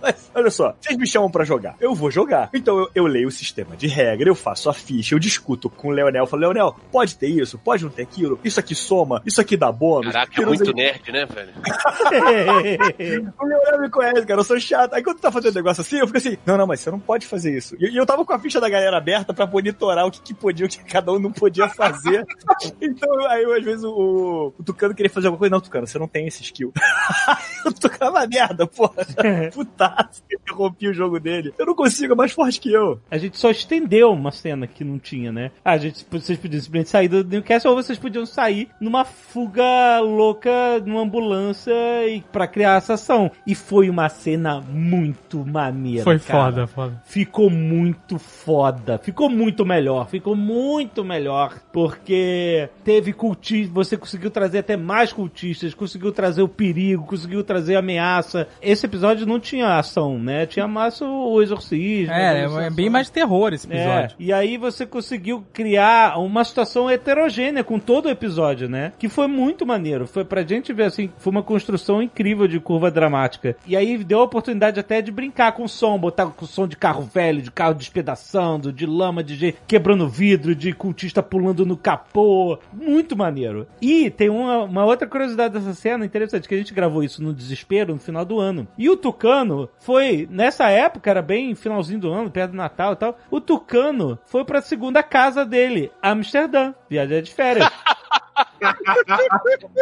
[0.00, 1.76] Mas, olha só, vocês me chamam pra jogar.
[1.80, 2.50] Eu vou jogar.
[2.54, 5.88] Então eu, eu leio o sistema de regra, eu faço a ficha, eu discuto com
[5.88, 6.24] o Leonel.
[6.24, 9.56] Eu falo, Leonel, pode ter isso, pode não ter aquilo, isso aqui soma, isso aqui
[9.56, 10.12] dá bônus.
[10.12, 11.52] Caraca, é muito nerd, né, velho?
[13.38, 14.94] O Leonel me conhece, cara, eu sou chato.
[14.94, 17.00] Aí quando tu tá fazendo negócio assim, eu fico assim, não, não, mas você não
[17.00, 17.76] pode fazer isso.
[17.78, 20.34] E, e eu tava com a ficha da galera aberta pra monitorar o que, que
[20.34, 22.24] podia, o que cada um não podia fazer.
[22.80, 25.52] então, aí eu, às vezes o, o Tucano queria fazer alguma coisa.
[25.54, 26.72] Não, Tucano, você não tem esse skill.
[27.66, 29.06] o Tucano é uma merda, porra.
[29.52, 31.52] Putaço, eu interrompi o jogo dele.
[31.58, 33.00] Eu não consigo, é mais forte que eu.
[33.10, 35.50] A gente só estendeu uma cena que não tinha, né?
[35.64, 40.80] A gente, vocês podiam simplesmente sair do Newcastle ou vocês podiam sair numa fuga louca,
[40.84, 41.72] numa ambulância
[42.06, 43.30] e pra criar essa ação.
[43.46, 46.04] E foi uma cena muito maneira.
[46.04, 46.44] Foi cara.
[46.44, 47.02] foda, foda.
[47.04, 48.98] Ficou muito foda.
[48.98, 50.08] Ficou muito melhor.
[50.08, 51.58] Ficou muito melhor.
[51.72, 53.72] Porque teve cultistas.
[53.72, 55.74] Você conseguiu trazer até mais cultistas.
[55.74, 57.06] Conseguiu trazer o perigo.
[57.06, 58.48] Conseguiu trazer a ameaça.
[58.60, 60.46] Esse episódio não tinha ação, né?
[60.46, 62.12] Tinha mais o exorcismo.
[62.12, 64.16] É, a é bem mais terror esse episódio.
[64.18, 68.92] é, e aí você conseguiu criar uma situação heterogênea com todo o episódio, né?
[68.98, 70.06] Que foi muito maneiro.
[70.06, 73.56] Foi pra gente ver assim, foi uma construção incrível de curva dramática.
[73.66, 76.66] E aí deu a oportunidade até de brincar com o som, botar com o som
[76.66, 81.64] de carro velho, de carro despedaçando, de lama, de gente quebrando vidro, de cultista pulando
[81.66, 82.58] no capô.
[82.72, 83.66] Muito maneiro.
[83.80, 87.32] E tem uma, uma outra curiosidade dessa cena interessante, que a gente gravou isso no
[87.32, 88.66] desespero no final do ano.
[88.76, 92.96] E o Tucano foi, nessa época, era bem finalzinho do ano, perto do Natal e
[92.96, 93.18] tal.
[93.30, 97.68] O Tucano foi pra segunda casa dele, Amsterdã, viajar de férias.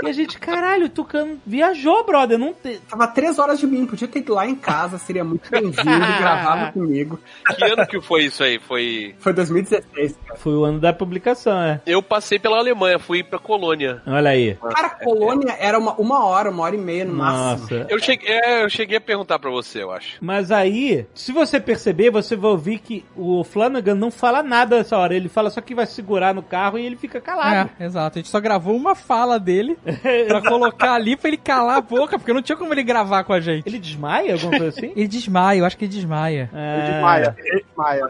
[0.03, 2.39] e a gente, caralho, o Tucano viajou, brother.
[2.39, 2.79] Não te...
[2.89, 5.77] Tava três horas de mim, podia ter ido lá em casa, seria muito bem-vindo,
[6.19, 7.21] gravava comigo.
[7.57, 8.59] Que ano que foi isso aí?
[8.59, 9.15] Foi.
[9.19, 10.19] Foi 2016.
[10.37, 11.81] Foi o ano da publicação, é.
[11.87, 14.03] Eu passei pela Alemanha, fui pra Colônia.
[14.07, 14.57] Olha aí.
[14.75, 17.79] Cara, Colônia era uma, uma hora, uma hora e meia no máximo.
[17.79, 17.87] Nossa.
[17.89, 20.17] Eu cheguei, é, eu cheguei a perguntar pra você, eu acho.
[20.21, 24.97] Mas aí, se você perceber, você vai ouvir que o Flanagan não fala nada nessa
[24.97, 25.15] hora.
[25.15, 27.71] Ele fala só que vai segurar no carro e ele fica calado.
[27.79, 28.19] É, exato.
[28.19, 29.77] A gente só gravou uma fala dele
[30.27, 33.33] pra colocar ali pra ele calar a boca, porque não tinha como ele gravar com
[33.33, 33.67] a gente.
[33.67, 34.93] Ele desmaia, alguma coisa assim?
[34.97, 36.51] Ele desmaia, eu acho que ele desmaia.
[36.53, 36.79] É...
[36.79, 37.61] Ele desmaia, ele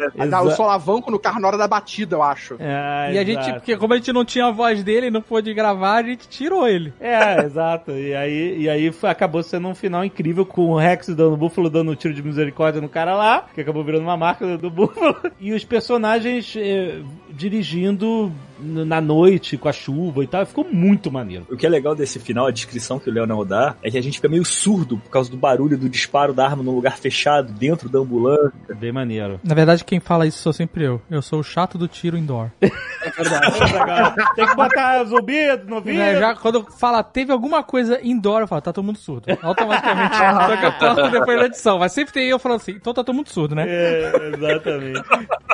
[0.08, 0.30] desmaia.
[0.30, 2.56] Dá o solavanco no carro na hora da batida, eu acho.
[2.58, 5.20] É, E a gente, porque como a gente não tinha a voz dele e não
[5.22, 6.92] pôde gravar, a gente tirou ele.
[7.00, 7.92] É, exato.
[7.92, 11.36] E aí, e aí foi- acabou sendo um final incrível com o Rex dando o
[11.36, 14.58] Búfalo dando um tiro de misericórdia no cara lá, que acabou virando uma marca do,
[14.58, 15.16] do Búfalo.
[15.40, 17.00] E os personagens eh,
[17.32, 18.32] dirigindo
[18.62, 20.44] na noite, com a chuva e tal.
[20.44, 21.46] Ficou muito maneiro.
[21.50, 24.02] O que é legal desse final, a descrição que o Leonel dá, é que a
[24.02, 27.52] gente fica meio surdo por causa do barulho do disparo da arma num lugar fechado,
[27.52, 28.52] dentro da ambulância.
[28.78, 29.40] Bem maneiro.
[29.42, 31.00] Na verdade, quem fala isso sou sempre eu.
[31.10, 32.50] Eu sou o chato do tiro indoor.
[33.02, 34.14] É verdade.
[34.36, 35.96] Tem que botar zumbi no ouvido.
[35.96, 39.26] Né, já quando fala teve alguma coisa indoor, eu falo, tá todo mundo surdo.
[39.40, 40.16] Automaticamente.
[40.16, 41.78] Só que eu corto depois da edição.
[41.78, 43.64] Mas sempre tem eu falando assim, então tá todo mundo surdo, né?
[43.66, 45.02] É, exatamente.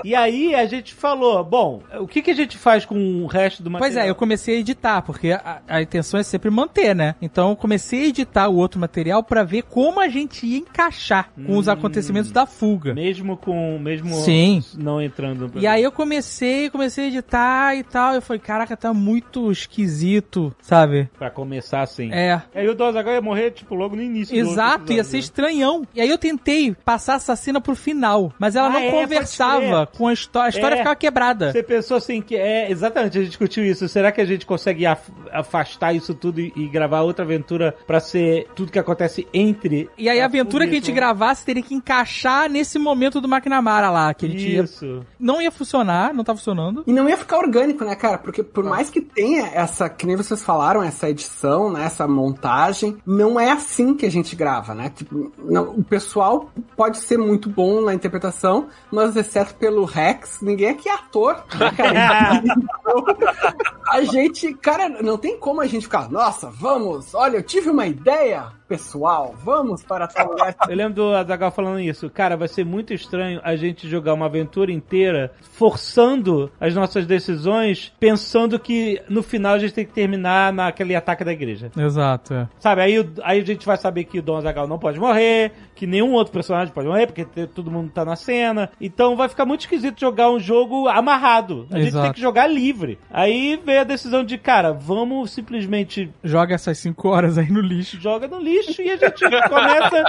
[0.05, 1.66] E aí a gente falou, bom,
[2.01, 3.93] o que, que a gente faz com o resto do material?
[3.95, 7.15] Pois é, eu comecei a editar, porque a, a intenção é sempre manter, né?
[7.21, 11.31] Então eu comecei a editar o outro material pra ver como a gente ia encaixar
[11.47, 12.95] com os acontecimentos da fuga.
[12.95, 13.79] Mesmo com.
[13.79, 14.63] Mesmo Sim.
[14.77, 18.15] não entrando no E aí eu comecei, comecei a editar e tal.
[18.15, 21.09] Eu falei, caraca, tá muito esquisito, sabe?
[21.19, 22.13] Pra começar assim.
[22.13, 22.41] É.
[22.55, 24.37] E aí o Dozagal ia morrer, tipo, logo no início.
[24.37, 25.21] Exato, ia ser né?
[25.21, 25.83] estranhão.
[25.95, 29.87] E aí eu tentei passar essa cena pro final, mas ela Ah, não é, conversava
[29.87, 30.47] com a história.
[30.47, 30.79] A história É.
[30.79, 31.53] ficava quebrada.
[31.57, 33.89] Você pensou assim que é exatamente, a gente discutiu isso.
[33.89, 37.99] Será que a gente consegue af- afastar isso tudo e, e gravar outra aventura pra
[37.99, 39.89] ser tudo que acontece entre?
[39.97, 43.27] E aí a aventura que a gente e gravasse teria que encaixar nesse momento do
[43.29, 44.65] McNamara lá, que a gente ia...
[44.65, 45.03] Isso.
[45.19, 46.85] Não ia funcionar, não tá funcionando.
[46.87, 48.19] E não ia ficar orgânico, né, cara?
[48.19, 52.99] Porque por mais que tenha essa, que nem vocês falaram, essa edição, né, essa montagem,
[53.07, 54.93] não é assim que a gente grava, né?
[54.95, 60.69] Tipo, não- o pessoal pode ser muito bom na interpretação, mas exceto pelo Rex, ninguém
[60.69, 61.43] aqui é ator, né,
[63.89, 67.87] a gente, cara, não tem como a gente ficar, nossa, vamos, olha, eu tive uma
[67.87, 70.55] ideia, pessoal, vamos para tal lugar.
[70.69, 72.11] Eu lembro do Azagal falando isso.
[72.11, 77.93] Cara, vai ser muito estranho a gente jogar uma aventura inteira forçando as nossas decisões,
[78.01, 81.71] pensando que no final a gente tem que terminar naquele ataque da igreja.
[81.77, 82.49] Exato, é.
[82.59, 85.87] Sabe, aí, aí a gente vai saber que o Dom Azagal não pode morrer, que
[85.87, 88.71] nenhum outro personagem pode morrer, porque todo mundo tá na cena.
[88.81, 91.67] Então vai ficar muito esquisito jogar um jogo amarrado.
[91.71, 92.05] A gente Exato.
[92.05, 92.99] tem que jogar livre.
[93.11, 98.01] Aí veio a decisão de, cara, vamos simplesmente Joga essas 5 horas aí no lixo.
[98.01, 100.05] joga no lixo e a gente começa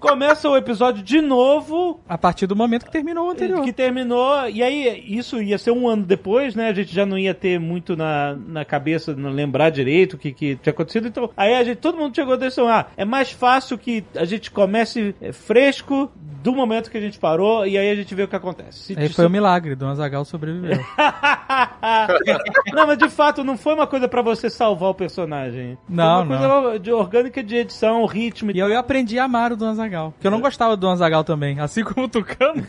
[0.00, 3.62] começa o episódio de novo A partir do momento que terminou o anterior.
[3.64, 7.18] que terminou e aí isso ia ser um ano depois né a gente já não
[7.18, 11.30] ia ter muito na, na cabeça não lembrar direito o que, que tinha acontecido então
[11.36, 14.50] aí a gente todo mundo chegou à decisão ah é mais fácil que a gente
[14.52, 16.10] comece é, fresco
[16.42, 18.98] do momento que a gente parou e aí a gente vê o que acontece Se-
[18.98, 20.78] Aí foi um milagre, Dona Zagal sobreviveu.
[22.72, 25.76] não, mas de fato não foi uma coisa pra você salvar o personagem.
[25.88, 28.50] Não, foi uma coisa de orgânica de edição, ritmo.
[28.52, 30.12] E eu, eu aprendi a amar o Dona Zagal.
[30.12, 31.58] Porque eu não gostava do Dona Zagal também.
[31.58, 32.64] Assim como o Tucano.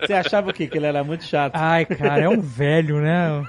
[0.00, 0.66] Você achava o quê?
[0.66, 1.52] Que ele era muito chato.
[1.54, 3.44] Ai, cara, é um velho, né?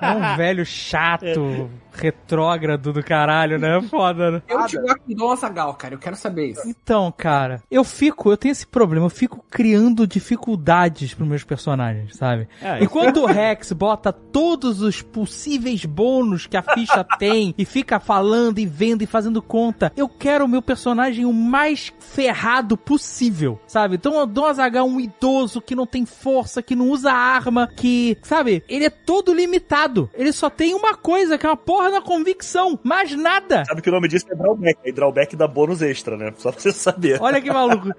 [0.00, 3.80] É um velho chato, retrógrado do caralho, né?
[3.82, 4.42] Foda, né?
[4.48, 6.62] Eu jogar com Dom Azagal, cara, eu quero saber isso.
[6.66, 12.16] Então, cara, eu fico, eu tenho esse problema, eu fico criando dificuldades pros meus personagens,
[12.16, 12.48] sabe?
[12.60, 17.64] É, e quando o Rex bota todos os possíveis bônus que a ficha tem e
[17.64, 22.76] fica falando e vendo e fazendo conta, eu quero o meu personagem o mais ferrado
[22.76, 23.96] possível, sabe?
[23.96, 28.16] Então eu dou Azaghal um idoso que não tem força, que não usa arma, que,
[28.22, 28.62] sabe?
[28.68, 30.10] Ele é todo limitado.
[30.14, 33.64] Ele só tem uma coisa, que é uma porra na convicção, mais nada.
[33.64, 34.78] Sabe que o nome disso é drawback.
[34.84, 36.32] É drawback dá bônus extra, né?
[36.36, 37.18] Só pra você saber.
[37.20, 37.90] Olha que maluco.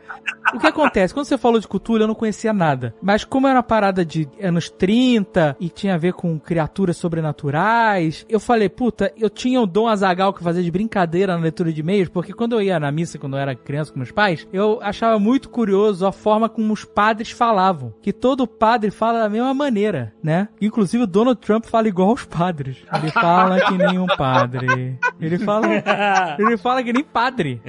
[0.53, 1.13] O que acontece?
[1.13, 2.95] Quando você falou de cultura, eu não conhecia nada.
[3.01, 8.25] Mas como era uma parada de anos 30 e tinha a ver com criaturas sobrenaturais,
[8.29, 11.81] eu falei, puta, eu tinha o Dom Azagal que fazia de brincadeira na leitura de
[11.81, 14.79] e-mails, porque quando eu ia na missa, quando eu era criança com meus pais, eu
[14.81, 17.93] achava muito curioso a forma como os padres falavam.
[18.01, 20.47] Que todo padre fala da mesma maneira, né?
[20.61, 22.77] Inclusive o Donald Trump fala igual aos padres.
[22.93, 24.97] Ele fala que nem um padre.
[25.19, 25.67] Ele fala,
[26.39, 27.61] ele fala que nem padre.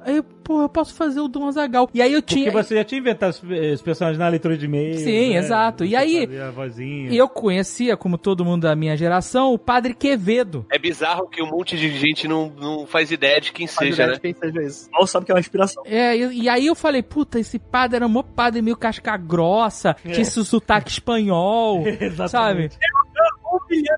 [0.00, 1.88] Aí, eu, pô, eu posso fazer o Dom Azagal.
[1.94, 2.50] E aí eu Porque tinha.
[2.52, 4.98] você já tinha inventado os- personagens na leitura de e-mail.
[4.98, 5.36] Sim, né?
[5.36, 5.84] exato.
[5.84, 7.10] E Você aí- fazia a vozinha.
[7.10, 10.66] E eu conhecia, como todo mundo da minha geração, o padre Quevedo.
[10.70, 14.18] É bizarro que um monte de gente não, não faz ideia de quem seja, né?
[14.20, 14.88] Quem seja isso.
[14.92, 15.82] Mal sabe que é uma inspiração.
[15.86, 19.94] É, e, e aí eu falei, puta, esse padre era um padre meio casca grossa,
[20.02, 21.82] tinha esse sotaque espanhol,
[22.28, 22.70] sabe?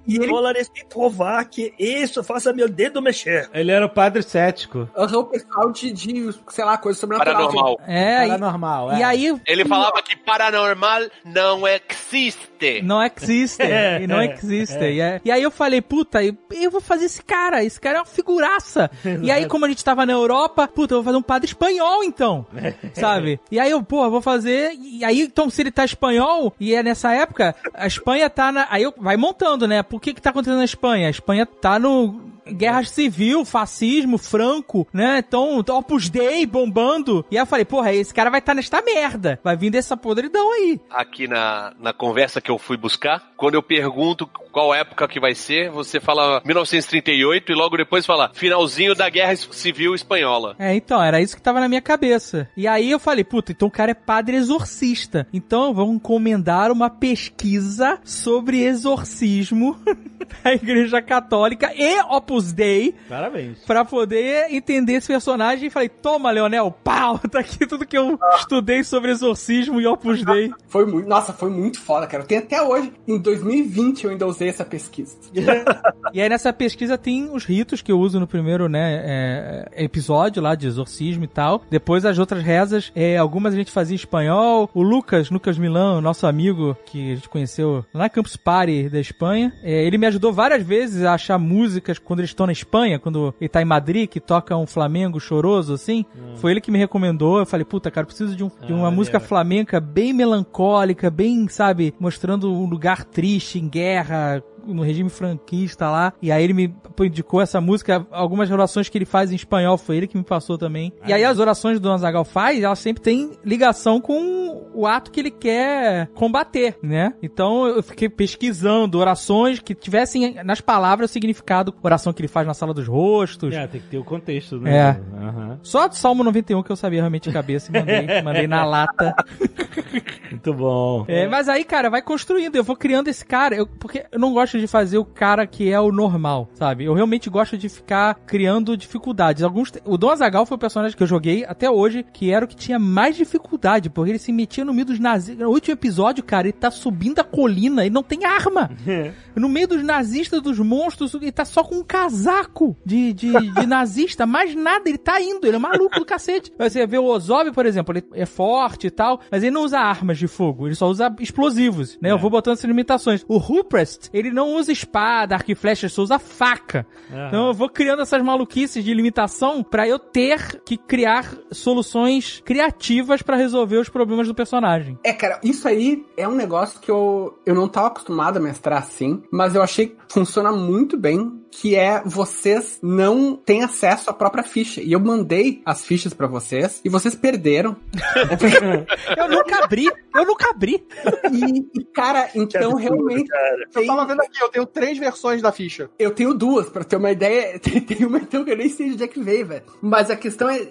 [0.06, 3.48] E dólares e provar que isso faça meu dedo mexer.
[3.52, 4.88] Ele era o padre cético.
[4.96, 7.48] Aham, o pessoal de, de, sei lá, coisa sobrenatural.
[7.48, 7.80] Paranormal.
[7.86, 8.98] É, e, Paranormal, é.
[8.98, 12.82] e aí Ele falava que paranormal não existe.
[12.82, 14.76] não existe, É, e não é, existe.
[14.76, 14.92] é.
[14.92, 17.98] E, é- e aí eu falei, puta, eu, eu vou fazer esse cara, esse cara
[17.98, 18.90] é uma figuraça.
[19.22, 22.02] e aí, como a gente tava na Europa, puta, eu vou fazer um padre espanhol,
[22.04, 22.46] então,
[22.94, 23.40] sabe?
[23.50, 26.82] E aí eu, pô, vou fazer, e aí, então, se ele tá espanhol, e é
[26.82, 29.82] nessa época, a Espanha tá na, aí eu, vai montando, né?
[29.82, 31.06] Por que que tá acontecendo na Espanha?
[31.06, 32.20] A Espanha tá no...
[32.46, 35.22] Guerra civil, fascismo, franco, né?
[35.26, 37.24] Então, Opus Dei bombando.
[37.30, 39.38] E aí eu falei, porra, esse cara vai estar nesta merda.
[39.42, 40.80] Vai vir dessa podridão aí.
[40.90, 45.34] Aqui na, na conversa que eu fui buscar, quando eu pergunto qual época que vai
[45.34, 50.54] ser, você fala 1938 e logo depois fala finalzinho da Guerra Civil Espanhola.
[50.58, 52.48] É, então, era isso que tava na minha cabeça.
[52.56, 55.26] E aí eu falei, puta, então o cara é padre exorcista.
[55.32, 59.80] Então vamos encomendar uma pesquisa sobre exorcismo
[60.42, 63.58] da Igreja Católica e Opus Opus Dei Parabéns.
[63.66, 68.18] pra poder entender esse personagem e falei, toma, Leonel, pau, tá aqui tudo que eu
[68.36, 70.50] estudei sobre exorcismo e Opus Dei.
[70.66, 72.22] Foi muito, nossa, foi muito foda, cara.
[72.22, 75.16] Eu tenho até hoje, em 2020 eu ainda usei essa pesquisa.
[76.12, 80.42] E aí nessa pesquisa tem os ritos que eu uso no primeiro, né, é, episódio
[80.42, 81.62] lá de exorcismo e tal.
[81.70, 84.68] Depois as outras rezas, é, algumas a gente fazia em espanhol.
[84.74, 89.00] O Lucas, Lucas Milão, nosso amigo que a gente conheceu lá na Campus Party da
[89.00, 92.98] Espanha, é, ele me ajudou várias vezes a achar músicas quando eles estão na Espanha,
[92.98, 96.04] quando ele tá em Madrid, que toca um flamengo choroso, assim.
[96.36, 97.38] Foi ele que me recomendou.
[97.38, 101.48] Eu falei, puta, cara, preciso de, um- de uma Ah, música flamenca bem melancólica, bem,
[101.48, 106.12] sabe, mostrando um lugar triste, em guerra, no regime franquista lá.
[106.20, 109.96] E aí ele me indicou essa música, algumas orações que ele faz em espanhol, foi
[109.96, 110.92] ele que me passou também.
[111.06, 115.10] E aí as orações do Don Zagal faz, elas sempre têm ligação com o ato
[115.10, 117.14] que ele quer combater, né?
[117.22, 122.46] Então eu fiquei pesquisando orações que tivessem nas palavras o significado, oração que ele faz
[122.46, 123.54] na sala dos rostos.
[123.54, 124.76] É, tem que ter o contexto, né?
[124.76, 125.00] É.
[125.16, 125.58] Aham.
[125.62, 129.14] Só do Salmo 91 que eu sabia realmente de cabeça e mandei, mandei na lata.
[130.32, 131.04] Muito bom.
[131.08, 132.56] É, mas aí, cara, vai construindo.
[132.56, 133.54] Eu vou criando esse cara.
[133.56, 136.84] eu- porque eu não gosto de fazer o cara que é o normal, sabe?
[136.84, 139.42] Eu realmente gosto de ficar criando dificuldades.
[139.42, 142.48] Alguns, o Dom Azagal foi o personagem que eu joguei até hoje, que era o
[142.48, 145.38] que tinha mais dificuldade, porque ele se metia no meio dos nazistas.
[145.46, 148.70] No último episódio, cara, ele tá subindo a colina e não tem arma.
[149.36, 153.66] no meio dos nazistas, dos monstros, ele tá só com um casaco de, de, de
[153.66, 156.52] nazista, mais nada, ele tá indo, ele é maluco do cacete.
[156.58, 159.78] Você vê o Ozob, por exemplo, ele é forte e tal, mas ele não usa
[159.78, 162.10] armas de fogo, ele só usa explosivos, né?
[162.10, 163.24] Eu vou botando essas limitações.
[163.28, 166.86] O Ruprest, ele não usa espada, arco e flecha, ele só usa faca.
[167.10, 167.28] Aham.
[167.28, 173.22] Então eu vou criando essas maluquices de limitação pra eu ter que criar soluções criativas
[173.22, 174.98] pra resolver os problemas do personagem.
[175.04, 178.78] É, cara, isso aí é um negócio que eu, eu não tava acostumado a mestrar
[178.78, 184.14] assim, mas eu achei que funciona muito bem, que é vocês não têm acesso à
[184.14, 184.80] própria ficha.
[184.80, 187.76] E eu mandei as fichas pra vocês e vocês perderam.
[189.16, 190.84] eu nunca abri, eu nunca abri.
[191.30, 193.28] E, cara, então realmente.
[193.74, 195.90] Eu tava vendo aqui, eu tenho três versões da ficha.
[195.98, 197.58] Eu tenho duas, pra ter uma ideia.
[197.62, 199.62] Tem, tem uma então que eu nem sei de onde é que veio, velho.
[199.80, 200.66] Mas a questão é,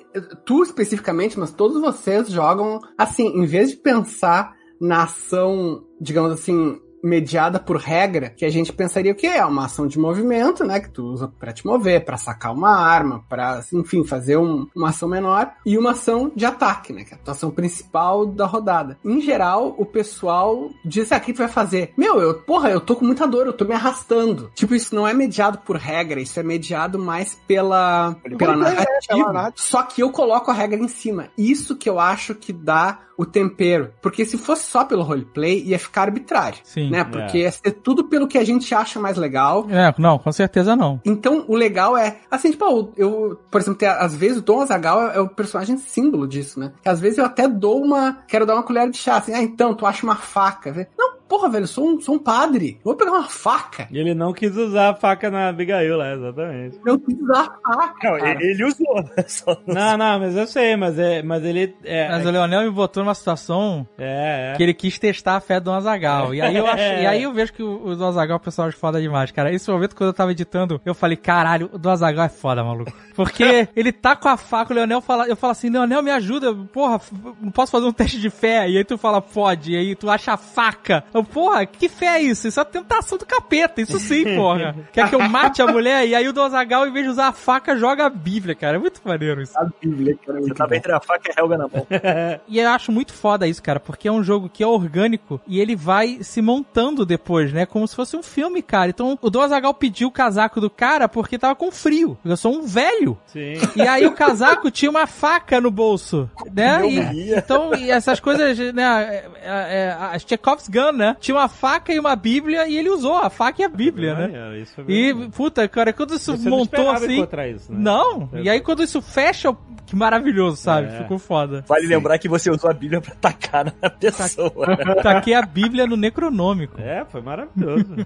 [0.46, 6.80] tu especificamente, mas todos vocês jogam assim, em vez de pensar na ação, digamos assim,
[7.04, 10.80] mediada por regra, que a gente pensaria o que é uma ação de movimento, né,
[10.80, 14.90] que tu usa pra te mover, pra sacar uma arma, pra, enfim, fazer um- uma
[14.90, 18.46] ação menor, e uma ação de ataque, né, que é a tua ação principal da
[18.46, 18.98] rodada.
[19.04, 21.94] Em geral, o pessoal diz, ah, o que tu vai fazer?
[21.98, 24.52] Meu, eu, porra, eu tô com muita dor, eu tô me arrastando.
[24.56, 28.88] Tipo, isso não é mediado por regra, isso é mediado mais pela, pela É, narrativa.
[29.08, 29.54] pela narrativa.
[29.56, 31.30] Só que eu coloco a regra em cima.
[31.38, 33.92] Isso que eu acho que dá o tempero.
[34.02, 36.60] Porque se fosse só pelo roleplay, ia ficar arbitrário.
[36.64, 36.90] Sim.
[36.92, 37.04] Né?
[37.04, 39.66] Porque ia ser tudo pelo que a gente acha mais legal.
[39.70, 41.00] É, não, com certeza não.
[41.06, 45.12] Então, o legal é, assim, tipo, eu, por exemplo, tem- às vezes o Tom Azagal
[45.12, 46.72] é o personagem símbolo disso, né?
[46.82, 49.42] Que às vezes eu até dou uma, quero dar uma colher de chá, assim, ah,
[49.42, 50.88] então, tu acha uma faca?
[50.98, 53.88] Não, porra, velho, eu sou um, sou um padre, eu vou pegar uma faca.
[53.90, 56.78] E ele não quis usar a faca na Abigail lá, exatamente.
[56.86, 58.32] Eu quis usar a faca, Não, cara.
[58.44, 59.24] ele, ele usou, né?
[59.28, 61.74] Só não- Não, não, mas eu sei, mas, é, mas ele.
[61.84, 64.58] É, Mas o Leonel me botou numa situação é, é.
[64.58, 66.34] que ele quis testar a fé do Azagal.
[66.36, 67.04] E aí eu acho, É.
[67.04, 69.54] e aí eu vejo que o, o do Azagal é um personagem foda demais, cara.
[69.54, 72.92] Esse momento quando eu tava editando, eu falei, caralho, o do Azagal é foda, maluco.
[73.24, 76.54] Porque ele tá com a faca, o Leonel fala, eu falo assim, Leonel, me ajuda,
[76.54, 77.00] porra,
[77.42, 78.70] não posso fazer um teste de fé.
[78.70, 81.04] E aí tu fala, pode, e aí tu acha a faca.
[81.14, 82.48] Eu, porra, que fé é isso?
[82.48, 84.76] Isso é tentação do capeta, isso sim, porra.
[84.92, 86.08] Quer que eu mate a mulher?
[86.08, 88.78] E aí o do Azagal, em vez de usar a faca, joga a Bíblia, cara.
[88.78, 89.58] É muito maneiro isso.
[89.58, 90.76] A Bíblia, cara, é Você tava bom.
[90.76, 91.88] entre a faca e a Helga na mão.
[92.48, 95.60] E eu acho muito foda isso, cara, porque é um jogo que é orgânico e
[95.60, 97.66] ele vai se montando depois, né?
[97.66, 98.90] Como se fosse um filme, cara.
[98.90, 102.18] Então o Dom Azagal pediu o casaco do cara porque tava com frio.
[102.24, 103.11] Eu sou um velho.
[103.28, 103.54] Sim.
[103.76, 106.82] E aí o casaco tinha uma faca no bolso, né?
[106.88, 108.84] E- então, e essas coisas, né?
[108.84, 111.16] é, é, é, a Chekhov's Gun, né?
[111.20, 114.28] Tinha uma faca e uma bíblia e ele usou a faca e a bíblia, né?
[114.28, 117.56] Maneiro, isso foi E, puta, cara, quando isso Você não montou esperava assim.
[117.56, 117.80] isso, né?
[117.80, 119.56] Não, e aí quando isso fecha,
[119.86, 120.88] que maravilhoso, sabe?
[120.88, 120.98] É.
[121.00, 121.64] Ficou foda.
[121.68, 124.68] Vale lembrar que você usou a Bíblia pra atacar na pessoa.
[124.68, 124.96] né?
[125.04, 126.80] Taquei a Bíblia no Necronômico.
[126.80, 127.86] É, foi maravilhoso.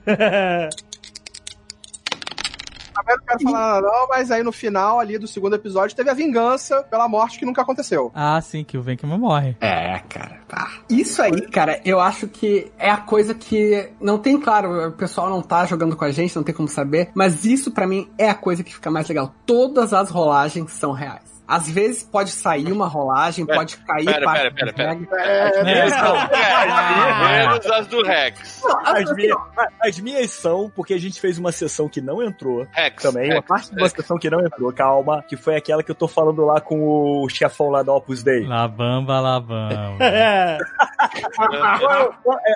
[2.96, 6.10] Também não quero falar nada não, mas aí no final ali do segundo episódio teve
[6.10, 8.12] a vingança pela morte que nunca aconteceu.
[8.14, 9.58] Ah, sim, que o Venkman morre.
[9.60, 10.40] É, cara.
[10.48, 10.72] Tá.
[10.90, 15.30] Isso aí, cara, eu acho que é a coisa que não tem claro, o pessoal
[15.30, 18.30] não tá jogando com a gente, não tem como saber, mas isso pra mim é
[18.30, 19.34] a coisa que fica mais legal.
[19.46, 21.35] Todas as rolagens são reais.
[21.48, 25.22] Às vezes pode sair uma rolagem, Pera, pode cair pera, parte pera, da pera, regra.
[25.22, 28.64] É, Minhas são- é, menos as do Rex.
[28.84, 29.38] As minhas,
[29.82, 32.66] as minhas são, porque a gente fez uma sessão que não entrou.
[32.72, 33.04] Rex.
[33.04, 35.92] Também, uma Rex, parte de uma sessão que não entrou, calma, que foi aquela que
[35.92, 38.46] eu tô falando lá com o chefão lá da Opus Dei.
[38.46, 39.96] Labamba, labamba.
[40.06, 40.58] É.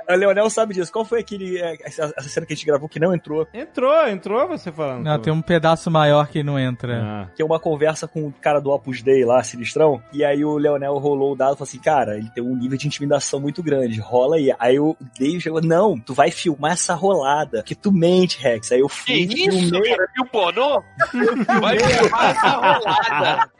[0.07, 0.91] É, o Leonel sabe disso.
[0.91, 3.47] Qual foi aquele, é, essa, cena que a gente gravou que não entrou?
[3.53, 5.03] Entrou, entrou você falando.
[5.03, 7.01] Não, tem um pedaço maior que não entra.
[7.01, 7.27] Ah.
[7.35, 10.97] Tem uma conversa com o cara do Opus Dei lá, sinistrão, e aí o Leonel
[10.97, 13.99] rolou o dado e falou assim, cara, ele tem um nível de intimidação muito grande,
[13.99, 14.53] rola aí.
[14.59, 18.71] Aí o Dave chegou, não, tu vai filmar essa rolada, que tu mente, Rex.
[18.71, 20.09] Aí eu fui, Que isso, filmei, cara?
[20.15, 20.83] Viu pornô?
[21.61, 23.51] Vai filmar essa rolada.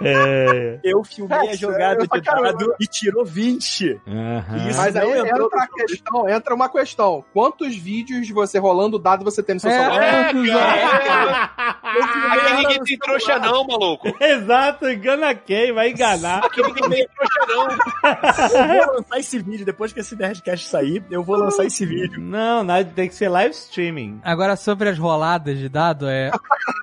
[0.00, 0.78] É.
[0.84, 4.00] eu filmei a Rex, jogada de dado e tirou 20.
[4.06, 4.68] Aham.
[4.68, 7.24] Isso Mas não aí entrou entra, a questão, entra uma questão.
[7.32, 10.78] Quantos vídeos de você rolando dado você tem no seu É, celular?
[10.78, 11.50] É, cara.
[11.86, 12.98] Ela ninguém tem celular.
[13.04, 14.08] trouxa não, maluco.
[14.20, 15.72] Exato, engana quem?
[15.72, 16.44] Vai enganar.
[16.44, 18.66] Aqui ninguém tem trouxa não.
[18.78, 22.20] Eu vou lançar esse vídeo, depois que esse Nerdcast sair, eu vou lançar esse vídeo.
[22.20, 24.20] Não, nada, tem que ser live streaming.
[24.22, 26.30] Agora, sobre as roladas de dado, é.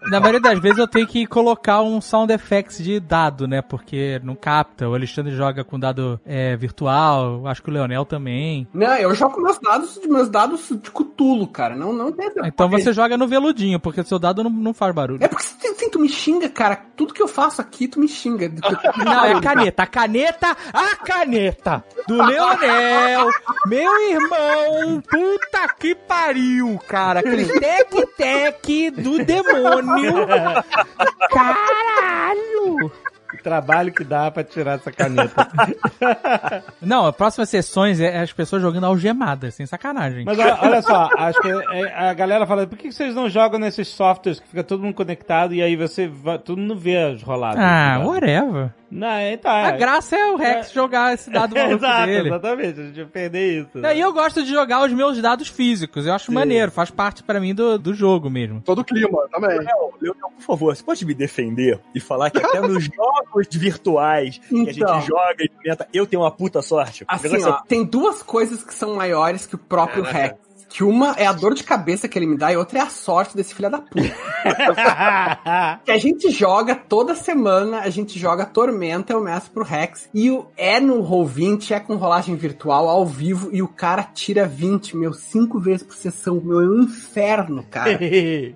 [0.09, 2.31] Na maioria das vezes eu tenho que colocar um sound
[2.77, 3.61] de dado, né?
[3.61, 4.87] Porque não capta.
[4.87, 8.67] O Alexandre joga com dado é, virtual, acho que o Leonel também.
[8.73, 11.75] Não, eu jogo meus dados, meus dados de cutulo, cara.
[11.75, 12.31] Não, não tem.
[12.45, 15.23] Então você joga no veludinho, porque seu dado não, não faz barulho.
[15.23, 16.75] É porque assim, tu me xinga, cara.
[16.95, 18.49] Tudo que eu faço aqui, tu me xinga.
[18.97, 19.83] Não, é a caneta.
[19.83, 23.29] A caneta, a caneta do Leonel,
[23.65, 27.19] meu irmão, puta que pariu, cara.
[27.19, 30.25] Aquele tec-tec do demônio.
[31.29, 32.62] Caralho!
[33.33, 35.47] O trabalho que dá pra tirar essa caneta.
[36.79, 40.23] Não, as próximas sessões é as pessoas jogando algemadas, sem sacanagem.
[40.23, 41.09] Mas olha, olha só,
[41.41, 44.83] que é, a galera fala, por que vocês não jogam nesses softwares que fica todo
[44.83, 47.59] mundo conectado e aí você vai, todo mundo vê as roladas?
[47.59, 48.71] Ah, whatever.
[48.93, 49.65] Não, então, é.
[49.65, 52.27] A graça é o Rex jogar esse dado maluco Exato, dele.
[52.29, 53.77] exatamente, a gente vai perder isso.
[53.79, 53.95] né?
[53.97, 56.05] E eu gosto de jogar os meus dados físicos.
[56.05, 58.61] Eu acho maneiro, faz parte pra mim do, do jogo mesmo.
[58.61, 59.49] Todo o clima também.
[59.49, 64.37] Leonel, Leonel, por favor, você pode me defender e falar que até nos jogos virtuais
[64.37, 64.95] que a Então.
[64.99, 67.03] gente joga e inventa, eu tenho uma puta sorte?
[67.07, 70.35] Assim, ó, tem duas coisas que são maiores que o próprio Rex.
[70.73, 72.89] Que uma é a dor de cabeça que ele me dá e outra é a
[72.89, 74.01] sorte desse filho da puta.
[75.85, 80.09] que a gente joga toda semana, a gente joga Tormenta, eu meço pro Rex.
[80.11, 84.47] E o, é no Roll20, é com rolagem virtual, ao vivo, e o cara tira
[84.47, 86.41] 20, meu, 5 vezes por sessão.
[86.43, 87.99] Meu, é um inferno, cara.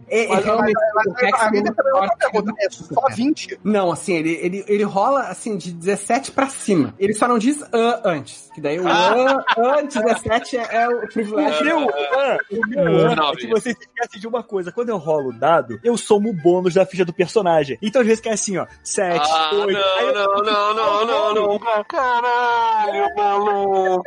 [0.09, 2.53] É, é Mas, realmente mas, o Rex é pergunta.
[2.59, 3.59] É só 20?
[3.63, 6.93] não, assim, ele, ele, ele rola assim de 17 pra cima.
[6.97, 8.49] Ele só não diz ah antes.
[8.55, 11.87] Que daí o ah, ah 17 é, é o privilégio.
[12.11, 14.71] Meu, ah, o meu ah, é que você se esquece de uma coisa.
[14.71, 17.77] Quando eu rolo o dado, eu somo o bônus da ficha do personagem.
[17.81, 19.73] Então às vezes é assim, ó, 7, Ah, 8.
[19.73, 21.83] não, não, não, não, não, não.
[21.85, 24.03] Caralho, maluco.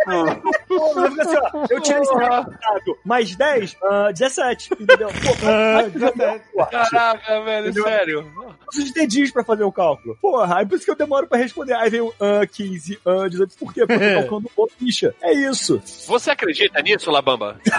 [1.21, 5.09] assim, ó, eu tirei esse dado, mais 10, ah, 17, entendeu?
[5.09, 7.85] Pô, Ah, Caraca, velho, Entendeu?
[7.85, 8.33] sério.
[8.37, 10.17] Eu preciso de dedinhos pra fazer o cálculo.
[10.21, 11.75] Porra, aí por isso que eu demoro pra responder.
[11.75, 13.57] Aí vem o ah, 15, ah, 18.
[13.57, 13.87] Por quê?
[13.87, 15.15] Porque eu tô calculando boa ficha.
[15.23, 15.81] É isso.
[16.07, 17.59] Você acredita nisso, Labamba?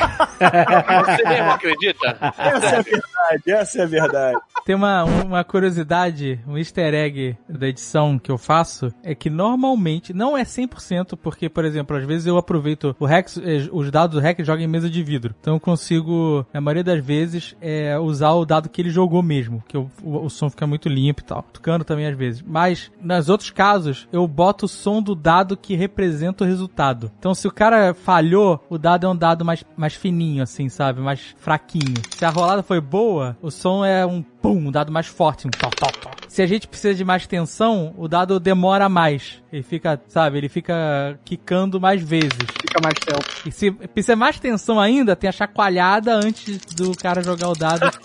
[1.05, 2.33] Você mesmo acredita?
[2.37, 4.39] Essa é a verdade, essa é a verdade.
[4.65, 10.13] Tem uma, uma curiosidade, um easter egg da edição que eu faço, é que normalmente,
[10.13, 14.15] não é 100%, porque, por exemplo, às vezes eu aproveito o Rex, eh, os dados
[14.15, 15.33] do Rex jogam em mesa de vidro.
[15.39, 19.63] Então eu consigo, na maioria das vezes, é, usar o dado que ele jogou mesmo,
[19.67, 21.43] que o, o, o som fica muito limpo e tal.
[21.53, 22.43] Tocando também às vezes.
[22.45, 27.11] Mas, nos outros casos, eu boto o som do dado que representa o resultado.
[27.17, 31.01] Então se o cara falhou, o dado é um dado mais, mais fininho, assim, sabe?
[31.01, 31.95] Mais fraquinho.
[32.15, 35.51] Se a rolada foi boa, o som é um pum, um dado mais forte, um
[35.51, 36.11] tó, tó, tó.
[36.27, 39.41] Se a gente precisa de mais tensão, o dado demora mais.
[39.51, 42.31] Ele fica, sabe, ele fica quicando mais vezes.
[42.61, 43.25] Fica mais tempo.
[43.45, 47.81] E se precisa mais tensão ainda, tem a chacoalhada antes do cara jogar o dado.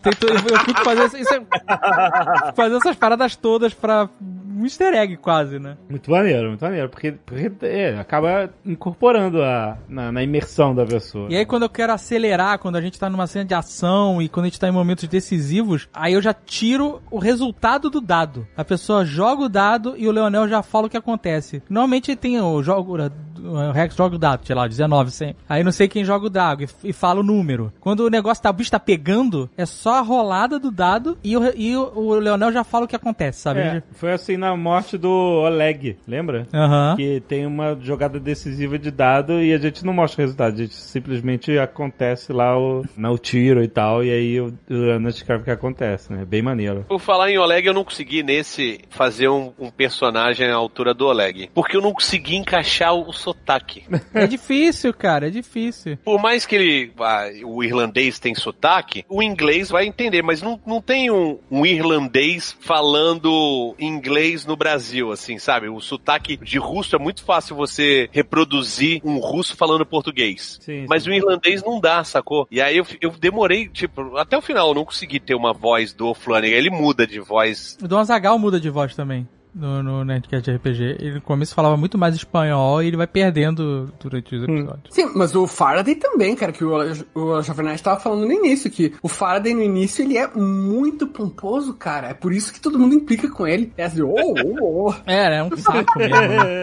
[0.00, 4.94] Tem tu- eu, eu fico fazendo isso, é- fazer essas paradas todas pra um easter
[4.94, 5.76] egg quase, né?
[5.88, 11.28] Muito maneiro, muito maneiro, porque, porque é, acaba incorporando a, na, na imersão da pessoa.
[11.30, 14.28] E aí quando eu quero acelerar, quando a gente tá numa cena de ação e
[14.28, 15.61] quando a gente tá em momentos decisivos,
[15.92, 18.46] aí eu já tiro o resultado do dado.
[18.56, 21.62] A pessoa joga o dado e o Leonel já fala o que acontece.
[21.68, 22.96] Normalmente tem o jogo,
[23.42, 25.36] o Rex joga o dado, sei lá, 19 sempre.
[25.48, 27.72] Aí não sei quem joga o dado e, e fala o número.
[27.80, 31.36] Quando o negócio tá, o bicho tá pegando, é só a rolada do dado e
[31.36, 33.60] o, e o, o Leonel já fala o que acontece, sabe?
[33.60, 36.46] É, foi assim na morte do Oleg, lembra?
[36.52, 36.94] Aham.
[36.96, 40.58] Que tem uma jogada decisiva de dado e a gente não mostra o resultado, a
[40.58, 45.42] gente simplesmente acontece lá o, no tiro e tal, e aí o, o Ana descreve
[45.42, 46.24] o que acontece, né?
[46.24, 46.84] Bem maneiro.
[46.88, 51.06] Por falar em Oleg, eu não consegui nesse fazer um, um personagem à altura do
[51.06, 51.50] Oleg.
[51.54, 53.84] Porque eu não consegui encaixar o, o sotaque.
[54.14, 55.96] É difícil, cara, é difícil.
[56.04, 60.60] Por mais que ele, ah, o irlandês tem sotaque, o inglês vai entender, mas não,
[60.66, 65.68] não tem um, um irlandês falando inglês no Brasil, assim, sabe?
[65.68, 70.58] O sotaque de russo é muito fácil você reproduzir um russo falando português.
[70.60, 72.46] Sim, mas o irlandês não dá, sacou?
[72.50, 75.92] E aí eu, eu demorei, tipo, até o final eu não consegui ter uma voz
[75.92, 76.54] do Flanagan.
[76.54, 77.78] Ele muda de voz.
[77.82, 79.26] O Dom Azagal muda de voz também.
[79.54, 80.96] No, no Nerdcast de RPG.
[80.98, 84.94] Ele no começo falava muito mais espanhol e ele vai perdendo durante os episódios.
[84.94, 86.72] Sim, mas o Faraday também, cara, que o,
[87.14, 91.06] o Jovem Nerd tava falando no início, que o Faraday no início ele é muito
[91.06, 92.08] pomposo, cara.
[92.08, 93.72] É por isso que todo mundo implica com ele.
[93.76, 94.94] É assim, oh, oh, oh.
[95.06, 96.16] É, é um saco mesmo.
[96.16, 96.62] né?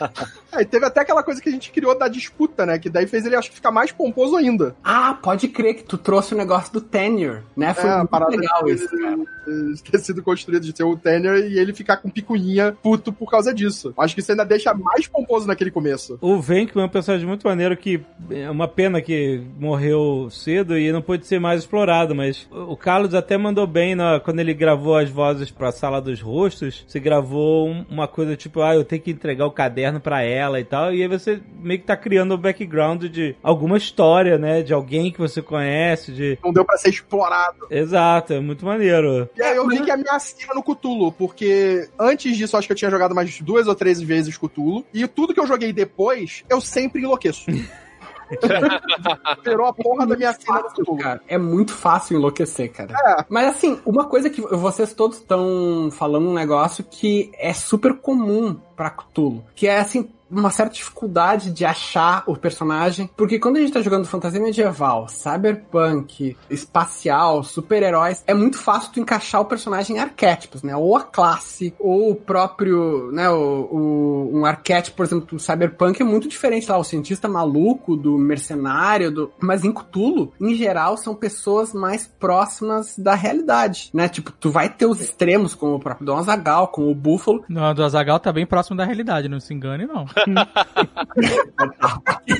[0.52, 2.78] É, e teve até aquela coisa que a gente criou da disputa, né?
[2.78, 4.74] Que daí fez ele, acho que, ficar mais pomposo ainda.
[4.82, 7.72] Ah, pode crer que tu trouxe o negócio do tenure, né?
[7.74, 9.16] Foi É, muito parada legal de- isso, cara.
[9.90, 13.52] ter sido construído de ter o tenure e ele ficar com picuinha puto por causa
[13.52, 13.92] disso.
[13.98, 16.18] Acho que isso ainda deixa mais pomposo naquele começo.
[16.20, 18.00] O Venkman é um personagem muito maneiro que
[18.30, 23.14] é uma pena que morreu cedo e não pôde ser mais explorado, mas o Carlos
[23.14, 27.68] até mandou bem na- quando ele gravou as vozes pra Sala dos Rostos, você gravou
[27.68, 30.94] um- uma coisa tipo, ah, eu tenho que entregar o caderno pra ela e tal,
[30.94, 35.12] e aí você meio que tá criando o background de alguma história, né, de alguém
[35.12, 36.38] que você conhece, de...
[36.42, 37.66] Não deu pra ser explorado.
[37.70, 39.28] Exato, é muito maneiro.
[39.36, 42.72] E aí eu vi que a minha cena no Cthulhu, porque antes disso acho que
[42.72, 46.44] eu tinha jogado mais duas ou três vezes Cthulhu, e tudo que eu joguei depois,
[46.48, 47.50] eu sempre enlouqueço.
[49.44, 50.98] Virou a porra da minha cena no Cthulhu.
[50.98, 52.94] Cara, é muito fácil enlouquecer, cara.
[52.94, 53.24] É.
[53.28, 58.58] Mas assim, uma coisa que vocês todos estão falando um negócio que é super comum
[58.80, 63.60] pra Cthulhu, que é assim, uma certa dificuldade de achar o personagem, porque quando a
[63.60, 69.96] gente tá jogando fantasia medieval, cyberpunk, espacial, super-heróis, é muito fácil tu encaixar o personagem
[69.96, 70.74] em arquétipos, né?
[70.76, 76.00] Ou a classe, ou o próprio, né, o, o- um arquétipo, por exemplo, do cyberpunk
[76.00, 79.32] é muito diferente lá, o cientista maluco, do mercenário, do...
[79.40, 84.08] mas em Cthulhu, em geral, são pessoas mais próximas da realidade, né?
[84.08, 87.74] Tipo, tu vai ter os extremos, como o próprio Don Azagal, como o Búfalo, Não,
[87.74, 90.06] do Azagal tá bem próximo da realidade, não se engane, não.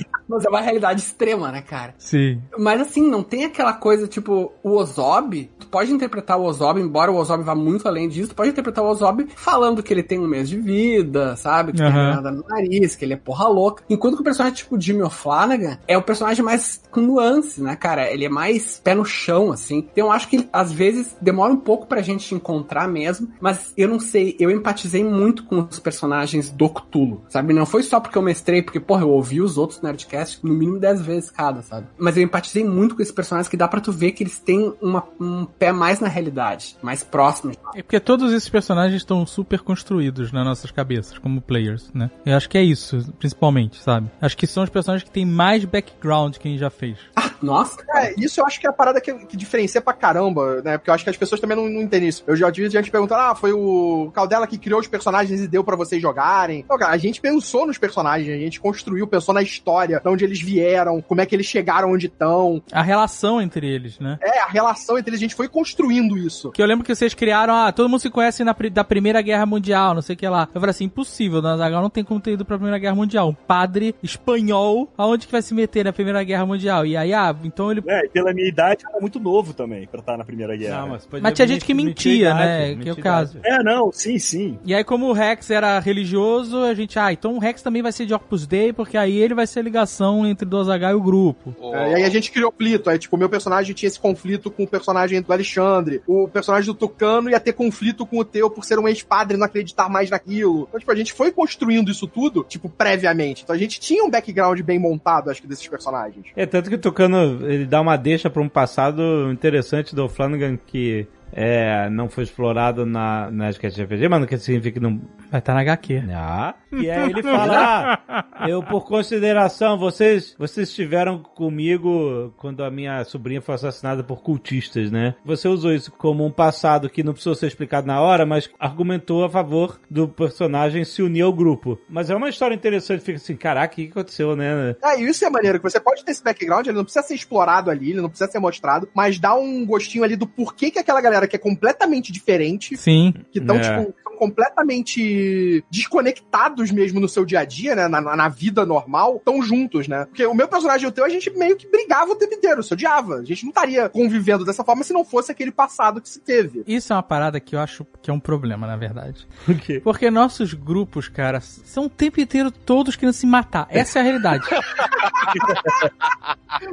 [0.31, 1.95] mas é uma realidade extrema, né, cara?
[1.99, 2.41] Sim.
[2.59, 7.11] Mas assim, não tem aquela coisa, tipo, o Ozob, tu pode interpretar o Ozob, embora
[7.11, 10.19] o Ozob vá muito além disso, tu pode interpretar o Ozob falando que ele tem
[10.19, 11.73] um mês de vida, sabe?
[11.73, 12.15] Que tem Aham.
[12.15, 13.83] nada no nariz, que ele é porra louca.
[13.89, 18.11] Enquanto que o personagem tipo Jimmy O'Flanagan é o personagem mais com nuance, né, cara?
[18.11, 19.79] Ele é mais pé no chão, assim.
[19.93, 23.89] Então eu acho que às vezes demora um pouco pra gente encontrar mesmo, mas eu
[23.89, 27.53] não sei, eu empatizei muito com os personagens do Cthulhu, sabe?
[27.53, 29.81] Não foi só porque eu mestrei, porque, porra, eu ouvi os outros
[30.21, 31.87] Nerdcasts no mínimo 10 vezes cada, sabe?
[31.99, 34.73] Mas eu empatizei muito com esses personagens que dá pra tu ver que eles têm
[34.81, 37.53] uma- um pé mais na realidade, mais próximo.
[37.75, 42.11] É porque todos esses personagens estão super construídos nas nossas cabeças, como players, né?
[42.25, 44.11] Eu acho que é isso, principalmente, sabe?
[44.21, 46.99] Acho que são os personagens que têm mais background que a gente já fez.
[47.43, 50.77] Nossa, É, isso eu acho que é a parada que, que diferencia pra caramba, né?
[50.79, 52.23] Porque eu acho que as pessoas também não, não entendem isso.
[52.27, 55.65] Eu já tive gente perguntando, ah, foi o Caldela que criou os personagens e deu
[55.65, 56.65] pra vocês jogarem.
[56.69, 60.25] Não, cara, a gente pensou nos personagens, a gente construiu, pensou na história, de onde
[60.25, 62.63] eles vieram, como é que eles chegaram onde estão.
[62.73, 64.19] A relação entre eles, né?
[64.23, 66.51] É, a relação entre eles, a gente foi construindo isso.
[66.51, 69.47] Que eu lembro que vocês criaram, ah, todo mundo se conhece na, da Primeira Guerra
[69.47, 70.49] Mundial, não sei o que lá.
[70.55, 73.29] Eu falei assim, impossível, na Zagal não tem como ter ido pra Primeira Guerra Mundial.
[73.29, 76.85] Um padre espanhol, aonde que vai se meter na Primeira Guerra Mundial?
[76.87, 77.83] E aí, ah, então ele...
[77.87, 80.81] É, e pela minha idade, era muito novo também pra estar na Primeira Guerra.
[80.83, 82.69] Não, mas, Mas tinha gente que mentia, idade, né?
[82.69, 83.39] mentir Que é o caso.
[83.43, 84.59] É, não, sim, sim.
[84.65, 87.93] E aí, como o Rex era religioso, a gente, ah, então o Rex também vai
[87.93, 89.63] ser de Opus Dei, porque aí ele vai ser a
[90.01, 91.55] ligação entre o Azaghal e o grupo.
[91.75, 92.91] É, e aí a gente criou conflito.
[92.91, 96.03] Aí, tipo, o meu personagem tinha esse conflito com o personagem do Alexandre.
[96.07, 99.39] O personagem do Tucano ia ter conflito com o teu por ser um ex-padre e
[99.39, 100.67] não acreditar mais naquilo.
[100.69, 103.43] Então, tipo, a gente foi construindo isso tudo, tipo, previamente.
[103.43, 106.27] Então a gente tinha um background bem montado, acho que, desses personagens.
[106.35, 110.57] É, tanto que o Tucano, ele dá uma deixa pra um passado interessante do Flanagan
[110.57, 115.01] que é, não foi explorado na, na Nerdcast RPG, mas não quer significa que não...
[115.31, 116.03] Vai estar na HQ.
[116.13, 122.71] Ah, e aí ele fala, ah, eu por consideração, vocês, vocês estiveram comigo quando a
[122.71, 125.15] minha sobrinha foi assassinada por cultistas, né?
[125.25, 129.25] Você usou isso como um passado que não precisou ser explicado na hora, mas argumentou
[129.25, 131.79] a favor do personagem se unir ao grupo.
[131.89, 134.75] Mas é uma história interessante, fica assim, caraca, o que aconteceu, né?
[134.83, 137.15] É, e isso é maneiro, que você pode ter esse background, ele não precisa ser
[137.15, 140.79] explorado ali, ele não precisa ser mostrado, mas dá um gostinho ali do porquê que
[140.79, 143.15] aquela galera que é completamente diferente, Sim.
[143.33, 143.81] que estão, É.
[143.81, 149.43] tipo, completamente desconectados mesmo no seu dia a dia, né, na, na- vida normal, estão
[149.43, 150.05] juntos, né?
[150.05, 152.63] Porque o meu personagem e o teu, a gente meio que brigava o tempo inteiro,
[152.63, 153.17] se odiava.
[153.17, 156.63] A gente não estaria convivendo dessa forma se não fosse aquele passado que se teve.
[156.67, 159.27] Isso é uma parada que eu acho que é um problema, na verdade.
[159.45, 159.81] Por quê?
[159.83, 163.67] Porque nossos grupos, cara, são o tempo inteiro todos querendo se matar.
[163.71, 164.45] Essa é a realidade.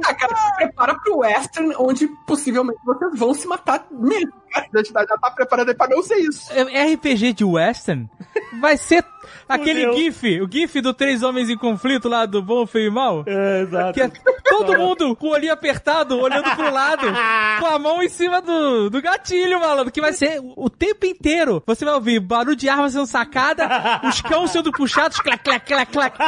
[0.04, 4.32] Ah, cara, se prepara pro western, onde possivelmente vocês vão se matar mesmo.
[4.54, 6.52] A gente já tá preparando aí pra não ser isso.
[6.52, 8.08] É- RPG de western
[8.60, 9.04] vai ser
[9.48, 9.96] aquele Fudeu.
[9.98, 13.24] gif, o gif do Três Homens em Conflito lá do Bom, Feio e Mal.
[13.26, 13.92] É, exato.
[13.94, 14.10] Que é
[14.44, 17.02] todo mundo com o olhinho apertado, olhando pro lado,
[17.60, 19.92] com a mão em cima do, do gatilho, malandro.
[19.92, 21.62] Que vai ser o o tempo inteiro.
[21.66, 23.66] Você vai ouvir barulho de arma sendo sacada,
[24.04, 26.18] os cães sendo puxados, clac, clac, clac, clac.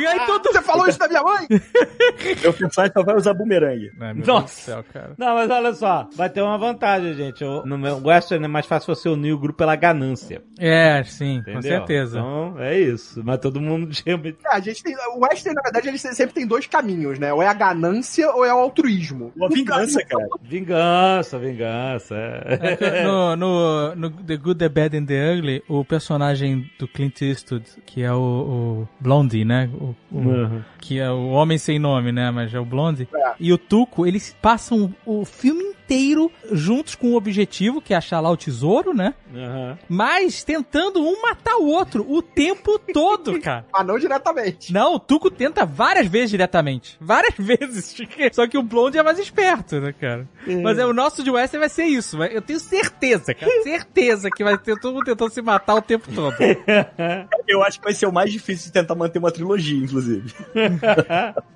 [0.00, 1.48] E aí todo Você falou isso da minha mãe?
[2.40, 3.90] Meu personagem só vai usar bumerangue.
[3.98, 4.48] Meu Nossa.
[4.60, 5.12] Céu, cara.
[5.18, 7.44] Não, mas olha só, vai ter uma vantagem, gente.
[7.44, 10.42] O- No meu Western é mais fácil você unir o grupo pela ganância.
[10.58, 11.54] É, sim, Entendeu?
[11.54, 12.18] com certeza.
[12.18, 13.22] Então, é isso.
[13.24, 14.38] Mas todo mundo realmente.
[14.44, 14.94] É, a gente tem.
[15.14, 17.32] O Western, na verdade, ele sempre tem dois caminhos, né?
[17.32, 19.32] Ou é a ganância ou é o altruísmo.
[19.36, 20.26] Uma vingança, cara.
[20.42, 22.14] Vingança, vingança.
[22.16, 22.78] É.
[23.00, 27.20] É no, no, no The Good, The Bad and The Ugly, o personagem do Clint
[27.22, 28.16] Eastwood, que é o,
[28.84, 29.70] o Blondie, né?
[29.74, 30.62] O, o- Uhum.
[30.80, 32.30] Que é o homem sem nome, né?
[32.30, 33.08] Mas é o Blondie.
[33.38, 35.79] E o Tuco, eles passam o filme inteiro
[36.52, 39.14] juntos com o objetivo, que é achar lá o tesouro, né?
[39.34, 39.78] Aham.
[39.88, 43.64] Mas tentando um matar o outro o tempo todo, cara.
[43.72, 44.72] Mas não diretamente.
[44.72, 46.96] Não, o Tuco tenta várias vezes diretamente.
[47.00, 47.96] Várias vezes.
[48.32, 50.28] Só que o Blonde é mais esperto, né, cara?
[50.62, 52.22] Mas é, o nosso de Western vai ser isso.
[52.24, 53.50] Eu tenho certeza, cara.
[53.62, 56.34] Certeza que vai ter todo mundo tentando se matar o tempo todo.
[57.46, 60.32] Eu acho que vai ser o mais difícil de tentar manter uma trilogia, inclusive.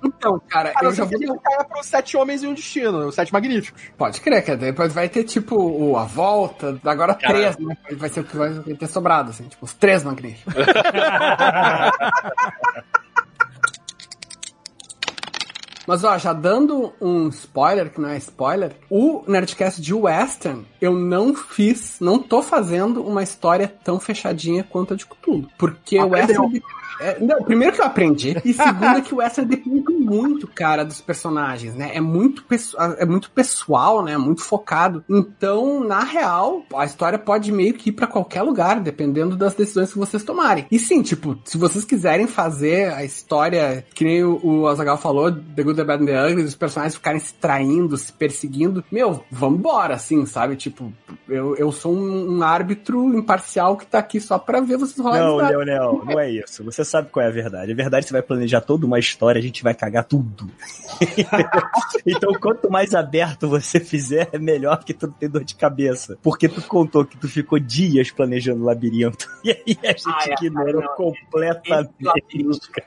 [0.03, 1.15] Então, cara, A eu já vou.
[1.15, 3.81] a gente caia pro Sete Homens e um Destino, os Sete Magníficos.
[3.97, 7.77] Pode crer, que depois vai ter, tipo, o, a volta, agora três, né?
[7.91, 10.53] Vai ser o que vai ter sobrado, assim, tipo, os três magníficos.
[15.87, 20.93] Mas ó, já dando um spoiler, que não é spoiler, o Nerdcast de Western, eu
[20.93, 25.47] não fiz, não tô fazendo uma história tão fechadinha quanto a de Cthulhu.
[25.59, 26.07] Porque o.
[26.07, 26.63] Western.
[26.99, 30.83] É, não, primeiro que eu aprendi, e segundo é que o Western depende muito, cara,
[30.83, 31.91] dos personagens, né?
[31.93, 32.43] É muito,
[32.97, 34.17] é muito pessoal, né?
[34.17, 35.03] Muito focado.
[35.09, 39.91] Então, na real, a história pode meio que ir pra qualquer lugar, dependendo das decisões
[39.91, 40.67] que vocês tomarem.
[40.71, 45.31] E sim, tipo, se vocês quiserem fazer a história, que nem o, o Azagal falou,
[45.31, 49.23] The Good, The Bad and The Ugly, os personagens ficarem se traindo, se perseguindo, meu,
[49.29, 50.55] vambora, assim, sabe?
[50.55, 50.93] Tipo,
[51.27, 55.27] eu, eu sou um, um árbitro imparcial que tá aqui só pra ver vocês rolarem
[55.27, 55.37] Não.
[55.37, 56.63] Leonel, não é isso.
[56.63, 57.71] Você sabe qual é a verdade.
[57.71, 60.49] A verdade é que você vai planejar toda uma história, a gente vai cagar tudo.
[62.05, 66.17] então, quanto mais aberto você fizer, é melhor que tu não tem dor de cabeça.
[66.21, 69.27] Porque tu contou que tu ficou dias planejando o labirinto.
[69.45, 70.95] E aí a gente Ah, é, ignorou não.
[70.95, 71.91] completamente.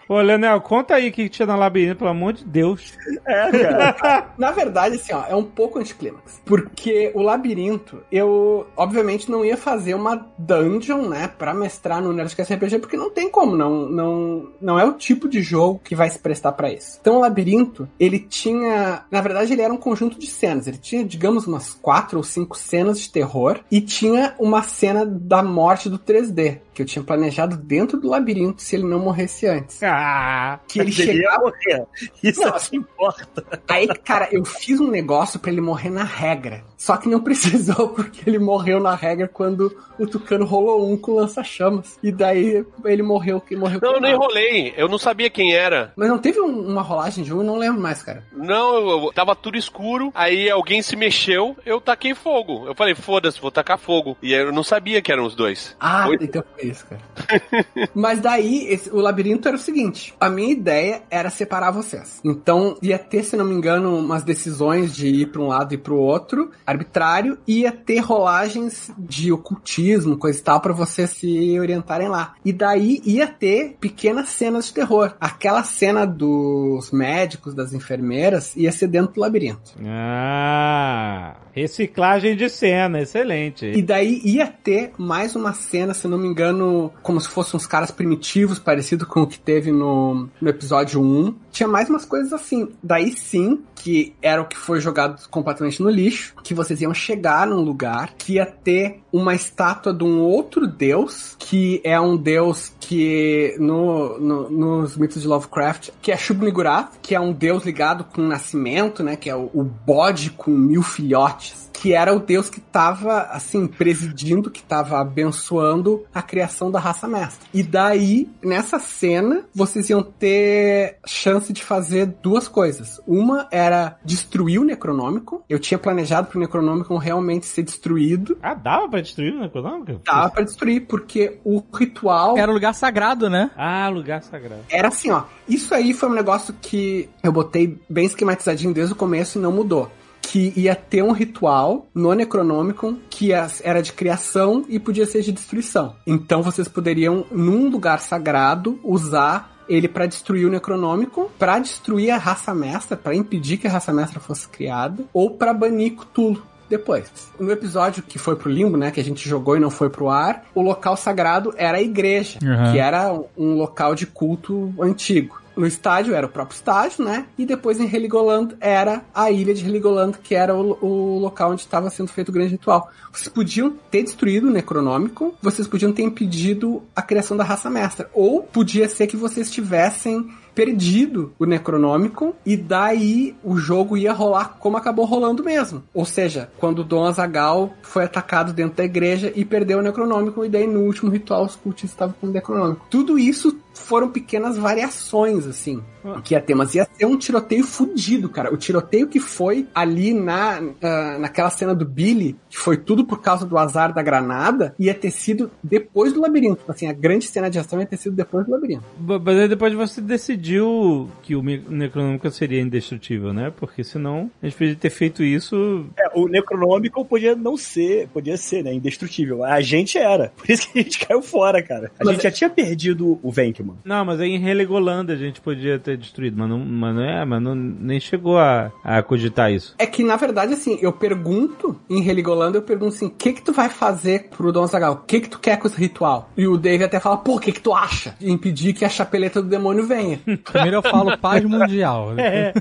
[0.08, 2.94] Ô, Leonel, conta aí o que tinha na labirinto, pelo amor de Deus.
[3.24, 4.32] É, cara.
[4.38, 6.42] Na verdade, assim, ó, é um pouco anticlímax.
[6.44, 12.52] Porque o labirinto, eu, obviamente, não ia fazer uma dungeon, né, pra mestrar no Nerdcast
[12.54, 16.08] RPG, porque não tem como, não, não, não é o tipo de jogo que vai
[16.08, 16.98] se prestar pra isso.
[17.00, 20.66] Então, o labirinto, ele tinha, na verdade, ele era um conjunto de cenas.
[20.66, 25.42] Ele tinha, digamos, umas quatro ou cinco cenas de terror e tinha uma cena da
[25.42, 26.60] morte do 3D.
[26.72, 29.82] Que eu tinha planejado dentro do labirinto se ele não morresse antes.
[29.82, 31.40] Ah, Que ele chegava.
[31.44, 31.84] morrer.
[32.22, 33.44] Isso Não, é que importa.
[33.68, 36.62] Aí, cara, eu fiz um negócio pra ele morrer na regra.
[36.78, 41.12] Só que não precisou, porque ele morreu na regra quando o Tucano rolou um com
[41.16, 41.98] lança-chamas.
[42.02, 44.72] E daí ele morreu que morreu Não, eu nem rolei.
[44.76, 45.92] Eu não sabia quem era.
[45.96, 48.22] Mas não teve um- uma rolagem de um, eu não lembro mais, cara.
[48.32, 48.76] Não,
[49.06, 50.12] eu, tava tudo escuro.
[50.14, 52.64] Aí alguém se mexeu, eu taquei fogo.
[52.66, 54.16] Eu falei, foda-se, vou tacar fogo.
[54.22, 55.76] E eu não sabia que eram os dois.
[55.80, 56.16] Ah, Oi?
[56.20, 57.02] então foi isso, cara.
[57.94, 62.20] Mas daí, esse- o labirinto era o seguinte: a minha ideia era separar vocês.
[62.24, 65.78] Então, ia ter, se não me engano, umas decisões de ir pra um lado e
[65.78, 66.50] pro outro.
[66.68, 72.34] Arbitrário e ia ter rolagens de ocultismo, coisa e tal, pra vocês se orientarem lá.
[72.44, 75.14] E daí ia ter pequenas cenas de terror.
[75.18, 79.72] Aquela cena dos médicos, das enfermeiras, ia ser dentro do labirinto.
[79.86, 83.66] Ah, reciclagem de cena, excelente.
[83.66, 87.66] E daí ia ter mais uma cena, se não me engano, como se fossem uns
[87.66, 91.34] caras primitivos, parecido com o que teve no, no episódio 1.
[91.50, 92.68] Tinha mais umas coisas assim.
[92.82, 97.46] Daí sim, que era o que foi jogado completamente no lixo, que vocês iam chegar
[97.46, 102.72] num lugar que ia ter uma estátua de um outro deus, que é um deus
[102.78, 108.04] que no, no- nos mitos de Lovecraft, que é Shub-Niggurath, que é um deus ligado
[108.04, 111.67] com o nascimento, né, que é o, o bode com mil filhotes.
[111.80, 117.06] Que era o deus que estava, assim, presidindo, que estava abençoando a criação da raça
[117.06, 117.46] mestra.
[117.54, 123.00] E daí, nessa cena, vocês iam ter chance de fazer duas coisas.
[123.06, 125.42] Uma era destruir o Necronômico.
[125.48, 128.36] Eu tinha planejado pro Necronômico realmente ser destruído.
[128.42, 130.00] Ah, dava pra destruir o Necronômico?
[130.04, 132.36] Dava pra destruir, porque o ritual.
[132.36, 133.50] Era o lugar sagrado, né?
[133.56, 134.62] Ah, lugar sagrado.
[134.68, 135.22] Era assim, ó.
[135.48, 139.52] Isso aí foi um negócio que eu botei bem esquematizadinho desde o começo e não
[139.52, 139.90] mudou.
[140.30, 145.32] Que ia ter um ritual no Necronomicon que era de criação e podia ser de
[145.32, 145.94] destruição.
[146.06, 152.16] Então vocês poderiam, num lugar sagrado, usar ele pra destruir o Necronômico, pra destruir a
[152.16, 157.10] raça mestra, pra impedir que a raça mestra fosse criada, ou pra banir Cthulhu depois.
[157.40, 160.10] No episódio que foi pro limbo, né, que a gente jogou e não foi pro
[160.10, 162.72] ar, o local sagrado era a igreja, Uhum.
[162.72, 165.37] que era um local de culto antigo.
[165.58, 167.26] No estádio era o próprio estádio, né?
[167.36, 171.62] E depois em Heligoland era a ilha de Heligoland, que era o, o local onde
[171.62, 172.88] estava sendo feito o grande ritual.
[173.12, 178.08] Vocês podiam ter destruído o Necronômico, vocês podiam ter impedido a criação da raça mestra.
[178.14, 184.56] Ou podia ser que vocês tivessem perdido o Necronômico e daí o jogo ia rolar
[184.58, 185.84] como acabou rolando mesmo.
[185.94, 190.48] Ou seja, quando Dom Azagal foi atacado dentro da igreja e perdeu o Necronômico e
[190.48, 192.86] daí no último ritual os cultistas estavam com o Necronômico.
[192.90, 195.82] Tudo isso foram pequenas variações, assim,
[196.24, 198.52] que ia ter, mas ia ser um tiroteio fudido, cara.
[198.52, 203.20] O tiroteio que foi ali na, ah, naquela cena do Billy, que foi tudo por
[203.20, 206.62] causa do azar da granada, ia ter sido depois do labirinto.
[206.68, 208.84] Assim, a grande cena de ação ia ter sido depois do labirinto.
[208.98, 213.52] Mas aí depois você decidiu que o Mi- Necronômico seria indestrutível, né?
[213.56, 215.86] Porque senão a gente podia ter feito isso.
[215.98, 219.44] É, o Necronômico podia não ser, podia ser, né, indestrutível.
[219.44, 220.32] A gente era.
[220.36, 221.90] Por isso que a gente caiu fora, cara.
[221.98, 223.67] A Mas gente já tinha perdido o Venkman.
[223.84, 227.24] Não, mas aí em Heligoland a gente podia ter destruído, mas não, mas não é,
[227.24, 229.74] mas não, nem chegou a, a cogitar isso.
[229.78, 233.42] É que, na verdade, assim, eu pergunto, em Heligoland, eu pergunto assim, o que que
[233.42, 234.92] tu vai fazer pro Don Zagal?
[234.92, 236.30] O que que tu quer com esse ritual?
[236.36, 238.14] E o Dave até fala, pô, o que que tu acha?
[238.18, 240.20] De impedir que a chapeleta do demônio venha.
[240.44, 242.08] Primeiro eu falo paz mundial.
[242.18, 242.52] É.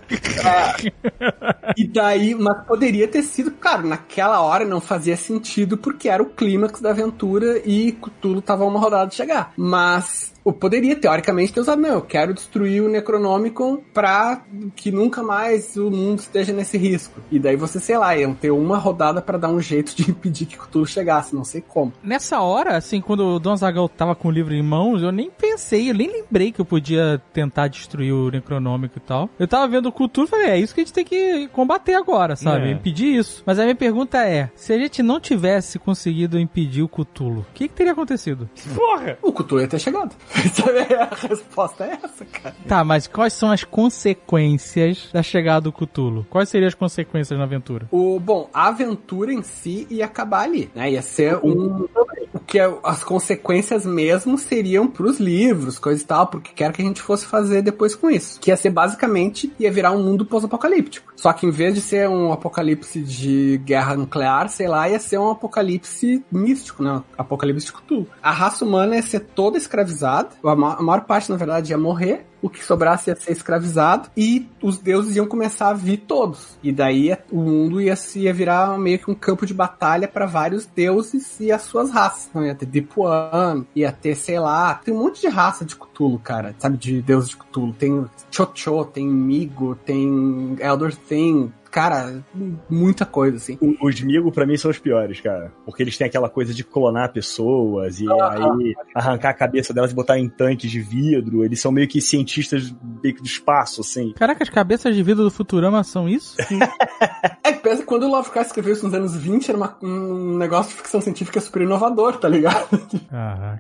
[1.76, 6.28] E daí, mas poderia ter sido, claro, naquela hora não fazia sentido porque era o
[6.28, 9.52] clímax da aventura e Cthulhu tava a uma rodada de chegar.
[9.58, 14.44] Mas eu poderia, teoricamente, ter usado, não, eu quero destruir o Necronomicon pra
[14.78, 17.20] que nunca mais o mundo esteja nesse risco.
[17.30, 20.46] E daí você, sei lá, iam ter uma rodada pra dar um jeito de impedir
[20.46, 21.92] que Cthulhu chegasse, não sei como.
[22.02, 25.30] Nessa hora, assim, quando o Don Zagal tava com o livro em mãos, eu nem
[25.30, 29.30] pensei, eu nem lembrei que eu podia tentar destruir o Necronômico e tal.
[29.38, 31.96] Eu tava vendo o Cthulhu e falei, é isso que a gente tem que combater
[31.96, 32.70] agora, sabe?
[32.70, 32.72] É.
[32.72, 33.44] Impedir isso.
[33.46, 37.54] Mas a minha pergunta é, se a gente não tivesse conseguido impedir o Cthulhu, o
[37.54, 38.50] que, que teria acontecido?
[38.74, 39.18] Porra!
[39.22, 40.16] O Cthulhu ia ter chegado.
[40.54, 40.94] Sabe?
[40.96, 42.56] a resposta é essa, cara.
[42.68, 46.26] Tá, mas quais são as consequências da chegada do Cthulhu?
[46.30, 47.88] Quais seriam as consequências na aventura?
[47.92, 50.92] O, bom, a aventura em si ia acabar ali, né?
[50.92, 51.86] Ia ser um.
[51.86, 51.90] O
[52.48, 56.86] que é- as consequências mesmo seriam pros livros, coisa e tal, porque quer que a
[56.86, 58.40] gente fosse fazer depois com isso.
[58.40, 61.12] Que ia ser basicamente, ia virar um mundo pós-apocalíptico.
[61.16, 65.18] Só que em vez de ser um apocalipse de guerra nuclear, sei lá, ia ser
[65.18, 67.04] um apocalipse místico, né?
[67.18, 68.08] Apocalipse de.
[68.24, 72.50] A raça humana ia ser toda escravizada, a maior parte, na verdade, ia morrer, o
[72.50, 76.58] que sobrasse ia ser escravizado e os deuses iam começar a vir todos.
[76.64, 80.26] E daí o mundo ia, se- ia virar meio que um campo de batalha para
[80.26, 82.28] vários deuses e as suas raças.
[82.30, 86.20] Então ia ter One, ia ter, sei lá, tem um monte de raça de Cthulhu,
[86.20, 87.74] cara, sabe, de deuses de Cthulhu.
[87.74, 92.24] Tem Chocho, tem Migo, tem Elder Thing, cara,
[92.70, 93.58] muita coisa, assim.
[93.62, 95.52] O- Os Migo, pra mim, são os piores, cara.
[95.66, 99.96] Porque eles têm aquela coisa de clonar pessoas e aí arrancar a cabeça delas e
[99.96, 101.44] botar em tanques de vidro.
[101.44, 102.74] Eles são meio que cientistas
[103.04, 104.14] meio que do espaço, assim.
[104.14, 106.36] Caraca, as cabeças de vida do Futurama são isso?
[107.44, 110.38] É que pensa que quando o Lovecraft escreveu isso nos anos 20, era uma- um
[110.38, 112.68] negócio de ficção científica super inovador, tá ligado?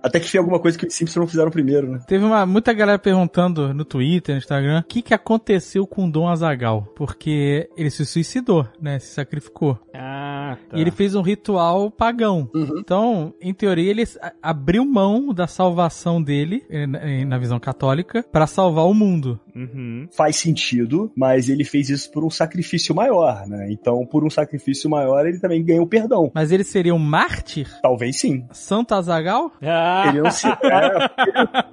[0.03, 1.99] Até que tinha alguma coisa que os Simpsons não fizeram primeiro, né?
[2.07, 6.11] Teve uma, muita galera perguntando no Twitter, no Instagram, o que, que aconteceu com o
[6.11, 6.85] Dom Azagal?
[6.95, 8.99] Porque ele se suicidou, né?
[8.99, 9.79] Se sacrificou.
[9.93, 10.77] Ah, tá.
[10.77, 12.49] E ele fez um ritual pagão.
[12.77, 14.03] Então, em teoria, ele
[14.41, 19.39] abriu mão da salvação dele, eh, na- eh, na visão católica, pra salvar o mundo.
[19.55, 20.07] Uhum.
[20.15, 23.67] Faz sentido, mas ele fez isso por um sacrifício maior, né?
[23.71, 26.31] Então, por um sacrifício maior, ele também ganhou perdão.
[26.33, 27.67] Mas ele seria um mártir?
[27.81, 28.45] Talvez sim.
[28.51, 29.51] Santo Azagal?
[29.61, 30.05] Ah.
[30.09, 30.51] Ele não se, é,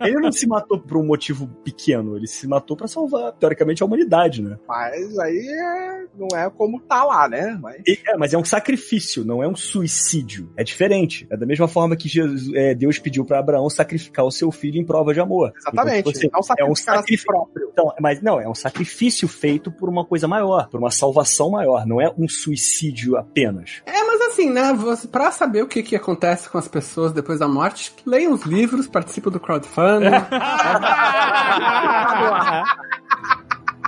[0.04, 3.82] ele, ele não se matou por um motivo pequeno, ele se matou pra salvar, teoricamente,
[3.82, 4.56] a humanidade, né?
[4.66, 7.58] Mas aí é- não é como tá lá, né?
[7.60, 7.82] Mas...
[8.06, 10.52] É, mas é um sacrifício, não é um suicídio.
[10.56, 11.26] É diferente.
[11.30, 14.80] É da mesma forma que Jesus- é, Deus pediu pra Abraão sacrificar o seu filho
[14.80, 15.52] em prova de amor.
[15.56, 15.96] Exatamente.
[15.96, 17.68] Tipo assim, Não é um sacrificar a si sacrifício próprio.
[17.72, 21.86] Então, mas não, é um sacrifício feito por uma coisa maior, por uma salvação maior,
[21.86, 23.82] não é um suicídio apenas.
[23.86, 24.72] É, mas assim, né?
[24.74, 28.42] Você, pra saber o que, que acontece com as pessoas depois da morte, leiam os
[28.44, 30.10] livros, participem do crowdfunding.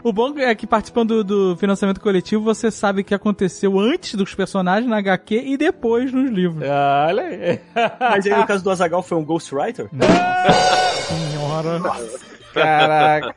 [0.06, 4.14] O bom é que participando do, do financiamento coletivo, você sabe o que aconteceu antes
[4.14, 6.62] dos personagens na HQ e depois nos livros.
[6.62, 7.60] Olha aí.
[7.98, 9.90] Mas aí no caso do Azagal foi um Ghostwriter?
[11.08, 11.80] Senhora.
[12.54, 13.34] Caraca.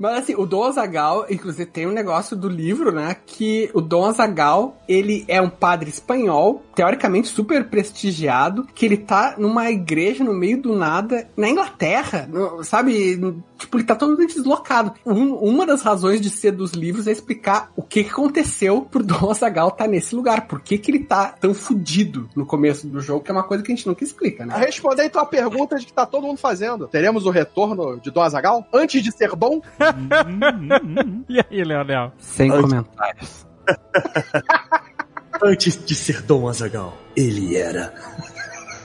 [0.00, 3.14] Mas assim, o Dom Azagal, inclusive, tem um negócio do livro, né?
[3.24, 9.36] Que o Dom Azagal, ele é um padre espanhol, teoricamente super prestigiado, que ele tá
[9.38, 13.16] numa igreja no meio do nada, na Inglaterra, no- sabe?
[13.62, 14.92] Tipo, ele tá totalmente deslocado.
[15.06, 19.04] Um- uma das razões de ser dos livros é explicar o que, que aconteceu pro
[19.04, 20.48] Dom Azagal estar nesse lugar.
[20.48, 23.62] Por que, que ele tá tão fudido no começo do jogo, que é uma coisa
[23.62, 24.56] que a gente nunca explica, né?
[24.56, 26.88] Responder então a pergunta de que tá todo mundo fazendo.
[26.88, 29.60] Teremos o retorno de Dom Azagal antes de ser bom?
[31.28, 32.12] E aí, Leonel?
[32.18, 33.46] Sem comentários.
[35.42, 37.92] Antes de ser Dom Azagal, ele era.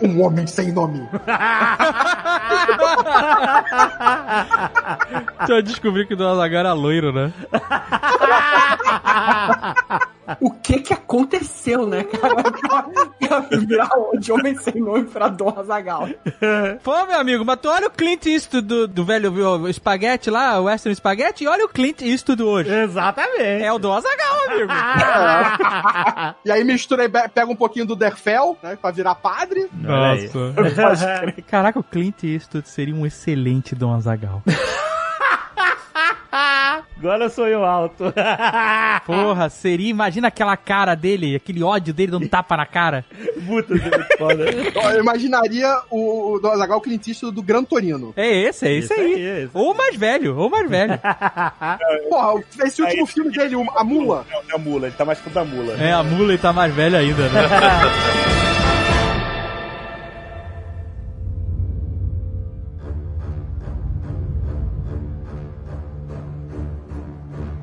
[0.01, 1.07] Um homem sem nome.
[5.45, 7.33] Tu descobriu que o Dom Azagal era loiro, né?
[10.41, 12.35] O que que aconteceu, né, cara?
[13.27, 13.89] Pra virar
[14.19, 16.07] de homem sem nome pra Dom Azagal.
[16.83, 20.65] Pô, meu amigo, mas tu olha o Clint Eastwood do, do velho espaguete lá, o
[20.65, 22.73] Western Spaghetti, e olha o Clint Eastwood hoje.
[22.73, 23.63] Exatamente.
[23.63, 24.71] É o Dom Azagal, amigo.
[26.45, 28.77] E aí mistura e pega um pouquinho do Derfel, né?
[28.79, 29.69] Pra virar padre.
[29.73, 31.33] Nossa.
[31.47, 34.41] Caraca, o Clint Eastwood seria um excelente Dom Azagal.
[36.31, 38.05] Agora sou eu alto.
[39.05, 43.05] Porra, seria, imagina aquela cara dele, aquele ódio dele dando tapa na cara.
[43.45, 43.73] Puta,
[44.17, 44.45] foda.
[44.93, 48.13] Eu imaginaria o, o Dom Azagal Clint Eastwood do Gran Torino.
[48.15, 49.13] É esse, é esse, Isso aí.
[49.15, 49.51] aí, é esse.
[49.53, 50.99] Ou mais velho, ou mais velho.
[52.09, 54.25] Porra, esse último filme dele, o- a mula.
[54.29, 55.73] Não, é a mula, ele tá mais pro da mula.
[55.81, 57.41] É, a mula e tá mais velho ainda, né?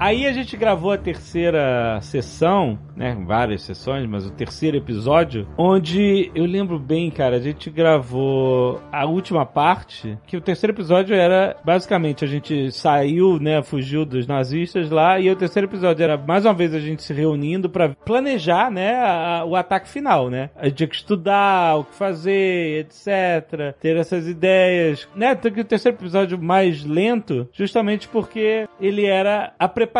[0.04, 3.16] Aí a gente gravou a terceira sessão, né?
[3.26, 9.06] Várias sessões, mas o terceiro episódio, onde eu lembro bem, cara, a gente gravou a
[9.06, 13.62] última parte, que o terceiro episódio era basicamente a gente saiu, né?
[13.62, 17.14] Fugiu dos nazistas lá, e o terceiro episódio era mais uma vez a gente se
[17.14, 18.96] reunindo pra planejar, né?
[18.96, 20.50] a- o ataque final, né?
[20.54, 23.74] A gente tinha que estudar o que fazer, etc.
[23.80, 25.34] Ter essas ideias, né?
[25.34, 29.93] Tanto que o terceiro episódio mais lento, justamente porque ele era a preparação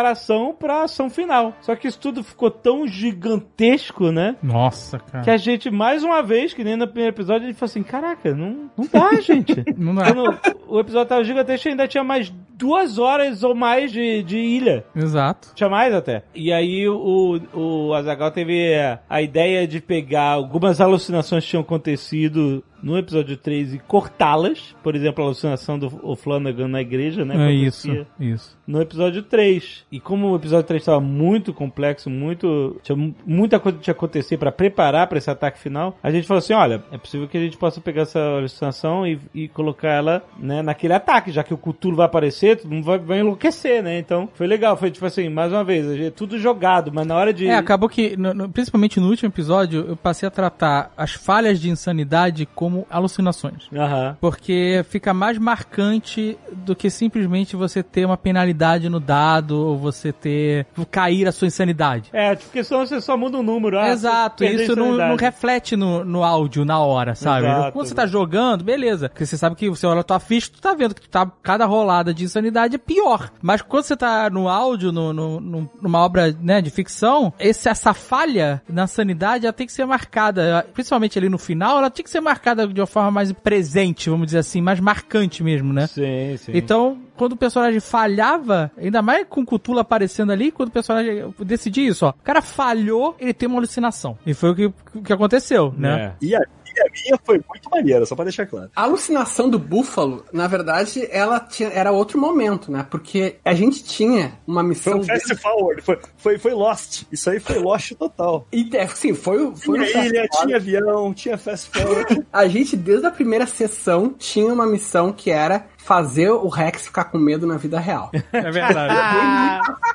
[0.53, 1.53] pra ação final.
[1.61, 4.35] Só que isso tudo ficou tão gigantesco, né?
[4.43, 5.23] Nossa, cara.
[5.23, 7.83] Que a gente, mais uma vez, que nem no primeiro episódio, a gente falou assim:
[7.83, 9.63] caraca, não, não dá, gente.
[9.77, 10.13] Não dá.
[10.13, 14.85] Quando o episódio tava gigantesco, ainda tinha mais duas horas ou mais de, de ilha.
[14.95, 15.51] Exato.
[15.55, 16.23] Tinha mais até.
[16.33, 21.61] E aí o, o Azagal teve a, a ideia de pegar algumas alucinações que tinham
[21.61, 24.75] acontecido no episódio 3 e cortá-las.
[24.83, 27.49] Por exemplo, a alucinação do Flanagan na igreja, né?
[27.49, 28.55] É isso, isso.
[28.67, 29.83] No episódio 3.
[29.91, 32.79] E como o episódio 3 estava muito complexo, muito.
[32.83, 36.27] Tinha mu- muita coisa que tinha acontecer para preparar para esse ataque final, a gente
[36.27, 39.89] falou assim: olha, é possível que a gente possa pegar essa alucinação e, e colocar
[39.89, 43.81] ela né, naquele ataque, já que o Cthulhu vai aparecer, todo mundo vai, vai enlouquecer,
[43.81, 43.97] né?
[43.97, 47.33] Então foi legal, foi tipo assim, mais uma vez, é tudo jogado, mas na hora
[47.33, 47.47] de.
[47.47, 51.59] É, acabou que, no- no- principalmente no último episódio, eu passei a tratar as falhas
[51.59, 53.67] de insanidade como como alucinações.
[53.73, 54.17] Aham.
[54.19, 60.11] Porque fica mais marcante do que simplesmente você ter uma penalidade no dado ou você
[60.11, 62.09] ter cair a sua insanidade.
[62.11, 63.79] É, porque senão você só muda um número.
[63.79, 67.47] ah, Exato, isso não, não reflete no, no áudio na hora, sabe?
[67.47, 67.71] Exato.
[67.71, 69.09] Quando você tá jogando, beleza.
[69.09, 71.29] Porque você sabe que você olha a tua ficha, tu tá vendo que tu tá,
[71.41, 73.31] cada rolada de insanidade é pior.
[73.41, 77.69] Mas quando você tá no áudio, no, no- no- numa obra né, de ficção, esse,
[77.69, 82.03] essa falha na sanidade ela tem que ser marcada, principalmente ali no final, ela tem
[82.03, 85.87] que ser marcada de uma forma mais presente, vamos dizer assim, mais marcante mesmo, né?
[85.87, 86.51] Sim, sim.
[86.53, 91.17] Então, quando o personagem falhava, ainda mais com o Cthulhu aparecendo ali, quando o personagem
[91.17, 92.09] eu decidi isso, ó.
[92.09, 94.17] O cara falhou, ele tem uma alucinação.
[94.25, 94.73] E foi o que,
[95.03, 96.13] que aconteceu, né?
[96.21, 96.25] É.
[96.25, 96.35] E
[96.81, 98.69] a minha, foi muito maneira, só pra deixar claro.
[98.75, 102.85] A alucinação do búfalo, na verdade, ela tinha, era outro momento, né?
[102.89, 104.97] Porque a gente tinha uma Foi missão.
[104.99, 107.03] um fast forward, foi, foi, foi Lost.
[107.11, 108.47] Isso aí foi Lost total.
[108.51, 110.37] E, é, sim, foi, foi Tinha ilha, forward.
[110.45, 112.25] tinha avião, tinha fast forward.
[112.31, 117.05] A gente, desde a primeira sessão, tinha uma missão que era fazer o Rex ficar
[117.05, 118.11] com medo na vida real.
[118.33, 118.93] É verdade.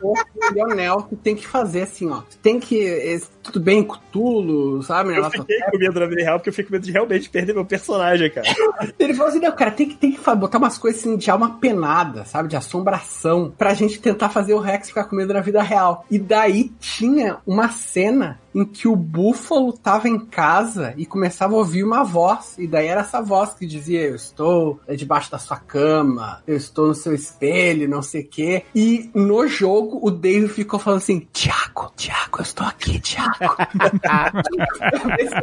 [0.02, 0.14] o
[0.54, 2.22] Leonel que tem que fazer assim, ó.
[2.42, 2.76] Tem que.
[2.76, 5.16] esse- tudo bem, Cutulo, sabe?
[5.16, 7.54] Eu fiquei com medo na vida real, porque eu fiquei com medo de realmente perder
[7.54, 8.46] meu personagem, cara.
[8.98, 11.58] Ele falou assim, não, cara, tem que, tem que botar umas coisas assim, de alma
[11.60, 12.48] penada, sabe?
[12.48, 16.04] De assombração, pra gente tentar fazer o Rex ficar com medo na vida real.
[16.10, 21.58] E daí tinha uma cena em que o búfalo tava em casa e começava a
[21.58, 22.56] ouvir uma voz.
[22.58, 26.88] E daí era essa voz que dizia: Eu estou debaixo da sua cama, eu estou
[26.88, 28.62] no seu espelho, não sei o quê.
[28.74, 33.30] E no jogo o Dave ficou falando assim: Tiago, Tiago, eu estou aqui, Tiago.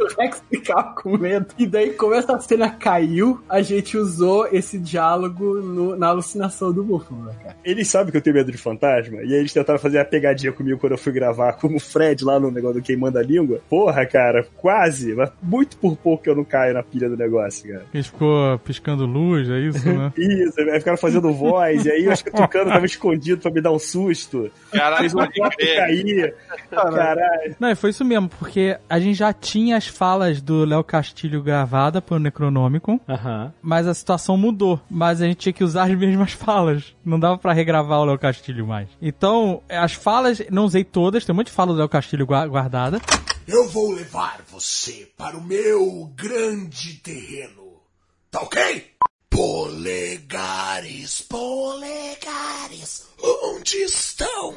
[0.00, 1.46] O Rex ficava com medo.
[1.58, 6.82] E daí, como essa cena caiu, a gente usou esse diálogo no- na alucinação do
[6.84, 7.56] búfalo, né, cara?
[7.64, 10.52] Eles sabem que eu tenho medo de fantasma, e aí eles tentaram fazer a pegadinha
[10.52, 13.60] comigo quando eu fui gravar como o Fred lá no negócio do Queimando a Língua.
[13.70, 17.68] Porra, cara, quase, mas muito por pouco que eu não caio na pilha do negócio,
[17.70, 17.84] cara.
[17.94, 20.12] Ele ficou piscando luz, é isso, né?
[20.18, 23.50] Isso, aí ficaram fazendo voz, e aí eu acho que o Tucano tava escondido pra
[23.50, 24.50] me dar um susto.
[24.72, 26.34] Caralho, Fez uma foto cair.
[26.70, 27.56] Caralho.
[27.58, 31.42] Não, e foi isso mesmo, porque a gente já tinha as falas do Léo Castilho
[31.42, 33.52] gravada pro Necronômico, Aham.
[33.62, 34.80] mas a situação mudou.
[34.90, 36.94] Mas a gente tinha que usar as mesmas falas.
[37.04, 38.88] Não dava pra regravar o Léo Castilho mais.
[39.00, 42.46] Então, as falas, não usei todas, tem um monte de fala do Léo Castilho gua-
[43.46, 47.80] Eu vou levar você para o meu grande terreno.
[48.30, 48.92] Tá ok?
[49.30, 54.54] Polegares, polegares, onde estão?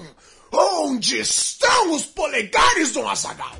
[0.52, 3.56] Onde estão os polegares do Azagal?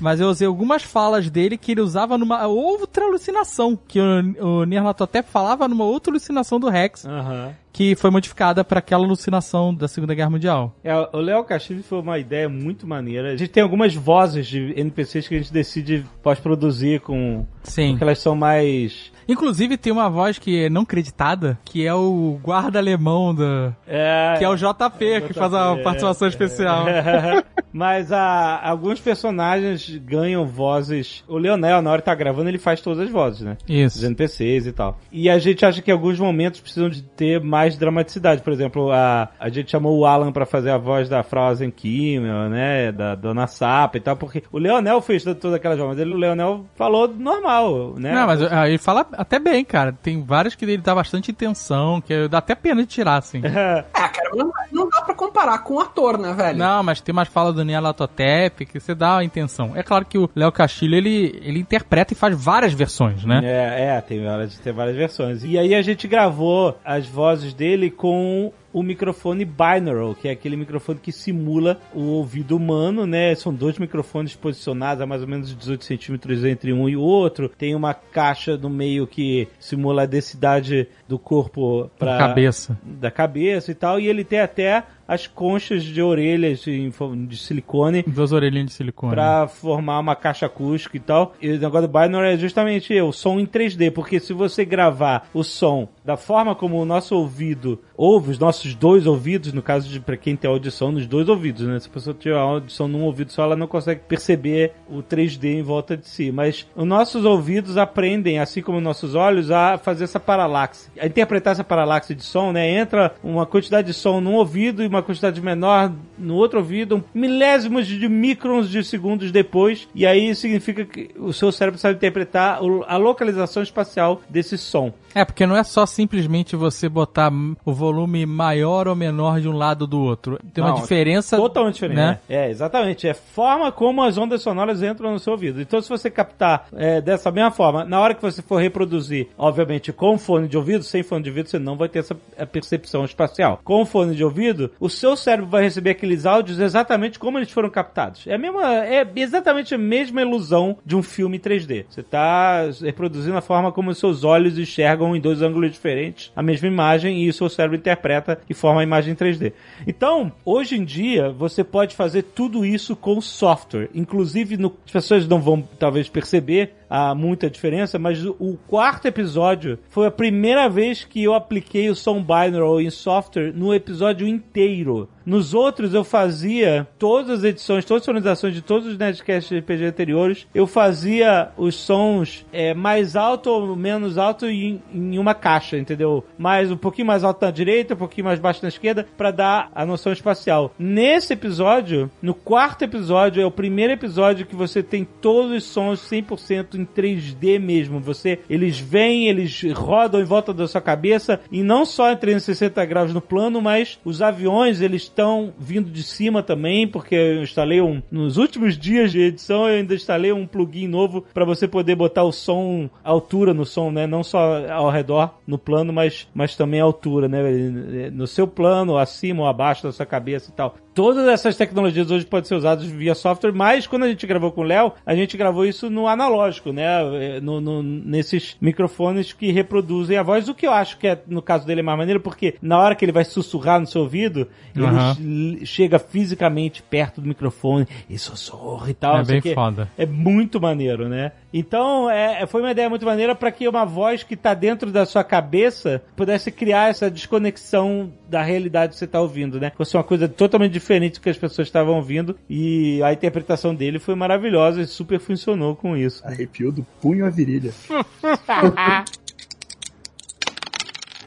[0.00, 3.76] Mas eu usei algumas falas dele que ele usava numa outra alucinação.
[3.76, 7.04] Que o, o Nyarlathotep falava numa outra alucinação do Rex.
[7.04, 7.56] Aham.
[7.76, 10.74] Que foi modificada para aquela alucinação da Segunda Guerra Mundial.
[10.82, 13.34] É, o Léo Castilho foi uma ideia muito maneira.
[13.34, 17.46] A gente tem algumas vozes de NPCs que a gente decide pós-produzir com.
[17.62, 17.90] Sim.
[17.90, 19.12] Porque elas são mais.
[19.28, 23.74] Inclusive tem uma voz que é não creditada, que é o guarda alemão da.
[23.86, 26.30] É, Que é o JP, que faz a JP, participação é.
[26.30, 26.86] especial.
[27.72, 31.24] Mas a, alguns personagens ganham vozes.
[31.28, 33.58] O Leonel, na hora que tá gravando, ele faz todas as vozes, né?
[33.68, 33.98] Isso.
[33.98, 34.98] Os NPCs e tal.
[35.12, 38.42] E a gente acha que alguns momentos precisam de ter mais dramaticidade.
[38.42, 42.50] Por exemplo, a, a gente chamou o Alan pra fazer a voz da Frozen Kimmel,
[42.50, 42.92] né?
[42.92, 46.18] Da Dona Sapa e tal, porque o Leonel fez todas aquelas vozes, mas ele, o
[46.18, 48.12] Leonel falou normal, né?
[48.12, 49.92] Não, mas ah, ele fala até bem, cara.
[49.92, 53.42] Tem vários que ele dá bastante intenção, que dá até pena de tirar, assim.
[53.66, 56.58] É, cara, não, não dá pra comparar com o ator, né, velho?
[56.58, 59.72] Não, mas tem mais fala do Nyarlathotep que você dá a intenção.
[59.74, 63.40] É claro que o Léo Castilho, ele, ele interpreta e faz várias versões, né?
[63.42, 65.44] É, é, tem várias, tem várias versões.
[65.44, 70.54] E aí a gente gravou as vozes dele com o microfone binaural, que é aquele
[70.54, 73.34] microfone que simula o ouvido humano, né?
[73.34, 77.48] São dois microfones posicionados a mais ou menos 18 centímetros entre um e o outro.
[77.48, 82.78] Tem uma caixa no meio que simula a densidade do corpo para Cabeça.
[82.84, 83.98] da cabeça e tal.
[83.98, 86.92] E ele tem até as conchas de orelhas de,
[87.36, 89.14] silicone Duas orelhinhas de silicone.
[89.14, 91.34] Pra formar uma caixa acústica e tal.
[91.40, 95.30] E o negócio do binaural é justamente o som em 3D, porque se você gravar
[95.32, 99.88] o som da forma como o nosso ouvido ouve, os nossos dois ouvidos, no caso
[99.88, 101.80] de pra quem tem audição nos dois ouvidos, né?
[101.80, 105.62] Se a pessoa tiver audição num ouvido só, ela não consegue perceber o 3D em
[105.62, 106.30] volta de si.
[106.30, 110.88] Mas os nossos ouvidos aprendem, assim como nossos olhos, a fazer essa paralaxe.
[110.96, 112.70] A interpretar essa paralaxe de som, né?
[112.70, 117.86] Entra uma quantidade de som num ouvido e uma quantidade menor no outro ouvido, milésimos
[117.86, 122.96] de microns de segundos depois, e aí significa que o seu cérebro sabe interpretar a
[122.96, 124.92] localização espacial desse som.
[125.14, 127.32] É, porque não é só simplesmente você botar
[127.64, 130.38] o volume maior ou menor de um lado do outro.
[130.52, 131.38] Tem uma Não, diferença.
[131.38, 132.20] Totalmente diferente, né?
[132.28, 132.36] né?
[132.46, 133.08] É, exatamente.
[133.08, 135.58] É forma como as ondas sonoras entram no seu ouvido.
[135.58, 139.90] Então, se você captar é, dessa mesma forma, na hora que você for reproduzir, obviamente,
[139.90, 143.02] com fone de ouvido, sem fone de ouvido, você não vai ter essa é, percepção
[143.06, 143.58] espacial.
[143.64, 147.70] Com fone de ouvido, o seu cérebro vai receber aqueles áudios exatamente como eles foram
[147.70, 148.26] captados.
[148.26, 151.86] É a mesma, é exatamente a mesma ilusão de um filme em 3D.
[151.88, 155.85] Você está reproduzindo a forma como os seus olhos enxergam em dois ângulos diferentes
[156.34, 159.52] a mesma imagem e o seu cérebro interpreta e forma a imagem em 3D.
[159.86, 163.88] Então, hoje em dia, você pode fazer tudo isso com software.
[163.94, 169.78] Inclusive, no, as pessoas não vão talvez perceber há muita diferença, mas o, quarto episódio
[169.88, 175.08] foi a primeira vez que eu apliquei o som binaural em software no episódio inteiro.
[175.26, 179.58] Nos outros eu fazia todas as edições, todas as sonorizações de todos os Nerdcasts de
[179.58, 185.34] RPG anteriores, eu fazia os sons é, mais alto ou menos alto em, em uma
[185.34, 186.24] caixa, entendeu?
[186.38, 189.68] Mais um pouquinho mais alto na direita, um pouquinho mais baixo na esquerda, para dar
[189.74, 190.72] a noção espacial.
[190.78, 196.08] Nesse episódio, no quarto episódio, é o primeiro episódio que você tem todos os sons
[196.08, 198.00] 100% em 3D mesmo.
[198.00, 202.84] Você, eles vêm, eles rodam em volta da sua cabeça e não só em 360
[202.84, 207.80] graus no plano, mas os aviões eles estão vindo de cima também, porque eu instalei
[207.80, 211.94] um nos últimos dias de edição eu ainda instalei um plugin novo para você poder
[211.94, 214.06] botar o som altura no som, né?
[214.06, 218.10] Não só ao redor no plano, mas mas também a altura, né?
[218.10, 220.76] No seu plano, acima ou abaixo da sua cabeça e tal.
[220.96, 224.62] Todas essas tecnologias hoje podem ser usadas via software, mas quando a gente gravou com
[224.62, 227.38] o Léo, a gente gravou isso no analógico, né?
[227.42, 231.42] No, no- nesses microfones que reproduzem a voz, o que eu acho que é, no
[231.42, 234.48] caso dele é mais maneiro, porque na hora que ele vai sussurrar no seu ouvido,
[234.74, 235.14] Aham.
[235.20, 239.18] ele chega fisicamente perto do microfone e sussurra e tal.
[239.18, 239.90] É bem foda.
[239.98, 241.32] É muito maneiro, né?
[241.52, 245.04] Então, é, foi uma ideia muito maneira para que uma voz que tá dentro da
[245.04, 249.72] sua cabeça pudesse criar essa desconexão da realidade que você tá ouvindo, né?
[249.76, 253.98] Fosse uma coisa totalmente diferente do que as pessoas estavam ouvindo e a interpretação dele
[253.98, 256.24] foi maravilhosa e super funcionou com isso.
[256.26, 257.72] Arrepio do punho à virilha.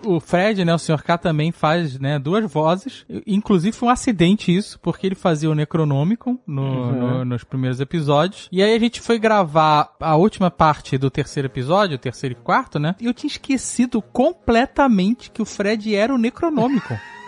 [0.01, 1.03] O Fred, né, o Sr.
[1.03, 3.05] K também faz, né, duas vozes.
[3.27, 6.91] Inclusive foi um acidente isso, porque ele fazia o Necronomicon no- Uhum.
[6.93, 8.47] no- nos primeiros episódios.
[8.49, 12.41] E aí a gente foi gravar a última parte do terceiro episódio, o terceiro e
[12.41, 12.95] quarto, né?
[13.01, 16.97] E eu tinha esquecido completamente que o Fred era o Necronomicon.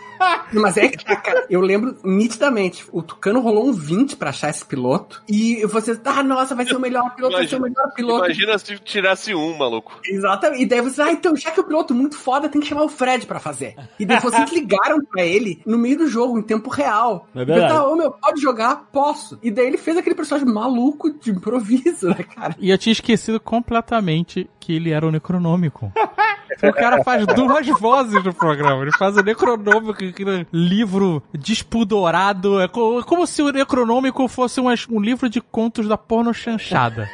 [0.53, 2.85] Mas é que, tá, cara, eu lembro nitidamente.
[2.91, 5.23] O Tucano rolou um 20 pra achar esse piloto.
[5.27, 8.25] E você, ah, nossa, vai ser o melhor piloto, vai ser o melhor piloto.
[8.25, 9.99] Imagina se tirasse um, maluco.
[10.05, 10.63] Exatamente.
[10.63, 12.83] E daí você, ah, então, já que o piloto é muito foda, tem que chamar
[12.83, 13.75] o Fred pra fazer.
[13.99, 17.27] E daí vocês ligaram pra ele no meio do jogo, em tempo real.
[17.33, 17.61] É verdade.
[17.61, 18.87] eu tava, ô meu, pode jogar?
[18.91, 19.39] Posso.
[19.41, 22.55] E daí ele fez aquele personagem maluco de improviso, né, cara?
[22.59, 25.91] E eu tinha esquecido completamente que ele era o Necronômico.
[26.63, 28.81] O cara faz duas vozes no programa.
[28.81, 32.59] Ele faz o Necronômico, aquele livro despudorado.
[32.61, 37.09] É co- como se o Necronômico fosse um, um livro de contos da porno chanchada.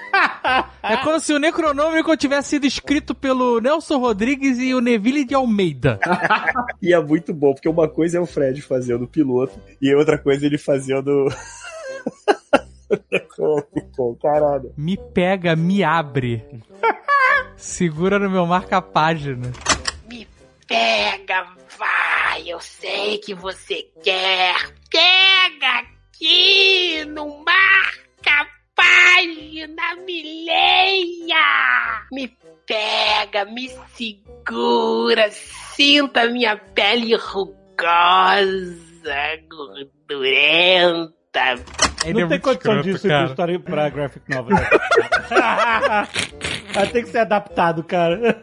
[0.81, 5.35] É como se o Necronômico tivesse sido escrito pelo Nelson Rodrigues e o Neville de
[5.35, 5.99] Almeida.
[6.81, 10.45] E é muito bom, porque uma coisa é o Fred fazendo piloto e outra coisa
[10.45, 11.27] ele fazendo.
[14.21, 14.73] Caralho.
[14.77, 16.45] Me pega, me abre.
[17.55, 19.51] Segura no meu marca-página.
[20.67, 21.47] Pega,
[21.79, 24.53] vai, eu sei que você quer.
[24.91, 32.05] Pega aqui no marca página, me leia.
[32.11, 32.27] Me
[32.65, 37.47] pega, me segura, sinta minha pele rugosa,
[39.49, 41.55] gordurenta.
[42.09, 43.25] Ele não é tem condição escroto, disso cara.
[43.29, 44.57] história pra graphic novel.
[46.77, 48.37] Vai ter que ser adaptado, cara.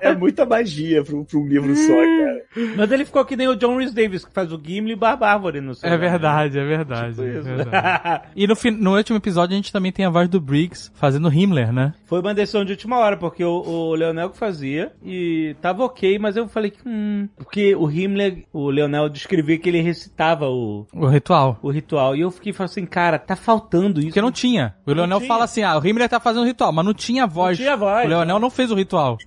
[0.00, 2.42] É muita magia pra um pra um livro só, cara.
[2.76, 4.98] Mas ele ficou que nem o John Rhys Davis, que faz o Gimli e o
[4.98, 7.10] Barbárvore no seu É verdade, é verdade.
[7.10, 7.42] Tipo é isso.
[7.42, 8.22] verdade.
[8.36, 11.72] E no, no último episódio a gente também tem a voz do Briggs fazendo Himmler,
[11.72, 11.94] né?
[12.06, 16.18] Foi uma decisão de última hora, porque o, o Leonel que fazia e tava ok,
[16.18, 16.78] mas eu falei que.
[16.86, 21.58] Hum, porque o Himmler, o Leonel descrevia que ele recitava o, O ritual.
[21.62, 22.16] o ritual.
[22.16, 24.08] E eu fiquei falando assim, cara, tá faltando isso.
[24.08, 24.74] Porque não tinha.
[24.86, 25.28] O Leonel tinha.
[25.28, 27.56] fala assim: ah, o Himmler tá fazendo o ritual, mas não tinha voz.
[27.58, 28.06] tinha voz.
[28.06, 29.18] O Leonel não fez o ritual.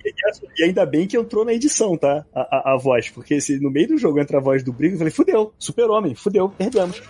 [0.57, 2.25] E ainda bem que entrou na edição, tá?
[2.33, 3.09] A, a, a voz.
[3.09, 6.15] Porque se no meio do jogo entra a voz do Briggs, eu falei, fudeu, super-homem,
[6.15, 7.01] fudeu, perdemos.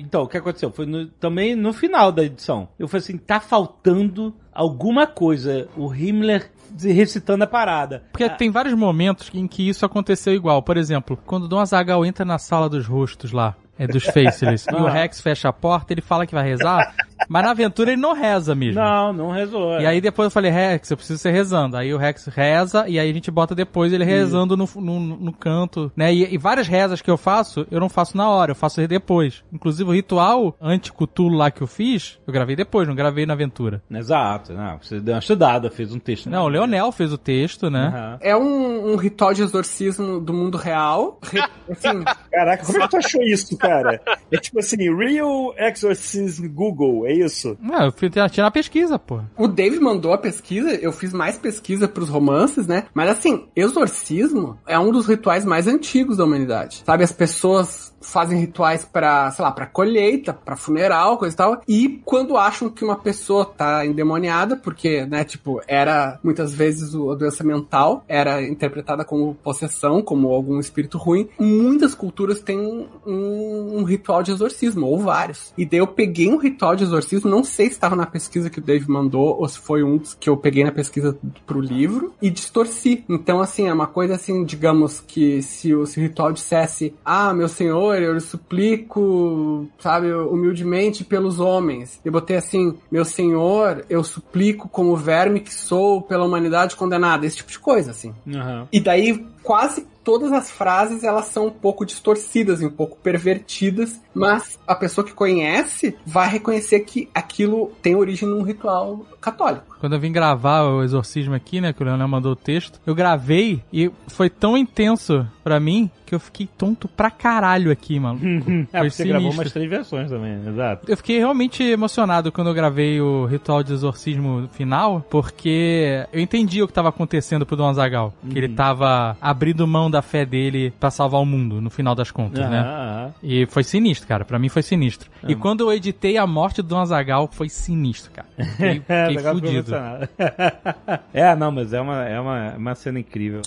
[0.00, 0.70] Então, o que aconteceu?
[0.70, 2.68] Foi no- também no final da edição.
[2.78, 5.68] Eu falei assim, tá faltando alguma coisa.
[5.76, 6.50] O Himmler
[6.80, 8.04] recitando a parada.
[8.12, 10.62] Porque tem vários momentos em que isso aconteceu igual.
[10.62, 13.56] Por exemplo, quando o Dom Azagal entra na sala dos rostos lá.
[13.76, 14.66] É dos Faceless.
[14.70, 14.90] e o Ah.
[14.90, 16.94] Rex fecha a porta, ele fala que vai rezar.
[17.28, 18.80] Mas na aventura ele não reza mesmo.
[18.80, 19.80] Não, não rezou.
[19.80, 21.76] E aí depois eu falei, Rex, eu preciso ser rezando.
[21.76, 25.32] Aí o Rex reza, e aí a gente bota depois ele rezando no, no, no
[25.32, 26.12] canto, né?
[26.12, 29.42] E, e várias rezas que eu faço, eu não faço na hora, eu faço depois.
[29.52, 33.82] Inclusive o ritual anti-cutulo lá que eu fiz, eu gravei depois, não gravei na aventura.
[33.90, 36.30] Exato, não, você deu uma estudada, fez um texto.
[36.30, 38.16] Não, o Leonel fez o texto, né?
[38.20, 41.18] É um, um ritual de exorcismo do mundo real.
[41.22, 44.00] Re- Assim, Caraca, como é que tu achou isso, cara?
[44.30, 47.56] É tipo assim, Real Exorcism Google, é isso?
[47.58, 49.20] Não, eu fui tinha na pesquisa, pô.
[49.36, 52.84] o Dave mandou a pesquisa, eu fiz mais pesquisa pros romances, né?
[52.92, 56.82] Mas assim, exorcismo é um dos rituais mais antigos da humanidade.
[56.84, 61.60] Sabe, as pessoas fazem rituais pra, sei lá, pra colheita, pra funeral, coisa e tal.
[61.68, 67.14] E quando acham que uma pessoa tá endemoniada, porque, né, tipo, era muitas vezes a
[67.14, 71.28] doença mental era interpretada como possessão, como algum espírito ruim.
[71.38, 75.52] Muitas culturas têm um, um ritual de exorcismo, ou vários.
[75.56, 78.58] E daí eu peguei um ritual de exorcismo, não sei se estava na pesquisa que
[78.58, 81.16] o Dave mandou, ou se foi um que eu peguei na pesquisa
[81.46, 83.04] pro livro, e distorci.
[83.08, 87.48] Então, assim, é uma coisa assim, digamos que se se o ritual dissesse, ah, meu
[87.48, 92.00] senhor, eu lhe suplico, sabe, humildemente pelos homens.
[92.04, 97.26] Eu botei assim, meu senhor, eu suplico como verme que sou pela humanidade condenada.
[97.26, 98.14] Esse tipo de coisa, assim.
[98.34, 98.68] Aham.
[98.72, 104.00] E daí quase todas as frases elas são um pouco distorcidas, e um pouco pervertidas,
[104.14, 109.76] mas a pessoa que conhece vai reconhecer que aquilo tem origem num ritual católico.
[109.80, 112.94] Quando eu vim gravar o exorcismo aqui, né, que o Leonel mandou o texto, eu
[112.94, 118.18] gravei e foi tão intenso pra mim que eu fiquei tonto pra caralho aqui, mano.
[118.72, 119.42] É, Foi você gravou sinistro.
[119.42, 120.90] umas três versões também, exato.
[120.90, 126.62] Eu fiquei realmente emocionado quando eu gravei o ritual de exorcismo final, porque eu entendi
[126.62, 128.12] o que estava acontecendo pro Don Azagal.
[128.30, 132.10] Que ele tava abrindo mão da fé dele pra salvar o mundo, no final das
[132.10, 132.58] contas, né?
[132.58, 133.14] aham.
[133.22, 134.24] E foi sinistro, cara.
[134.24, 135.08] Pra mim foi sinistro.
[135.26, 135.36] E Ah.
[135.36, 138.26] quando eu editei a morte do Don Azagal, foi sinistro, cara.
[138.36, 139.72] Fiquei, É, fiquei ficou fudido.
[141.14, 143.42] é, não, mas é uma, é uma, uma cena incrível.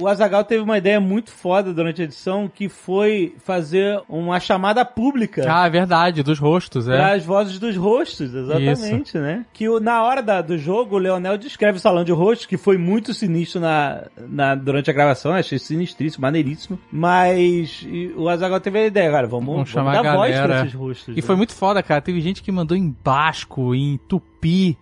[0.00, 4.84] O Azagal teve uma ideia muito foda durante a edição que foi fazer uma chamada
[4.84, 6.96] pública Ah, é verdade, dos rostos, é.
[6.96, 9.44] para as vozes dos rostos, exatamente, né?
[9.52, 12.78] Que na hora da- do jogo, o Leonel descreve o salão de rostos, que foi
[12.78, 16.78] muito sinistro na, na- durante a gravação, achei sinistríssimo, maneiríssimo.
[16.90, 20.32] Mas e o Azagal teve a ideia, cara, vamos, Vamos vamos chamar dar a voz
[20.32, 20.60] pra galera.
[20.66, 21.08] esses rostos.
[21.16, 21.22] E né?
[21.26, 22.00] foi muito foda, cara.
[22.00, 24.29] Teve gente que mandou em basco, em tupi,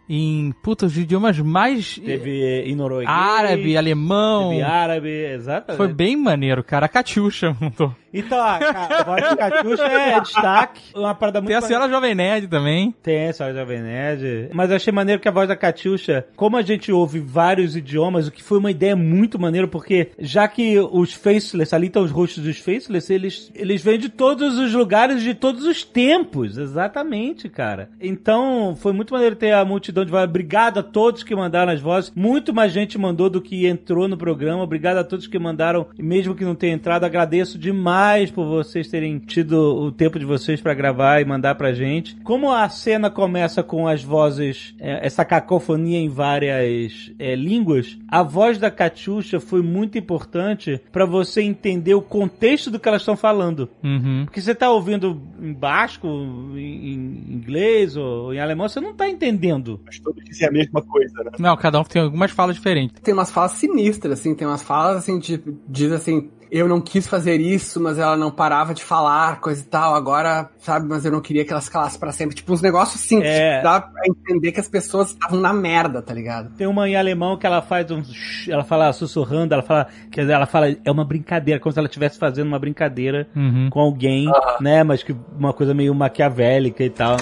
[0.08, 4.50] em puta, os idiomas mais Teve em norueguês, árabe, alemão.
[4.50, 5.76] teve árabe, exatamente.
[5.76, 6.86] Foi bem maneiro, cara.
[6.86, 7.94] A Catiuxa mandou.
[8.12, 10.80] Então, a, a voz de Catiuxa é destaque.
[10.94, 12.94] Uma parada muito Tem a senhora Jovem Nerd também.
[13.02, 14.50] Tem, só Jovem Nerd.
[14.52, 18.26] Mas eu achei maneiro que a voz da Catiuxa, como a gente ouve vários idiomas,
[18.26, 22.10] o que foi uma ideia muito maneiro, porque já que os Faceless, ali estão os
[22.10, 26.56] rostos dos Faceless, eles, eles vêm de todos os lugares, de todos os tempos.
[26.56, 27.90] Exatamente, cara.
[28.00, 30.28] Então, foi muito maneiro ter a multidão de vozes.
[30.28, 32.12] Obrigado a todos que mandaram as vozes.
[32.14, 34.62] Muito mais gente mandou do que entrou no programa.
[34.62, 37.04] Obrigado a todos que mandaram, e mesmo que não tenha entrado.
[37.04, 37.97] Agradeço demais
[38.32, 42.14] por vocês terem tido o tempo de vocês pra gravar e mandar pra gente.
[42.22, 48.22] Como a cena começa com as vozes, é, essa cacofonia em várias é, línguas, a
[48.22, 53.16] voz da Catiuxa foi muito importante pra você entender o contexto do que elas estão
[53.16, 53.68] falando.
[53.82, 54.22] Uhum.
[54.26, 56.06] Porque você tá ouvindo em basco,
[56.54, 59.80] em, em inglês ou em alemão, você não tá entendendo.
[59.84, 61.32] Mas todos dizem a mesma coisa, né?
[61.38, 63.00] Não, cada um tem algumas falas diferentes.
[63.00, 67.06] Tem umas falas sinistras, assim, tem umas falas assim, de, diz assim, eu não quis
[67.06, 71.12] fazer isso, mas ela não parava de falar, coisa e tal, agora, sabe, mas eu
[71.12, 72.34] não queria que ela se calasse pra sempre.
[72.36, 73.58] Tipo, uns negócios assim, É.
[73.58, 76.50] que dá pra entender que as pessoas estavam na merda, tá ligado?
[76.56, 78.02] Tem uma em alemão que ela faz um.
[78.48, 79.86] Ela fala sussurrando, ela fala.
[80.10, 80.68] Quer dizer, ela fala.
[80.84, 83.68] É uma brincadeira, como se ela estivesse fazendo uma brincadeira Uhum.
[83.70, 84.26] com alguém,
[84.60, 84.82] né?
[84.84, 87.16] Mas que uma coisa meio maquiavélica e tal.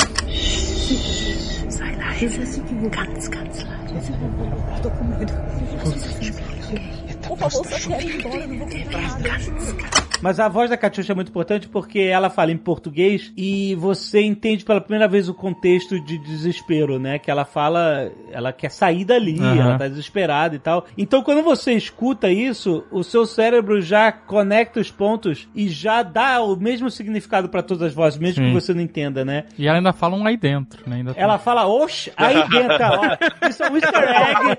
[1.69, 1.91] Sei
[2.89, 3.29] ganz
[7.51, 9.96] favor, só quero ir embora, não vou comer nada.
[10.27, 14.23] Mas a voz da Catiuxa é muito importante porque ela fala em português e você
[14.23, 17.17] entende pela primeira vez o contexto de desespero, né?
[17.17, 19.57] Que ela fala, ela quer sair dali, Aham.
[19.57, 20.85] ela tá desesperada e tal.
[20.99, 26.43] Então quando você escuta isso, o seu cérebro já conecta os pontos e já dá
[26.43, 28.49] o mesmo significado pra todas as vozes, mesmo Sim.
[28.49, 29.45] que você não entenda, né?
[29.57, 30.97] E ela ainda fala um aí dentro, né?
[30.97, 34.59] Ainda Ela fala, oxe, aí dentro, ó, isso é um easter egg.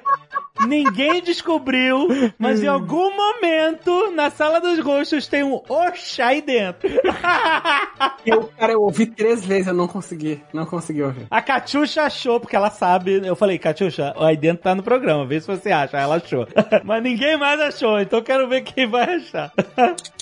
[0.66, 2.08] Ninguém descobriu,
[2.40, 6.90] mas em algum momento, na sala dos rostos, tem um oxe aí dentro.
[8.26, 11.28] Eu, cara, eu ouvi três vezes, eu não consegui, não consegui ouvir.
[11.32, 13.26] A Catiuxa achou, porque ela sabe.
[13.26, 15.98] Eu falei, Catiuxa, aí dentro tá no programa, vê se você acha.
[15.98, 16.46] Ela achou.
[16.84, 19.52] Mas ninguém mais achou, então quero ver quem vai achar.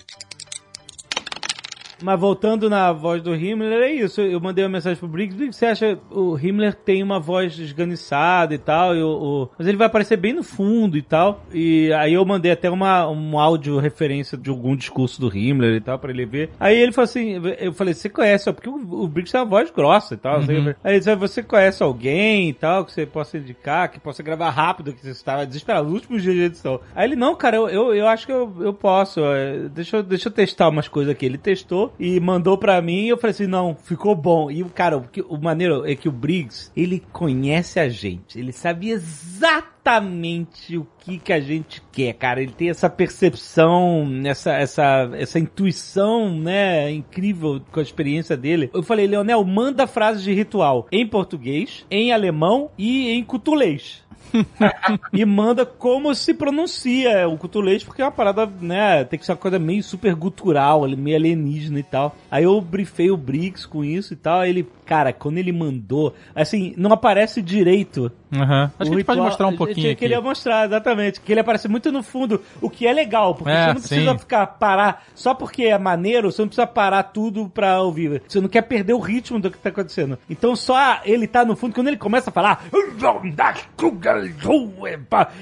[2.03, 4.22] Mas voltando na voz do Himmler, é isso.
[4.22, 5.35] Eu mandei uma mensagem pro Briggs.
[5.38, 9.67] Briggs, você acha o Himmler tem uma voz esganiçada e tal, e o, o- mas
[9.67, 11.43] ele vai aparecer bem no fundo e tal.
[11.53, 15.81] E aí eu mandei até uma, um áudio referência de algum discurso do Himmler e
[15.81, 16.49] tal, pra ele ver.
[16.59, 19.47] Aí ele falou assim, eu falei, você conhece, ó, porque o, o Briggs tem uma
[19.47, 20.39] voz grossa e tal.
[20.39, 20.73] Uhum.
[20.84, 24.49] Aí ele disse, você conhece alguém e tal, que você possa indicar, que possa gravar
[24.49, 26.80] rápido, que você estava desesperado, últimos dias de edição.
[26.95, 30.03] Aí ele, não, cara, eu, eu, eu acho que eu, eu posso, é, deixa, eu-
[30.03, 31.26] deixa eu testar umas coisas aqui.
[31.26, 34.49] Ele testou e mandou pra mim e eu falei assim, não, ficou bom.
[34.52, 38.38] E o cara, o, que- o maneiro é que o Briggs, ele conhece a gente,
[38.40, 42.41] ele sabe exatamente o que que a gente quer, cara.
[42.41, 48.70] Ele tem essa percepção, essa, essa, essa intuição, né, incrível com a experiência dele.
[48.74, 54.03] Eu falei, Leonel, manda frases de ritual em português, em alemão e em cutulês.
[55.14, 59.03] e manda como se pronuncia o cutulês, porque é uma parada, né?
[59.03, 62.16] Tem que ser uma coisa meio super gutural, meio alienígena e tal.
[62.30, 64.40] Aí eu brifei o Briggs com isso e tal.
[64.40, 68.12] Aí ele, cara, quando ele mandou, assim, não aparece direito.
[68.34, 68.72] Aham.
[68.80, 69.95] Acho que a gente pode mostrar um eu pouquinho aqui.
[69.95, 71.22] Queria mostrar, exatamente.
[71.22, 74.12] Que ele aparece muito no fundo, o que é legal, porque É, você não precisa
[74.12, 74.18] sim.
[74.20, 78.22] ficar parar só porque é maneiro, você não precisa parar tudo pra ouvir.
[78.28, 80.18] Você não quer perder o ritmo do que tá acontecendo.
[80.30, 82.66] Então só ele tá no fundo, quando ele começa a falar.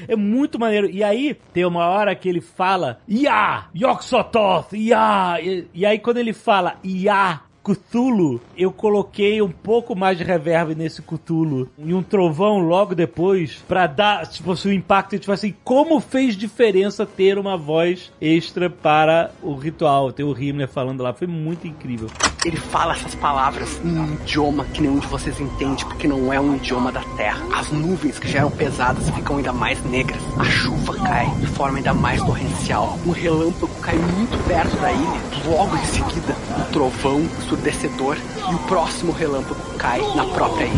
[0.08, 0.90] É muito maneiro.
[0.90, 3.00] E aí, tem uma hora que ele fala.
[3.10, 3.66] Ya!
[3.76, 4.74] Yogg-Sothoth!
[4.74, 5.38] Ya!
[5.42, 7.42] E, e aí, quando ele fala Ya!
[7.64, 13.64] Cthulhu, eu coloquei um pouco mais de reverb nesse Cthulhu e um trovão logo depois
[13.68, 18.70] pra dar, tipo assim, o impacto, tipo assim, como fez diferença ter uma voz extra
[18.70, 22.10] para o ritual, ter o Himmler falando lá, foi muito incrível.
[22.46, 26.40] Ele fala essas palavras em um idioma que nenhum de vocês entende, porque não é
[26.42, 27.42] um idioma da Terra.
[27.54, 30.22] As nuvens que já eram pesadas ficam ainda mais negras.
[30.38, 33.00] A chuva cai de forma ainda mais torrencial.
[33.06, 35.22] Um relâmpago cai muito perto da ilha.
[35.46, 38.18] Logo em seguida, um trovão ensurdecedor
[38.50, 40.74] e o próximo relâmpago cai na própria ilha.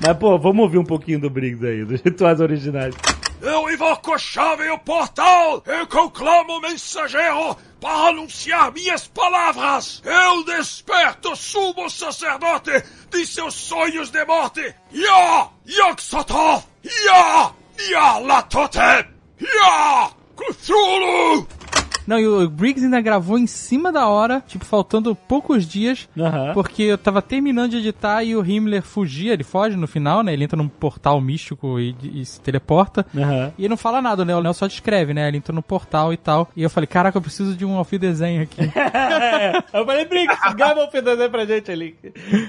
[0.00, 2.94] Mas, pô, vamos ouvir um pouquinho do Briggs aí, dos rituais originais.
[3.40, 5.62] Eu invoco a chave e o portal!
[5.66, 10.02] Eu conclamo o mensageiro para anunciar minhas palavras!
[10.04, 14.74] Eu desperto o sumo sacerdote de seus sonhos de morte!
[14.92, 15.48] Ya!
[15.66, 16.64] Yog-Sothoth!
[17.06, 17.52] Ya!
[17.90, 19.08] Yalatotep!
[19.40, 20.10] Ya!
[20.36, 21.46] Cthulhu!
[22.06, 26.08] Não, e o Briggs ainda gravou em cima da hora, tipo, faltando poucos dias,
[26.52, 30.32] porque eu tava terminando de editar e o Himmler fugia, ele foge no final, né?
[30.32, 33.06] Ele entra num portal místico e, e se teleporta.
[33.58, 34.34] E ele não fala nada, né?
[34.34, 35.28] O Léo só descreve, né?
[35.28, 36.48] Ele entra no portal e tal.
[36.56, 38.60] E eu falei, caraca, eu preciso de um off desenho aqui.
[39.72, 41.96] eu falei, Briggs, grava um pedaço pra gente ali.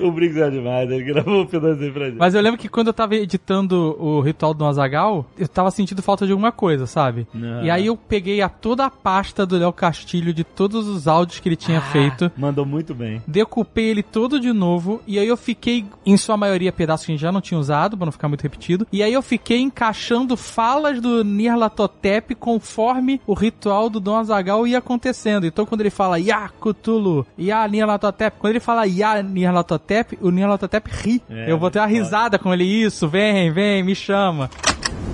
[0.01, 2.17] O Briggs é demais, ele gravou um pedaço pra gente.
[2.17, 6.01] Mas eu lembro que quando eu tava editando o ritual do Azagal, eu tava sentindo
[6.01, 7.27] falta de alguma coisa, sabe?
[7.63, 11.39] E aí eu peguei a toda a pasta do Léo Castilho de todos os áudios
[11.39, 12.31] que ele tinha feito.
[12.37, 13.21] Mandou muito bem.
[13.27, 17.15] Decupei ele todo de novo e aí eu fiquei, em sua maioria, pedaços que a
[17.15, 18.87] gente já não tinha usado, pra não ficar muito repetido.
[18.91, 24.79] E aí eu fiquei encaixando falas do Nirlatotep conforme o ritual do Dom Azagal ia
[24.79, 25.45] acontecendo.
[25.45, 30.89] Então quando ele fala Ya Cthulhu, Ya Nirlatotep, quando ele fala Ya Nirlatotep, o Nirlatotep
[30.91, 31.21] ri.
[31.29, 34.49] É, eu vou ter uma risada com ele, isso, vem, vem, me chama.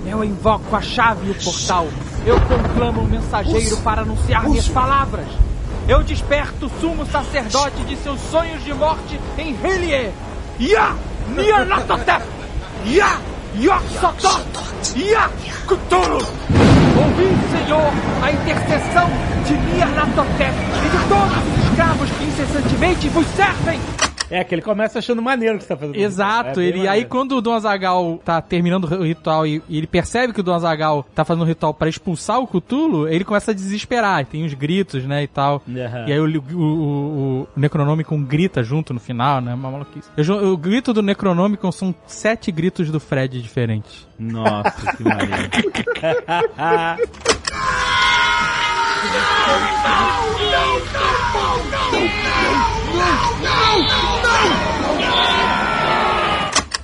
[0.06, 1.86] Eu invoco a chave e o portal.
[2.24, 5.26] Eu conclamo o mensageiro para anunciar minhas palavras.
[5.88, 10.12] Eu desperto o sumo sacerdote de seus sonhos de morte em Hylie.
[10.60, 10.94] Ya!
[11.34, 12.24] Nyarlathotep!
[12.86, 13.18] Ya!
[13.56, 14.96] Yog-Sothoth!
[14.96, 15.28] Ya!
[15.66, 16.18] Cthulhu!
[16.94, 17.92] Ouvi, Senhor,
[18.22, 19.10] a intercessão
[19.44, 23.80] de Nyarlathotep e de todos os escravos que incessantemente vos servem.
[24.32, 25.96] É, que ele começa achando maneiro o que você tá fazendo.
[25.96, 29.86] Exato, É ele aí quando o Dom Azagal tá terminando o ritual e, e ele
[29.86, 33.50] percebe que o Dom Azagal tá fazendo o ritual pra expulsar o Cthulhu, ele começa
[33.50, 35.62] a desesperar, tem uns gritos, né, e tal.
[35.68, 36.06] Aham.
[36.08, 40.08] E aí o, o, o, o Necronomicon grita junto no final, né, uma maluquice.
[40.16, 44.06] Eu O, grito do Necronomicon são sete gritos do Fred diferentes.
[44.18, 45.50] Nossa, que maneiro.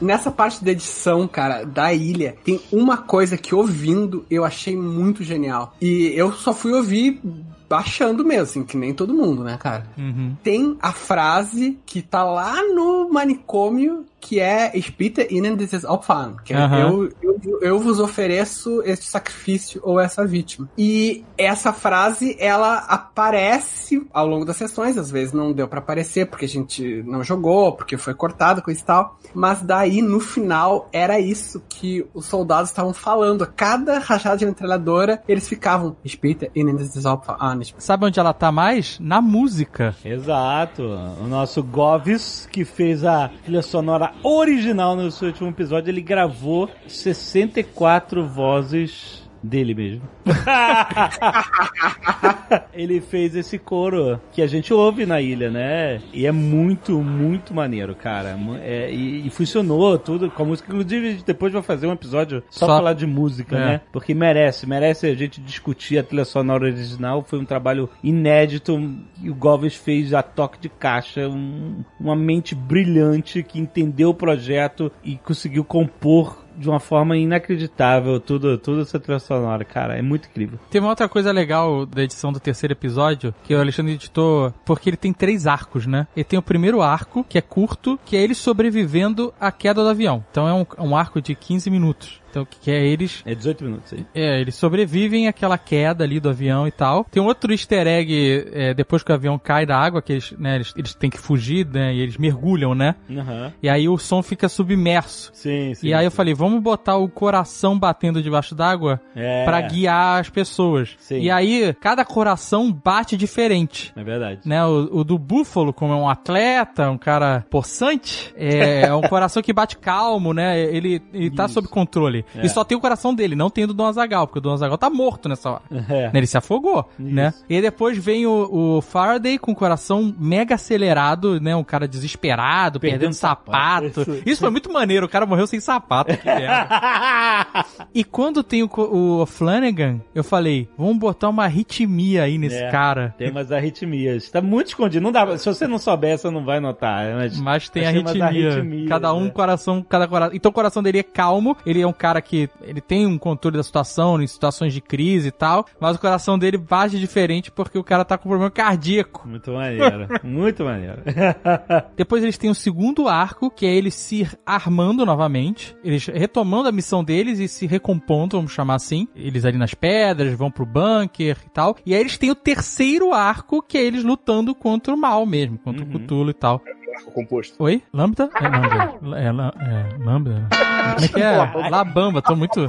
[0.01, 5.25] Nessa parte da edição, cara, da ilha, tem uma coisa que ouvindo eu achei muito
[5.25, 5.75] genial.
[5.81, 7.21] E eu só fui ouvir
[7.69, 9.87] baixando mesmo, assim, que nem todo mundo, né, cara?
[9.99, 10.37] Uhum.
[10.43, 16.53] Tem a frase que tá lá no manicômio que é Spita ihnen dieses Opfern, que
[16.53, 20.69] é eu, eu, eu vos ofereço este sacrifício ou essa vítima.
[20.77, 26.27] E essa frase, ela aparece ao longo das sessões, às vezes não deu pra aparecer
[26.27, 30.89] porque a gente não jogou, porque foi cortado, coisa e tal, mas daí no final
[30.93, 33.43] era isso que os soldados estavam falando.
[33.43, 37.63] A cada rajada de metralhadora, eles ficavam Spita ihnen dieses Opfern.
[37.79, 38.99] Sabe onde ela tá mais?
[39.01, 39.95] Na música.
[40.05, 40.83] Exato.
[40.83, 46.71] O nosso Govis, que fez a trilha sonora original no seu último episódio, ele gravou
[46.87, 50.03] 64 vozes dele mesmo.
[52.73, 56.01] ele fez esse coro que a gente ouve na ilha, né?
[56.13, 58.39] E é muito, muito maneiro, cara.
[58.63, 60.71] É, e, e funcionou tudo com a música.
[60.73, 63.61] Inclusive, depois vai fazer um episódio só, Só- falar de música, É.
[63.61, 63.81] né?
[63.93, 67.23] Porque merece, merece a gente discutir a trilha sonora original.
[67.23, 68.79] Foi um trabalho inédito
[69.23, 74.15] e o Goves fez a toque de caixa, um- uma mente brilhante que entendeu o
[74.15, 79.97] projeto e conseguiu compor de uma forma inacreditável tudo, tudo essa trilha sonora, cara.
[79.97, 80.59] É muito incrível.
[80.71, 84.91] Tem uma outra coisa legal da edição do terceiro episódio, que o Alexandre editou, porque
[84.91, 86.07] ele tem três arcos, né?
[86.17, 89.89] Ele tem o primeiro arco, que é curto, que é ele sobrevivendo à queda do
[89.89, 90.25] avião.
[90.31, 92.21] Então é um, um arco de 15 minutos.
[92.31, 93.23] Então, que que é eles...
[93.25, 94.05] É 18 minutos aí.
[94.15, 97.05] É, eles sobrevivem àquela queda ali do avião e tal.
[97.05, 100.33] Tem um outro easter egg, é, depois que o avião cai da água, que eles,
[100.39, 102.95] né, eles, eles têm que fugir, né, e eles mergulham, né?
[103.11, 103.53] Aham.
[103.63, 105.31] E aí o som fica submerso.
[105.33, 105.89] Sim, sim.
[105.89, 109.45] E aí eu falei, vamos botar o coração batendo debaixo d'água É.
[109.45, 110.97] pra guiar as pessoas.
[110.99, 111.21] Sim.
[111.21, 113.93] E aí, cada coração bate diferente.
[113.97, 114.41] É verdade.
[114.45, 119.03] Né, o, o do búfalo, como é um atleta, um cara possante, é, é um
[119.03, 120.59] coração que bate calmo, né?
[120.61, 122.18] Ele, ele tá sob controle.
[122.37, 122.45] É.
[122.45, 124.53] E só tem o coração dele, não tem o do Dom Azagal, porque o Dom
[124.53, 125.63] Azagal tá morto nessa hora.
[125.71, 126.05] É.
[126.07, 127.33] Né, Ele se afogou, né?
[127.49, 131.55] E aí depois vem o, o Faraday com o coração mega acelerado, né?
[131.57, 134.05] Um cara desesperado, perdendo, Perdendo sapato.
[134.05, 134.23] sapato.
[134.27, 136.17] Isso foi muito maneiro, o cara morreu sem sapato.
[136.17, 136.29] Que
[137.95, 142.71] e quando tem o, o Flanagan, eu falei, vamos botar uma arritmia aí nesse É,
[142.71, 143.15] cara.
[143.19, 144.31] Tem umas arritmias.
[144.31, 145.03] Tá muito escondido.
[145.03, 147.15] Não dá, se você não souber, você não vai notar.
[147.15, 148.25] Mas, Mas tem arritmia.
[148.25, 149.31] arritmias, Cada um né?
[149.31, 150.35] coração, cada coração.
[150.37, 151.57] Então o coração dele é calmo.
[151.65, 155.29] Ele é um cara que ele tem um controle da situação, em situações de crise
[155.29, 155.67] e tal.
[155.81, 159.29] Mas o coração dele bate diferente porque o cara tá com problema cardíaco.
[159.29, 160.09] Muito maneiro.
[160.25, 161.03] muito maneiro.
[161.97, 166.73] Depois eles têm o segundo arco, que é eles se armando novamente, eles retomando a
[166.73, 169.07] missão deles e se recompondo, vamos chamar assim.
[169.15, 171.77] Eles ali nas pedras, vão pro bunker e tal.
[171.85, 175.59] E aí eles têm o terceiro arco, que é eles lutando contra o mal mesmo,
[175.59, 175.95] contra Uhum.
[175.97, 176.61] o Cthulhu e tal.
[176.99, 177.55] Arco composto.
[177.63, 177.81] Oi?
[177.93, 178.29] Lambda?
[178.35, 179.19] É Lambda.
[179.19, 180.49] É, la, é Lambda.
[180.95, 181.69] Como é que é?
[181.71, 182.69] Labamba, tô muito...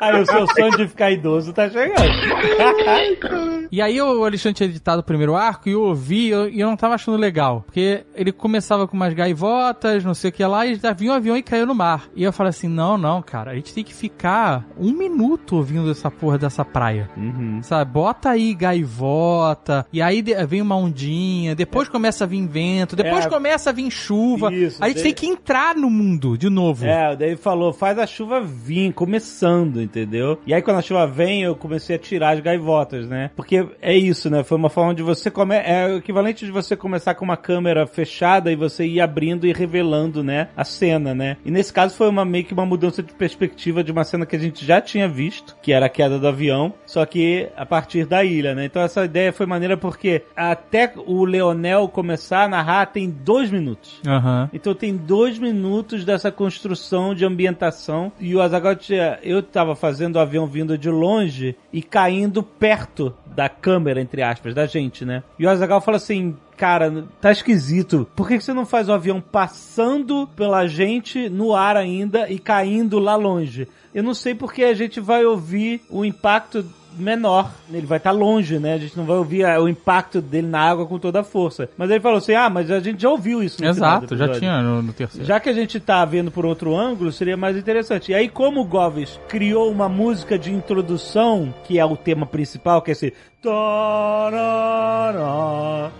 [0.00, 1.98] Aí o seu sonho de ficar idoso tá chegando.
[3.70, 6.60] E aí o Alexandre tinha editado o primeiro arco e eu ouvi e eu, e
[6.60, 7.62] eu não tava achando legal.
[7.66, 11.14] Porque ele começava com umas gaivotas, não sei o que lá, e já vinha um
[11.14, 12.08] avião e caiu no mar.
[12.16, 15.90] E eu falei assim, não, não, cara, a gente tem que ficar um minuto ouvindo
[15.90, 17.10] essa porra dessa praia.
[17.14, 17.60] Uhum.
[17.62, 23.26] Sabe, bota aí gaivota, e aí vem uma ondinha, depois começa a vir vento, depois
[23.26, 23.28] É.
[23.28, 24.52] começa a vir chuva.
[24.52, 26.86] Isso, a gente daí- tem que entrar no mundo de novo.
[26.86, 30.38] É, daí falou, faz a chuva vir, começando, entendeu?
[30.46, 33.30] E aí quando a chuva vem, eu comecei a tirar as gaivotas, né?
[33.36, 34.42] Porque é isso, né?
[34.42, 37.86] Foi uma forma de você comer, é o equivalente de você começar com uma câmera
[37.86, 41.36] fechada e você ir abrindo e revelando, né, a cena, né?
[41.44, 44.36] E nesse caso foi uma meio que uma mudança de perspectiva de uma cena que
[44.36, 48.06] a gente já tinha visto, que era a queda do avião, só que a partir
[48.06, 48.64] da ilha, né?
[48.64, 54.00] Então essa ideia foi maneira porque até o Leonel começar a narrar tem dois minutos.
[54.06, 54.50] Aham.
[54.52, 58.12] Então tem dois minutos dessa construção de ambientação.
[58.18, 59.18] E o Azaghal tinha.
[59.22, 64.54] Eu tava fazendo o avião vindo de longe e caindo perto da câmera, entre aspas,
[64.54, 65.22] da gente, né?
[65.38, 66.36] E o Azaghal fala assim.
[66.56, 68.04] Cara, tá esquisito.
[68.16, 72.98] Por que você não faz o avião passando pela gente no ar ainda e caindo
[72.98, 73.68] lá longe?
[73.94, 76.64] Eu não sei porque a gente vai ouvir o impacto
[77.02, 77.50] menor.
[77.72, 78.74] Ele vai estar longe, né?
[78.74, 81.68] A gente não vai ouvir ah, o impacto dele na água com toda a força.
[81.76, 84.62] Mas ele falou assim: ah, mas a gente já ouviu isso no Exato, já tinha
[84.62, 85.26] no, no terceiro.
[85.26, 88.12] Já que a gente tá vendo por outro ângulo, seria mais interessante.
[88.12, 92.82] E aí, como o Goves criou uma música de introdução, que é o tema principal,
[92.82, 93.12] que é esse.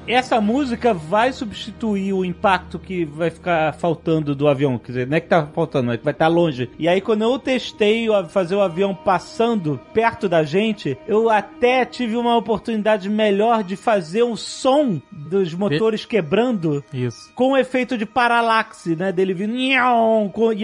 [0.08, 4.76] Essa música vai substituir o impacto que vai ficar faltando do avião.
[4.76, 6.68] Quer dizer, não é que tá faltando, é que vai estar longe.
[6.78, 12.16] E aí, quando eu testei fazer o avião passando perto da gente, eu até tive
[12.16, 17.32] uma oportunidade melhor de fazer o som dos motores quebrando Isso.
[17.34, 19.12] com o efeito de paralaxe, né?
[19.12, 19.56] Dele vindo.
[19.56, 19.76] E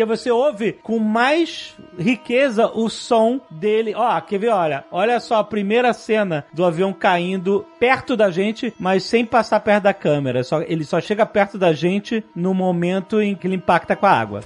[0.01, 3.95] aí você ouve com mais riqueza o som dele.
[3.95, 4.49] Ó, quer ver?
[4.49, 9.61] Olha, olha só a primeira cena do avião caindo perto da gente, mas sem passar
[9.61, 10.43] perto da câmera.
[10.43, 14.11] Só, ele só chega perto da gente no momento em que ele impacta com a
[14.11, 14.41] água.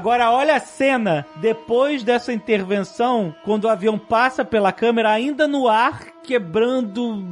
[0.00, 5.68] Agora olha a cena depois dessa intervenção, quando o avião passa pela câmera ainda no
[5.68, 7.22] ar, quebrando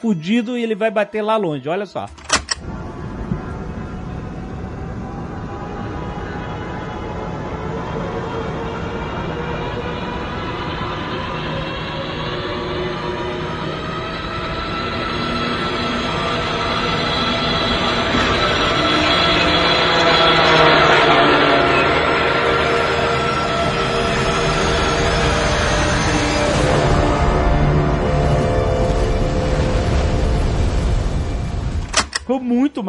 [0.00, 1.68] fudido e ele vai bater lá longe.
[1.68, 2.06] Olha só.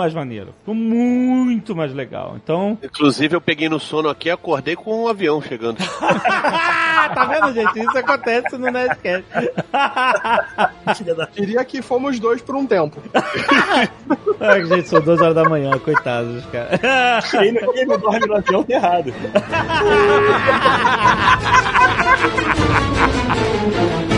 [0.01, 0.53] Mais maneiro.
[0.59, 2.35] Ficou muito mais legal.
[2.41, 2.77] Então.
[2.83, 5.77] Inclusive, eu peguei no sono aqui e acordei com um avião chegando.
[7.13, 7.79] tá vendo, gente?
[7.79, 9.25] Isso acontece no Nerdcast.
[11.33, 13.01] Diria que fomos dois por um tempo.
[14.39, 16.79] Ai, gente, são duas horas da manhã, coitados, cara.
[17.29, 19.13] Quem não, quem não dorme no avião tá errado.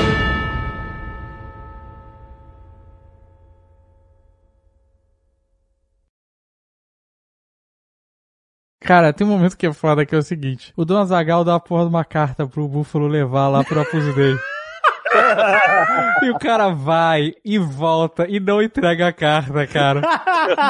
[8.84, 11.56] Cara, tem um momento que é foda que é o seguinte: o Don Azagal dá
[11.56, 14.36] a porra de uma carta pro Búfalo levar lá pro Opus Dei.
[16.24, 20.02] e o cara vai e volta e não entrega a carta, cara.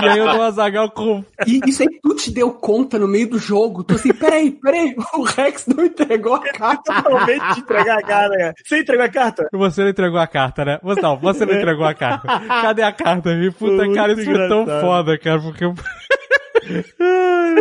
[0.03, 1.23] E aí o Don Azagal com.
[1.47, 3.83] E isso aí tu te deu conta no meio do jogo.
[3.83, 6.93] Tu assim, peraí, peraí, o Rex não entregou a carta.
[6.93, 8.53] Realmente entregar a carta, cara.
[8.63, 9.49] Você entregou a carta?
[9.51, 10.79] Você não entregou a carta, né?
[10.83, 12.27] Você não, você não entregou a carta.
[12.27, 13.31] Cadê a carta?
[13.31, 15.65] E puta, Muito cara, isso foi tão foda, cara, porque.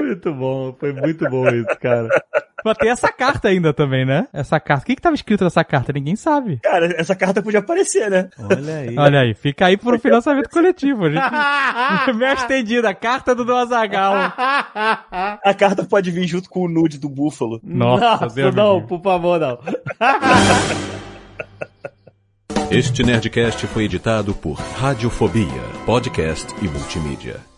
[0.03, 2.09] Muito bom, foi muito bom isso, cara.
[2.65, 4.29] Mas tem essa carta ainda também, né?
[4.33, 4.85] Essa carta.
[4.85, 5.93] O que que tava escrito nessa carta?
[5.93, 6.61] Ninguém sabe.
[6.63, 8.31] Cara, essa carta podia aparecer, né?
[8.39, 8.97] Olha aí.
[8.97, 11.07] Olha aí, fica aí pro financiamento coletivo.
[11.07, 12.13] A gente...
[12.17, 14.15] Meia estendida, carta do Azagal.
[15.45, 17.61] A carta pode vir junto com o nude do búfalo.
[17.65, 19.59] Nossa, Deus não, por favor, não.
[22.71, 27.52] Este Nerdcast foi editado por Radiofobia, podcast e multimídia.